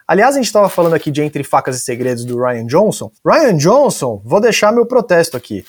Aliás, 0.07 0.36
a 0.36 0.38
gente 0.38 0.47
estava 0.47 0.70
falando 0.70 0.93
aqui 0.93 1.12
de 1.12 1.22
Entre 1.22 1.43
Facas 1.43 1.76
e 1.76 1.82
Segredos 1.82 2.24
do 2.24 2.41
Ryan 2.41 2.66
Johnson. 2.66 3.12
Ryan 3.26 3.57
Johnson, 3.57 4.22
vou 4.24 4.39
deixar 4.39 4.72
meu 4.72 4.86
protesto 4.86 5.36
aqui. 5.36 5.66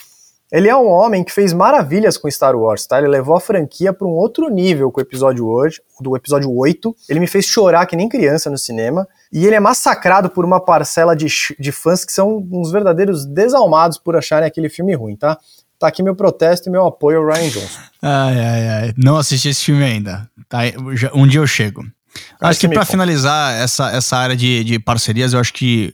Ele 0.53 0.69
é 0.69 0.77
um 0.77 0.87
homem 0.87 1.25
que 1.25 1.33
fez 1.33 1.55
maravilhas 1.55 2.19
com 2.19 2.31
Star 2.31 2.55
Wars, 2.55 2.87
tá? 2.87 2.99
Ele 2.99 3.09
levou 3.09 3.35
a 3.35 3.41
franquia 3.41 3.91
para 3.91 4.07
um 4.07 4.11
outro 4.11 4.51
nível 4.51 4.93
com 4.93 5.01
o 5.01 5.03
episódio 5.03 5.47
hoje, 5.47 5.81
do 5.99 6.15
episódio 6.15 6.55
8. 6.55 6.95
Ele 7.09 7.21
me 7.21 7.27
fez 7.27 7.47
chorar 7.47 7.87
que 7.87 7.97
nem 7.97 8.07
criança 8.07 8.51
no 8.51 8.59
cinema. 8.59 9.09
E 9.33 9.47
ele 9.47 9.55
é 9.55 9.61
massacrado 9.61 10.29
por 10.29 10.45
uma 10.45 10.61
parcela 10.61 11.17
de, 11.17 11.27
de 11.59 11.73
fãs 11.73 12.05
que 12.05 12.13
são 12.13 12.47
uns 12.53 12.71
verdadeiros 12.71 13.25
desalmados 13.25 13.97
por 13.97 14.15
acharem 14.15 14.47
aquele 14.47 14.69
filme 14.69 14.95
ruim, 14.95 15.17
tá? 15.17 15.39
Tá 15.83 15.89
aqui 15.89 16.01
meu 16.01 16.15
protesto 16.15 16.69
e 16.69 16.71
meu 16.71 16.87
apoio 16.87 17.19
ao 17.19 17.27
Ryan 17.27 17.49
Johnson. 17.49 17.81
Ai, 18.01 18.39
ai, 18.39 18.69
ai. 18.69 18.95
Não 18.97 19.17
assisti 19.17 19.49
esse 19.49 19.65
filme 19.65 19.83
ainda. 19.83 20.31
Tá? 20.49 20.61
Um 21.13 21.27
dia 21.27 21.41
eu 21.41 21.47
chego. 21.47 21.85
Acho 22.41 22.61
que 22.61 22.69
para 22.69 22.85
finalizar 22.85 23.61
essa, 23.61 23.91
essa 23.91 24.17
área 24.17 24.37
de, 24.37 24.63
de 24.63 24.79
parcerias, 24.79 25.33
eu 25.33 25.41
acho 25.41 25.53
que. 25.53 25.93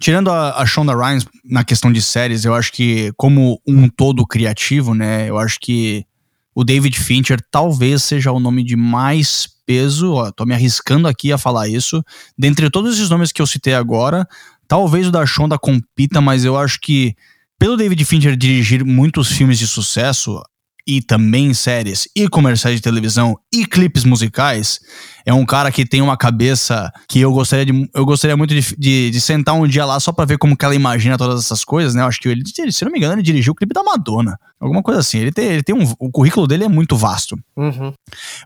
Tirando 0.00 0.30
a, 0.30 0.62
a 0.62 0.64
Shonda 0.64 0.94
Rhimes 0.94 1.26
na 1.44 1.62
questão 1.62 1.92
de 1.92 2.00
séries, 2.00 2.46
eu 2.46 2.54
acho 2.54 2.72
que, 2.72 3.12
como 3.18 3.60
um 3.66 3.86
todo 3.86 4.26
criativo, 4.26 4.94
né? 4.94 5.28
Eu 5.28 5.36
acho 5.36 5.60
que 5.60 6.06
o 6.54 6.64
David 6.64 6.98
Fincher 6.98 7.38
talvez 7.50 8.02
seja 8.02 8.32
o 8.32 8.40
nome 8.40 8.64
de 8.64 8.76
mais 8.76 9.46
peso. 9.66 10.14
Ó, 10.14 10.30
tô 10.30 10.46
me 10.46 10.54
arriscando 10.54 11.06
aqui 11.06 11.30
a 11.30 11.36
falar 11.36 11.68
isso. 11.68 12.02
Dentre 12.38 12.70
todos 12.70 12.94
esses 12.94 13.10
nomes 13.10 13.30
que 13.30 13.42
eu 13.42 13.46
citei 13.46 13.74
agora, 13.74 14.26
talvez 14.66 15.06
o 15.06 15.12
da 15.12 15.26
Shonda 15.26 15.58
compita, 15.58 16.18
mas 16.22 16.46
eu 16.46 16.56
acho 16.56 16.80
que 16.80 17.14
pelo 17.58 17.76
David 17.76 18.04
Fincher 18.04 18.36
dirigir 18.36 18.84
muitos 18.84 19.28
filmes 19.28 19.58
de 19.58 19.66
sucesso 19.66 20.40
e 20.86 21.02
também 21.02 21.52
séries 21.52 22.08
e 22.14 22.28
comerciais 22.28 22.76
de 22.76 22.82
televisão 22.82 23.36
e 23.52 23.66
clipes 23.66 24.04
musicais, 24.04 24.78
é 25.24 25.34
um 25.34 25.44
cara 25.44 25.72
que 25.72 25.84
tem 25.84 26.00
uma 26.00 26.16
cabeça 26.16 26.92
que 27.08 27.18
eu 27.18 27.32
gostaria 27.32 27.66
de, 27.66 27.90
eu 27.92 28.06
gostaria 28.06 28.36
muito 28.36 28.54
de, 28.54 28.76
de, 28.78 29.10
de 29.10 29.20
sentar 29.20 29.56
um 29.56 29.66
dia 29.66 29.84
lá 29.84 29.98
só 29.98 30.12
para 30.12 30.24
ver 30.24 30.38
como 30.38 30.56
que 30.56 30.64
ela 30.64 30.76
imagina 30.76 31.18
todas 31.18 31.44
essas 31.44 31.64
coisas, 31.64 31.94
né? 31.96 32.02
Eu 32.02 32.06
acho 32.06 32.20
que 32.20 32.28
ele, 32.28 32.44
se 32.70 32.84
não 32.84 32.92
me 32.92 32.98
engano, 32.98 33.14
ele 33.14 33.22
dirigiu 33.22 33.52
o 33.52 33.56
clipe 33.56 33.74
da 33.74 33.82
Madonna, 33.82 34.38
alguma 34.60 34.80
coisa 34.80 35.00
assim. 35.00 35.18
Ele 35.18 35.32
tem, 35.32 35.46
ele 35.46 35.62
tem 35.64 35.74
um, 35.74 35.92
o 35.98 36.08
currículo 36.08 36.46
dele 36.46 36.62
é 36.62 36.68
muito 36.68 36.96
vasto. 36.96 37.36
Uhum. 37.56 37.92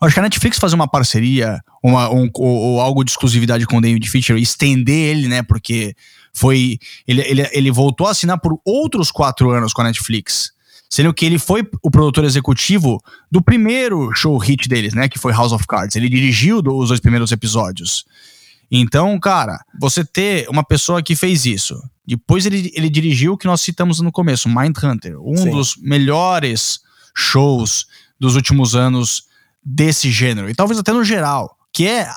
Eu 0.01 0.07
acho 0.07 0.15
que 0.15 0.21
a 0.21 0.23
Netflix 0.23 0.59
fazer 0.59 0.77
uma 0.77 0.89
parceria 0.89 1.61
uma, 1.85 2.11
um, 2.11 2.31
ou, 2.35 2.57
ou 2.57 2.81
algo 2.81 3.05
de 3.05 3.11
exclusividade 3.11 3.67
com 3.67 3.77
o 3.77 3.81
David 3.83 4.09
Fincher 4.09 4.39
e 4.39 4.43
estender 4.43 5.11
ele, 5.11 5.29
né? 5.29 5.43
Porque 5.43 5.95
foi. 6.33 6.79
Ele, 7.07 7.23
ele, 7.23 7.49
ele 7.53 7.71
voltou 7.71 8.07
a 8.07 8.11
assinar 8.11 8.39
por 8.41 8.59
outros 8.65 9.11
quatro 9.11 9.51
anos 9.51 9.73
com 9.73 9.83
a 9.83 9.85
Netflix. 9.85 10.53
Sendo 10.89 11.15
que 11.15 11.25
ele 11.25 11.39
foi 11.39 11.63
o 11.85 11.91
produtor 11.91 12.25
executivo 12.25 13.01
do 13.31 13.41
primeiro 13.41 14.13
show 14.13 14.37
hit 14.39 14.69
deles, 14.69 14.93
né? 14.93 15.09
Que 15.09 15.21
foi 15.21 15.33
House 15.33 15.53
of 15.53 15.65
Cards. 15.67 15.95
Ele 15.95 16.09
dirigiu 16.09 16.59
os 16.59 16.89
dois 16.89 16.99
primeiros 16.99 17.31
episódios. 17.31 18.05
Então, 18.69 19.19
cara, 19.19 19.65
você 19.81 20.05
ter 20.05 20.49
uma 20.49 20.65
pessoa 20.65 21.03
que 21.03 21.15
fez 21.15 21.47
isso. 21.47 21.81
Depois 22.07 22.45
ele, 22.45 22.73
ele 22.75 22.91
dirigiu 22.91 23.35
o 23.35 23.37
que 23.37 23.47
nós 23.47 23.61
citamos 23.61 24.01
no 24.01 24.11
começo, 24.11 24.49
Mindhunter. 24.49 25.17
Um 25.21 25.37
Sim. 25.37 25.51
dos 25.51 25.77
melhores 25.77 26.81
shows 27.15 27.87
dos 28.19 28.35
últimos 28.35 28.75
anos 28.75 29.25
desse 29.65 30.11
gênero. 30.11 30.51
E 30.51 30.55
talvez 30.55 30.79
até 30.79 30.93
no 30.93 31.05
geral 31.05 31.57
que 31.73 31.87
é, 31.87 32.09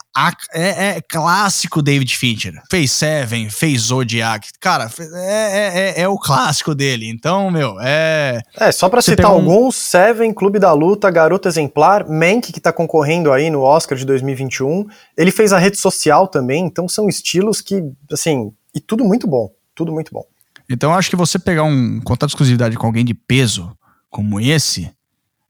é, 0.53 0.97
é, 0.97 1.01
clássico 1.01 1.81
David 1.81 2.17
Fincher. 2.17 2.53
Fez 2.69 2.91
Seven, 2.91 3.49
fez 3.49 3.81
Zodiac. 3.81 4.49
Cara, 4.59 4.89
é, 5.15 5.93
é, 5.95 6.01
é, 6.01 6.07
o 6.07 6.17
clássico 6.17 6.73
dele. 6.73 7.07
Então, 7.07 7.51
meu, 7.51 7.79
é. 7.79 8.41
É, 8.57 8.71
só 8.71 8.89
pra 8.89 9.01
citar 9.01 9.27
alguns: 9.27 9.75
Seven, 9.75 10.33
Clube 10.33 10.59
da 10.59 10.73
Luta, 10.73 11.09
Garota 11.11 11.49
Exemplar, 11.49 12.09
Mank, 12.09 12.51
que 12.51 12.59
tá 12.59 12.73
concorrendo 12.73 13.31
aí 13.31 13.49
no 13.49 13.61
Oscar 13.61 13.97
de 13.97 14.05
2021. 14.05 14.87
Ele 15.15 15.31
fez 15.31 15.53
a 15.53 15.59
rede 15.59 15.77
social 15.77 16.27
também. 16.27 16.65
Então, 16.65 16.87
são 16.87 17.07
estilos 17.07 17.61
que, 17.61 17.83
assim, 18.11 18.51
e 18.73 18.79
tudo 18.79 19.05
muito 19.05 19.27
bom. 19.27 19.51
Tudo 19.75 19.91
muito 19.91 20.11
bom. 20.11 20.25
Então, 20.69 20.93
acho 20.93 21.09
que 21.09 21.15
você 21.15 21.37
pegar 21.37 21.63
um 21.63 21.99
contrato 22.01 22.29
de 22.29 22.35
exclusividade 22.35 22.77
com 22.77 22.87
alguém 22.87 23.05
de 23.05 23.13
peso 23.13 23.75
como 24.09 24.39
esse 24.39 24.91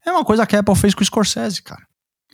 é 0.05 0.11
uma 0.11 0.25
coisa 0.25 0.45
que 0.45 0.55
a 0.55 0.59
Apple 0.59 0.75
fez 0.75 0.93
com 0.93 1.01
o 1.01 1.05
Scorsese, 1.05 1.61
cara. 1.61 1.81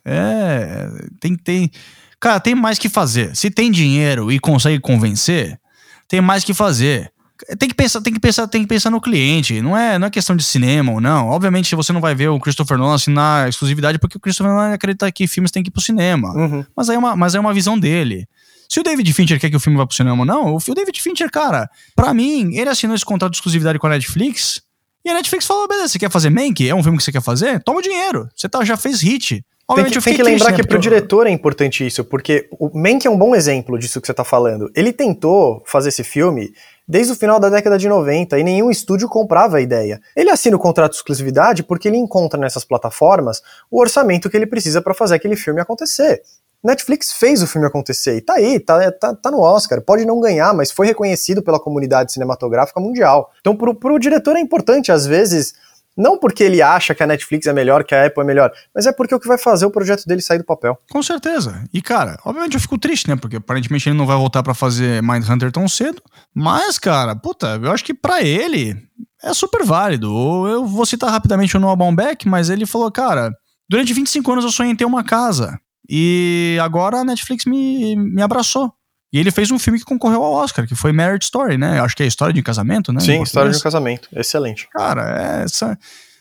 É, 0.06 0.90
tem, 1.20 1.36
tem. 1.36 1.72
Cara, 2.20 2.40
tem 2.40 2.56
mais 2.56 2.78
que 2.78 2.90
fazer. 2.90 3.36
Se 3.36 3.50
tem 3.50 3.72
dinheiro 3.72 4.32
e 4.32 4.40
consegue 4.40 4.80
convencer, 4.80 5.60
tem 6.08 6.22
mais 6.22 6.44
que 6.44 6.54
fazer. 6.54 7.12
Tem 7.58 7.70
que 7.70 7.76
pensar, 7.76 8.02
tem 8.02 8.14
que 8.14 8.20
pensar, 8.20 8.48
tem 8.48 8.62
que 8.62 8.68
pensar 8.68 8.90
no 8.90 9.00
cliente. 9.00 9.62
Não 9.62 9.78
é, 9.78 9.98
não 9.98 10.08
é 10.08 10.10
questão 10.10 10.36
de 10.36 10.44
cinema 10.44 10.92
ou 10.92 11.00
não. 11.00 11.30
Obviamente, 11.30 11.74
você 11.74 11.94
não 11.94 12.02
vai 12.02 12.14
ver 12.14 12.28
o 12.28 12.40
Christopher 12.40 12.78
Nolan 12.78 12.96
assinar 12.96 13.48
exclusividade 13.48 13.98
porque 13.98 14.18
o 14.18 14.20
Christopher 14.20 14.52
Nolan 14.52 14.74
acredita 14.74 15.10
que 15.12 15.26
filmes 15.26 15.50
têm 15.50 15.64
que 15.64 15.70
ir 15.70 15.72
pro 15.72 15.82
cinema. 15.82 16.34
Uhum. 16.34 16.66
Mas 16.76 16.90
aí 16.90 16.98
é 16.98 17.00
uma, 17.00 17.16
mas 17.16 17.36
é 17.36 17.40
uma 17.40 17.54
visão 17.54 17.80
dele. 17.80 18.28
Se 18.68 18.80
o 18.80 18.84
David 18.84 19.12
Fincher 19.14 19.40
quer 19.40 19.50
que 19.50 19.56
o 19.56 19.60
filme 19.60 19.78
vá 19.78 19.88
pro 19.88 19.96
cinema 19.96 20.20
ou 20.20 20.26
não, 20.26 20.56
o 20.56 20.76
David 20.76 21.02
Fincher, 21.02 21.32
cara, 21.32 21.68
para 21.96 22.14
mim, 22.14 22.56
ele 22.56 22.70
assinou 22.70 22.96
esse 22.96 23.06
contrato 23.06 23.32
de 23.32 23.38
exclusividade 23.38 23.80
com 23.80 23.88
a 23.88 23.90
Netflix. 23.90 24.62
E 25.04 25.10
a 25.10 25.14
Netflix 25.14 25.46
falou: 25.46 25.68
beleza, 25.68 25.88
você 25.88 26.00
quer 26.00 26.12
fazer 26.12 26.30
Mank? 26.30 26.68
É 26.68 26.76
um 26.76 26.84
filme 26.84 26.98
que 26.98 27.04
você 27.04 27.12
quer 27.12 27.22
fazer? 27.22 27.64
Toma 27.64 27.80
o 27.80 27.82
dinheiro. 27.82 28.30
Você 28.36 28.48
tá, 28.48 28.64
já 28.64 28.78
fez 28.78 29.02
hit. 29.02 29.44
Tem 29.76 29.86
que, 29.86 30.02
tem 30.02 30.16
que 30.16 30.24
lembrar 30.24 30.46
triste, 30.46 30.52
né? 30.52 30.58
que 30.58 30.68
pro 30.68 30.80
diretor 30.80 31.28
é 31.28 31.30
importante 31.30 31.86
isso, 31.86 32.04
porque 32.04 32.48
o 32.52 32.72
Mank 32.74 33.06
é 33.06 33.10
um 33.10 33.18
bom 33.18 33.36
exemplo 33.36 33.78
disso 33.78 34.02
que 34.02 34.08
você 34.08 34.14
tá 34.14 34.24
falando. 34.24 34.72
Ele 34.76 34.92
tentou 34.92 35.62
fazer 35.66 35.90
esse 35.90 36.04
filme 36.04 36.52
desde 36.88 37.14
o 37.14 37.16
final 37.16 37.40
da 37.40 37.50
década 37.50 37.78
de 37.78 37.88
90 37.88 38.40
e 38.40 38.44
nenhum 38.44 38.72
estúdio 38.72 39.08
comprava 39.08 39.58
a 39.58 39.62
ideia. 39.62 40.02
Ele 40.16 40.32
assina 40.32 40.56
o 40.56 40.60
contrato 40.60 40.92
de 40.92 40.98
exclusividade 40.98 41.62
porque 41.62 41.88
ele 41.88 41.98
encontra 41.98 42.40
nessas 42.40 42.66
plataformas 42.66 43.44
o 43.70 43.80
orçamento 43.80 44.28
que 44.28 44.36
ele 44.36 44.48
precisa 44.48 44.82
para 44.82 44.96
fazer 44.96 45.16
aquele 45.16 45.36
filme 45.36 45.62
acontecer. 45.62 46.24
Netflix 46.64 47.14
fez 47.14 47.42
o 47.42 47.48
filme 47.48 47.68
acontecer 47.68 48.18
e 48.18 48.22
tá 48.22 48.34
aí, 48.34 48.60
tá, 48.60 48.92
tá, 48.92 49.16
tá 49.16 49.32
no 49.32 49.40
Oscar. 49.40 49.82
Pode 49.82 50.04
não 50.04 50.20
ganhar, 50.20 50.54
mas 50.54 50.72
foi 50.72 50.88
reconhecido 50.88 51.42
pela 51.42 51.60
comunidade 51.60 52.12
cinematográfica 52.12 52.80
mundial. 52.82 53.32
Então, 53.40 53.56
pro, 53.56 53.74
pro 53.74 54.00
diretor 54.00 54.36
é 54.36 54.40
importante, 54.40 54.92
às 54.92 55.06
vezes, 55.06 55.54
não 56.00 56.18
porque 56.18 56.44
ele 56.44 56.62
acha 56.62 56.96
que 56.96 57.04
a 57.04 57.08
Netflix 57.08 57.46
é 57.46 57.52
melhor, 57.52 57.84
que 57.84 57.94
a 57.94 58.06
Apple 58.06 58.24
é 58.24 58.26
melhor, 58.26 58.52
mas 58.74 58.86
é 58.86 58.94
porque 58.94 59.14
é 59.14 59.18
o 59.18 59.20
que 59.20 59.28
vai 59.28 59.38
fazer 59.38 59.66
o 59.66 59.72
projeto 59.72 60.06
dele 60.06 60.22
sair 60.22 60.38
do 60.38 60.46
papel. 60.46 60.80
Com 60.90 61.04
certeza. 61.04 61.62
E, 61.74 61.82
cara, 61.82 62.18
obviamente 62.24 62.54
eu 62.54 62.62
fico 62.62 62.78
triste, 62.78 63.10
né? 63.10 63.18
Porque 63.18 63.36
aparentemente 63.36 63.90
ele 63.90 63.98
não 63.98 64.06
vai 64.06 64.16
voltar 64.16 64.42
para 64.42 64.54
fazer 64.54 65.04
Mindhunter 65.04 65.52
tão 65.52 65.68
cedo. 65.68 66.02
Mas, 66.34 66.80
cara, 66.80 67.18
puta, 67.18 67.60
eu 67.62 67.70
acho 67.70 67.84
que 67.84 67.94
para 67.94 68.24
ele 68.24 68.78
é 69.22 69.34
super 69.34 69.66
válido. 69.66 70.08
Eu 70.48 70.66
vou 70.66 70.86
citar 70.86 71.12
rapidamente 71.12 71.58
o 71.58 71.60
Noah 71.60 71.76
Baumbach, 71.76 72.26
mas 72.26 72.50
ele 72.50 72.66
falou, 72.66 72.90
cara, 72.90 73.32
durante 73.70 73.94
25 73.94 74.32
anos 74.32 74.46
eu 74.46 74.52
sonhei 74.52 74.72
em 74.72 74.78
ter 74.78 74.86
uma 74.86 75.04
casa. 75.04 75.60
E 75.90 76.58
agora 76.62 77.00
a 77.00 77.04
Netflix 77.04 77.44
me, 77.44 77.98
me 77.98 78.22
abraçou. 78.22 78.74
E 79.12 79.20
ele 79.20 79.32
fez 79.32 79.50
um 79.50 79.58
filme 79.58 79.80
que 79.80 79.86
concorreu 79.86 80.24
ao 80.24 80.34
Oscar, 80.34 80.68
que 80.68 80.76
foi 80.76 80.92
Marriage 80.92 81.26
Story, 81.26 81.58
né? 81.58 81.80
Acho 81.80 81.96
que 81.96 82.04
é 82.04 82.06
história 82.06 82.34
de 82.34 82.40
um 82.40 82.44
casamento, 82.44 82.94
né? 82.94 83.00
Sim, 83.00 83.24
história 83.24 83.52
de 83.52 83.58
um 83.58 83.62
casamento. 83.62 84.08
Excelente. 84.16 84.68
Cara, 84.72 85.40
é 85.40 85.44
essa. 85.44 85.78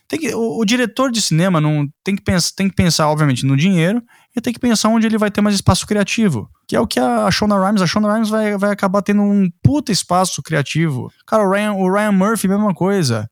Tem 0.08 0.18
que, 0.18 0.34
o, 0.34 0.58
o, 0.58 0.64
diretor 0.64 1.12
de 1.12 1.20
cinema 1.20 1.60
não 1.60 1.86
tem 2.02 2.16
que, 2.16 2.22
pensar, 2.22 2.54
tem 2.56 2.66
que 2.66 2.74
pensar, 2.74 3.10
obviamente, 3.10 3.44
no 3.44 3.54
dinheiro 3.54 4.02
e 4.34 4.40
tem 4.40 4.54
que 4.54 4.58
pensar 4.58 4.88
onde 4.88 5.06
ele 5.06 5.18
vai 5.18 5.30
ter 5.30 5.42
mais 5.42 5.54
espaço 5.54 5.86
criativo. 5.86 6.48
Que 6.66 6.74
é 6.74 6.80
o 6.80 6.86
que 6.86 6.98
a, 6.98 7.26
a 7.26 7.30
Shonda 7.30 7.62
Rhimes, 7.62 7.82
a 7.82 7.86
Shonda 7.86 8.10
Rhimes 8.10 8.30
vai, 8.30 8.56
vai 8.56 8.70
acabar 8.70 9.02
tendo 9.02 9.20
um 9.20 9.50
puta 9.62 9.92
espaço 9.92 10.42
criativo. 10.42 11.12
Cara, 11.26 11.46
o 11.46 11.52
Ryan, 11.52 11.72
o 11.74 11.92
Ryan 11.92 12.12
Murphy, 12.12 12.48
mesma 12.48 12.72
coisa. 12.72 13.28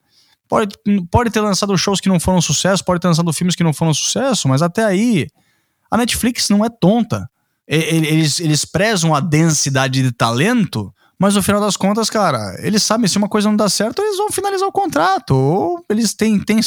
Pode, 0.46 0.76
pode 1.10 1.30
ter 1.30 1.40
lançado 1.40 1.76
shows 1.78 1.98
que 1.98 2.10
não 2.10 2.20
foram 2.20 2.42
sucesso, 2.42 2.84
pode 2.84 3.00
ter 3.00 3.08
lançado 3.08 3.32
filmes 3.32 3.56
que 3.56 3.64
não 3.64 3.72
foram 3.72 3.94
sucesso, 3.94 4.46
mas 4.46 4.60
até 4.60 4.84
aí 4.84 5.28
a 5.90 5.96
Netflix 5.96 6.50
não 6.50 6.62
é 6.62 6.68
tonta 6.68 7.26
eles, 7.66 8.40
eles 8.40 8.64
prezam 8.64 9.14
a 9.14 9.20
densidade 9.20 10.02
de 10.02 10.12
talento, 10.12 10.92
mas 11.18 11.34
no 11.34 11.42
final 11.42 11.60
das 11.60 11.76
contas, 11.78 12.10
cara, 12.10 12.56
eles 12.58 12.82
sabem 12.82 13.08
se 13.08 13.16
uma 13.16 13.28
coisa 13.28 13.48
não 13.48 13.56
dá 13.56 13.70
certo, 13.70 14.02
eles 14.02 14.18
vão 14.18 14.30
finalizar 14.30 14.68
o 14.68 14.72
contrato. 14.72 15.34
Ou 15.34 15.84
eles 15.88 16.12
têm. 16.12 16.38
têm 16.38 16.60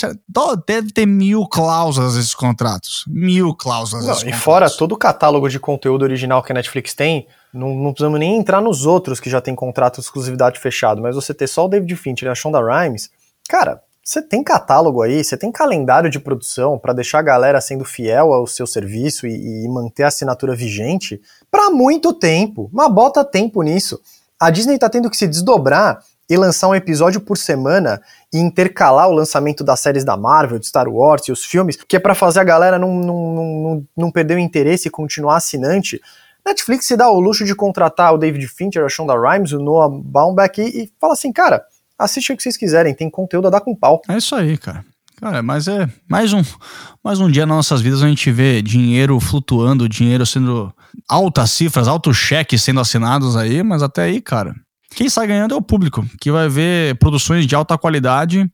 deve 0.66 0.92
ter 0.92 1.06
mil 1.06 1.48
cláusulas 1.48 2.16
esses 2.16 2.34
contratos. 2.34 3.06
Mil 3.08 3.54
cláusulas. 3.54 4.24
Não, 4.24 4.30
e 4.30 4.34
fora 4.34 4.68
todo 4.70 4.94
o 4.94 4.98
catálogo 4.98 5.48
de 5.48 5.60
conteúdo 5.60 6.02
original 6.02 6.42
que 6.42 6.52
a 6.52 6.56
Netflix 6.56 6.96
tem, 6.96 7.28
não, 7.54 7.76
não 7.76 7.94
precisamos 7.94 8.20
nem 8.20 8.38
entrar 8.38 8.60
nos 8.60 8.88
outros 8.88 9.20
que 9.20 9.30
já 9.30 9.40
tem 9.40 9.54
contrato 9.54 9.96
de 9.96 10.02
exclusividade 10.02 10.60
fechado, 10.60 11.00
mas 11.00 11.16
você 11.16 11.32
ter 11.32 11.48
só 11.48 11.66
o 11.66 11.70
David 11.70 11.96
Fincher 11.96 12.28
e 12.28 12.32
a 12.32 12.36
Shonda 12.36 12.60
Rhimes, 12.60 13.12
cara, 13.48 13.82
você 14.04 14.22
tem 14.22 14.44
catálogo 14.44 15.02
aí, 15.02 15.24
você 15.24 15.38
tem 15.38 15.52
calendário 15.52 16.10
de 16.10 16.20
produção 16.20 16.80
para 16.80 16.94
deixar 16.94 17.20
a 17.20 17.24
galera 17.24 17.62
sendo 17.62 17.86
fiel 17.86 18.34
ao 18.34 18.48
seu 18.48 18.66
serviço 18.66 19.28
e, 19.28 19.66
e 19.66 19.68
manter 19.70 20.04
a 20.04 20.08
assinatura 20.08 20.56
vigente 20.56 21.22
para 21.52 21.70
muito 21.70 22.14
tempo. 22.14 22.70
Mas 22.74 22.92
bota 22.92 23.24
tempo 23.24 23.62
nisso. 23.62 24.00
A 24.40 24.50
Disney 24.50 24.76
está 24.76 24.90
tendo 24.90 25.10
que 25.10 25.18
se 25.18 25.28
desdobrar 25.28 26.00
e 26.30 26.38
lançar 26.38 26.68
um 26.68 26.76
episódio 26.76 27.20
por 27.20 27.38
semana 27.38 28.02
e 28.32 28.38
intercalar 28.38 29.10
o 29.10 29.14
lançamento 29.14 29.64
das 29.64 29.80
séries 29.80 30.06
da 30.06 30.16
Marvel, 30.16 30.60
de 30.60 30.68
Star 30.68 30.88
Wars 30.88 31.28
e 31.28 31.32
os 31.32 31.44
filmes, 31.44 31.76
que 31.76 31.96
é 31.96 32.00
para 32.00 32.14
fazer 32.14 32.40
a 32.40 32.44
galera 32.44 32.78
não, 32.78 32.94
não, 32.96 33.26
não, 33.26 33.88
não 33.98 34.12
perder 34.12 34.36
o 34.36 34.40
interesse 34.40 34.88
e 34.88 34.92
continuar 34.92 35.38
assinante. 35.38 36.00
Netflix 36.46 36.86
se 36.86 36.96
dá 36.96 37.10
o 37.10 37.20
luxo 37.20 37.44
de 37.44 37.56
contratar 37.56 38.14
o 38.14 38.18
David 38.18 38.48
Fincher, 38.48 38.86
a 38.86 38.90
Shonda 38.90 39.14
Rhimes, 39.14 39.52
o 39.52 39.60
Noah 39.60 39.90
Baumbach 39.90 40.62
e, 40.62 40.84
e 40.84 40.94
fala 41.00 41.14
assim, 41.14 41.34
cara, 41.34 41.66
assiste 42.00 42.32
o 42.32 42.38
que 42.38 42.42
vocês 42.42 42.56
quiserem, 42.56 42.96
tem 42.96 43.10
conteúdo 43.10 43.48
a 43.48 43.52
dar 43.52 43.62
com 43.62 43.76
pau. 43.76 44.02
É 44.08 44.18
isso 44.18 44.34
aí, 44.34 44.58
cara. 44.58 44.86
Cara, 45.18 45.44
mas 45.44 45.68
é 45.68 45.86
mais 46.08 46.32
um, 46.32 46.42
mais 47.04 47.20
um 47.20 47.30
dia 47.30 47.46
nas 47.46 47.58
nossas 47.58 47.82
vidas 47.82 48.02
a 48.02 48.08
gente 48.08 48.32
vê 48.32 48.62
dinheiro 48.62 49.20
flutuando, 49.20 49.90
dinheiro 49.90 50.26
sendo 50.26 50.74
altas 51.10 51.52
cifras, 51.52 51.90
altos 51.90 52.16
cheques 52.16 52.64
sendo 52.64 52.80
assinados 52.80 53.36
aí, 53.36 53.62
mas 53.62 53.84
até 53.84 54.04
aí, 54.04 54.22
cara, 54.22 54.56
quem 54.96 55.10
sai 55.10 55.28
ganhando 55.28 55.54
é 55.54 55.58
o 55.58 55.62
público, 55.62 56.08
que 56.22 56.32
vai 56.32 56.48
ver 56.48 56.98
produções 57.00 57.46
de 57.46 57.54
alta 57.54 57.78
qualidade 57.78 58.50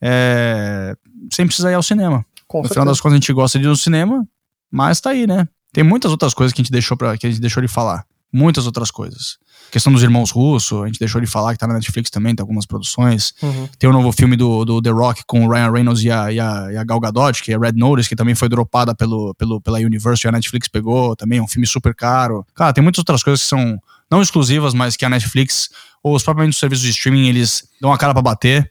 é, 0.00 0.94
sem 1.32 1.46
precisar 1.46 1.72
ir 1.72 1.74
ao 1.74 1.82
cinema. 1.82 2.24
Com 2.46 2.58
no 2.58 2.64
certeza. 2.64 2.74
final 2.74 2.92
das 2.92 3.00
contas 3.00 3.14
a 3.14 3.16
gente 3.16 3.32
gosta 3.32 3.58
de 3.58 3.64
ir 3.64 3.68
no 3.68 3.76
cinema, 3.76 4.24
mas 4.70 5.00
tá 5.00 5.10
aí, 5.10 5.26
né? 5.26 5.48
Tem 5.72 5.82
muitas 5.82 6.12
outras 6.12 6.32
coisas 6.32 6.52
que 6.52 6.60
a 6.60 6.62
gente 6.62 6.70
deixou, 6.70 6.96
pra, 6.96 7.18
que 7.18 7.26
a 7.26 7.30
gente 7.30 7.40
deixou 7.40 7.60
de 7.60 7.68
falar. 7.68 8.06
Muitas 8.32 8.66
outras 8.66 8.90
coisas 8.90 9.36
questão 9.74 9.92
dos 9.92 10.04
irmãos 10.04 10.30
Russo, 10.30 10.84
a 10.84 10.86
gente 10.86 11.00
deixou 11.00 11.20
de 11.20 11.26
falar 11.26 11.52
que 11.52 11.58
tá 11.58 11.66
na 11.66 11.74
Netflix 11.74 12.08
também, 12.08 12.32
tem 12.32 12.44
algumas 12.44 12.64
produções. 12.64 13.34
Uhum. 13.42 13.68
Tem 13.76 13.90
o 13.90 13.92
um 13.92 13.96
novo 13.96 14.12
filme 14.12 14.36
do, 14.36 14.64
do 14.64 14.80
The 14.80 14.90
Rock 14.90 15.24
com 15.26 15.44
o 15.44 15.50
Ryan 15.50 15.72
Reynolds 15.72 16.04
e 16.04 16.12
a, 16.12 16.30
e, 16.32 16.38
a, 16.38 16.68
e 16.70 16.76
a 16.76 16.84
Gal 16.84 17.00
Gadot, 17.00 17.42
que 17.42 17.52
é 17.52 17.58
Red 17.58 17.72
Notice, 17.72 18.08
que 18.08 18.14
também 18.14 18.36
foi 18.36 18.48
dropada 18.48 18.94
pelo, 18.94 19.34
pelo, 19.34 19.60
pela 19.60 19.80
Universal 19.80 20.28
e 20.28 20.30
a 20.30 20.32
Netflix 20.32 20.68
pegou 20.68 21.16
também, 21.16 21.40
é 21.40 21.42
um 21.42 21.48
filme 21.48 21.66
super 21.66 21.92
caro. 21.92 22.46
Cara, 22.54 22.72
tem 22.72 22.84
muitas 22.84 23.00
outras 23.00 23.20
coisas 23.20 23.42
que 23.42 23.48
são 23.48 23.76
não 24.08 24.22
exclusivas, 24.22 24.74
mas 24.74 24.96
que 24.96 25.04
a 25.04 25.10
Netflix 25.10 25.70
ou 26.04 26.14
os 26.14 26.22
próprios 26.22 26.56
serviços 26.56 26.84
de 26.84 26.90
streaming, 26.90 27.26
eles 27.26 27.64
dão 27.80 27.92
a 27.92 27.98
cara 27.98 28.12
para 28.12 28.22
bater. 28.22 28.70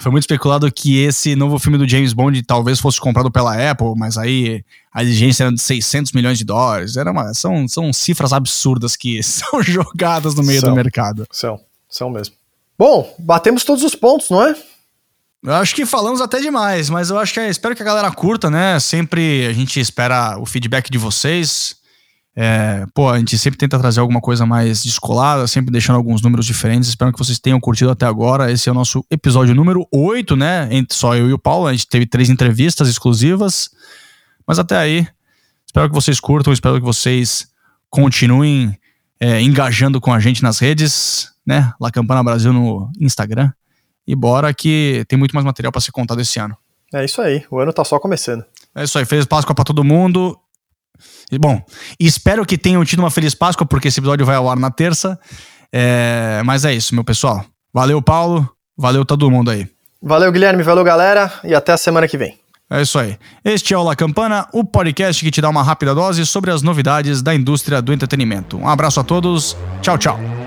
Foi 0.00 0.12
muito 0.12 0.24
especulado 0.24 0.70
que 0.70 0.98
esse 0.98 1.34
novo 1.34 1.58
filme 1.58 1.78
do 1.78 1.88
James 1.88 2.12
Bond 2.12 2.42
talvez 2.42 2.78
fosse 2.78 3.00
comprado 3.00 3.30
pela 3.30 3.70
Apple, 3.70 3.94
mas 3.96 4.16
aí 4.16 4.64
a 4.92 5.02
exigência 5.02 5.44
era 5.44 5.52
de 5.52 5.60
600 5.60 6.12
milhões 6.12 6.38
de 6.38 6.44
dólares. 6.44 6.96
Era 6.96 7.10
uma, 7.10 7.34
são, 7.34 7.66
são 7.68 7.92
cifras 7.92 8.32
absurdas 8.32 8.96
que 8.96 9.20
são 9.24 9.62
jogadas 9.62 10.34
no 10.34 10.42
meio 10.42 10.60
são, 10.60 10.70
do 10.70 10.76
mercado. 10.76 11.26
São, 11.30 11.60
são 11.88 12.10
mesmo. 12.10 12.34
Bom, 12.78 13.14
batemos 13.18 13.64
todos 13.64 13.82
os 13.82 13.94
pontos, 13.94 14.30
não 14.30 14.44
é? 14.44 14.56
Eu 15.42 15.54
acho 15.54 15.74
que 15.74 15.86
falamos 15.86 16.20
até 16.20 16.40
demais, 16.40 16.90
mas 16.90 17.10
eu 17.10 17.18
acho 17.18 17.32
que 17.32 17.40
espero 17.40 17.74
que 17.74 17.82
a 17.82 17.84
galera 17.84 18.10
curta, 18.10 18.50
né? 18.50 18.78
Sempre 18.80 19.46
a 19.46 19.52
gente 19.52 19.78
espera 19.78 20.36
o 20.38 20.44
feedback 20.44 20.90
de 20.90 20.98
vocês. 20.98 21.76
É, 22.40 22.86
pô, 22.94 23.10
a 23.10 23.18
gente 23.18 23.36
sempre 23.36 23.58
tenta 23.58 23.76
trazer 23.80 23.98
alguma 23.98 24.20
coisa 24.20 24.46
mais 24.46 24.84
descolada, 24.84 25.44
sempre 25.48 25.72
deixando 25.72 25.96
alguns 25.96 26.22
números 26.22 26.46
diferentes. 26.46 26.88
Espero 26.88 27.12
que 27.12 27.18
vocês 27.18 27.40
tenham 27.40 27.58
curtido 27.58 27.90
até 27.90 28.06
agora. 28.06 28.52
Esse 28.52 28.68
é 28.68 28.72
o 28.72 28.74
nosso 28.76 29.04
episódio 29.10 29.56
número 29.56 29.84
8, 29.92 30.36
né? 30.36 30.68
Entre 30.70 30.96
só 30.96 31.16
eu 31.16 31.28
e 31.28 31.32
o 31.32 31.38
Paulo. 31.38 31.66
A 31.66 31.72
gente 31.72 31.88
teve 31.88 32.06
três 32.06 32.30
entrevistas 32.30 32.88
exclusivas. 32.88 33.70
Mas 34.46 34.56
até 34.56 34.76
aí, 34.76 35.04
espero 35.66 35.88
que 35.88 35.94
vocês 35.96 36.20
curtam, 36.20 36.52
espero 36.52 36.76
que 36.76 36.86
vocês 36.86 37.48
continuem 37.90 38.78
é, 39.18 39.42
engajando 39.42 40.00
com 40.00 40.12
a 40.12 40.20
gente 40.20 40.40
nas 40.40 40.60
redes, 40.60 41.32
né? 41.44 41.72
La 41.80 41.90
Campana 41.90 42.22
Brasil 42.22 42.52
no 42.52 42.88
Instagram. 43.00 43.50
E 44.06 44.14
bora 44.14 44.54
que 44.54 45.04
tem 45.08 45.18
muito 45.18 45.34
mais 45.34 45.44
material 45.44 45.72
para 45.72 45.80
ser 45.80 45.90
contado 45.90 46.20
esse 46.20 46.38
ano. 46.38 46.56
É 46.94 47.04
isso 47.04 47.20
aí, 47.20 47.44
o 47.50 47.58
ano 47.58 47.72
tá 47.72 47.84
só 47.84 47.98
começando. 47.98 48.44
É 48.76 48.84
isso 48.84 48.96
aí, 48.96 49.04
feliz 49.04 49.26
Páscoa 49.26 49.56
para 49.56 49.64
todo 49.64 49.82
mundo 49.82 50.38
Bom, 51.40 51.60
espero 51.98 52.44
que 52.44 52.56
tenham 52.56 52.84
tido 52.84 53.00
uma 53.00 53.10
feliz 53.10 53.34
Páscoa, 53.34 53.66
porque 53.66 53.88
esse 53.88 54.00
episódio 54.00 54.24
vai 54.24 54.36
ao 54.36 54.48
ar 54.48 54.56
na 54.56 54.70
terça. 54.70 55.18
É, 55.72 56.42
mas 56.44 56.64
é 56.64 56.72
isso, 56.72 56.94
meu 56.94 57.04
pessoal. 57.04 57.44
Valeu, 57.72 58.00
Paulo. 58.00 58.48
Valeu 58.76 59.04
todo 59.04 59.30
mundo 59.30 59.50
aí. 59.50 59.66
Valeu, 60.02 60.30
Guilherme. 60.30 60.62
Valeu, 60.62 60.84
galera. 60.84 61.32
E 61.44 61.54
até 61.54 61.72
a 61.72 61.76
semana 61.76 62.06
que 62.06 62.16
vem. 62.16 62.38
É 62.70 62.82
isso 62.82 62.98
aí. 62.98 63.16
Este 63.44 63.72
é 63.72 63.78
o 63.78 63.82
La 63.82 63.96
Campana, 63.96 64.46
o 64.52 64.62
podcast 64.62 65.24
que 65.24 65.30
te 65.30 65.40
dá 65.40 65.48
uma 65.48 65.62
rápida 65.62 65.94
dose 65.94 66.24
sobre 66.26 66.50
as 66.50 66.60
novidades 66.60 67.22
da 67.22 67.34
indústria 67.34 67.80
do 67.80 67.92
entretenimento. 67.92 68.58
Um 68.58 68.68
abraço 68.68 69.00
a 69.00 69.04
todos. 69.04 69.56
Tchau, 69.80 69.96
tchau. 69.96 70.37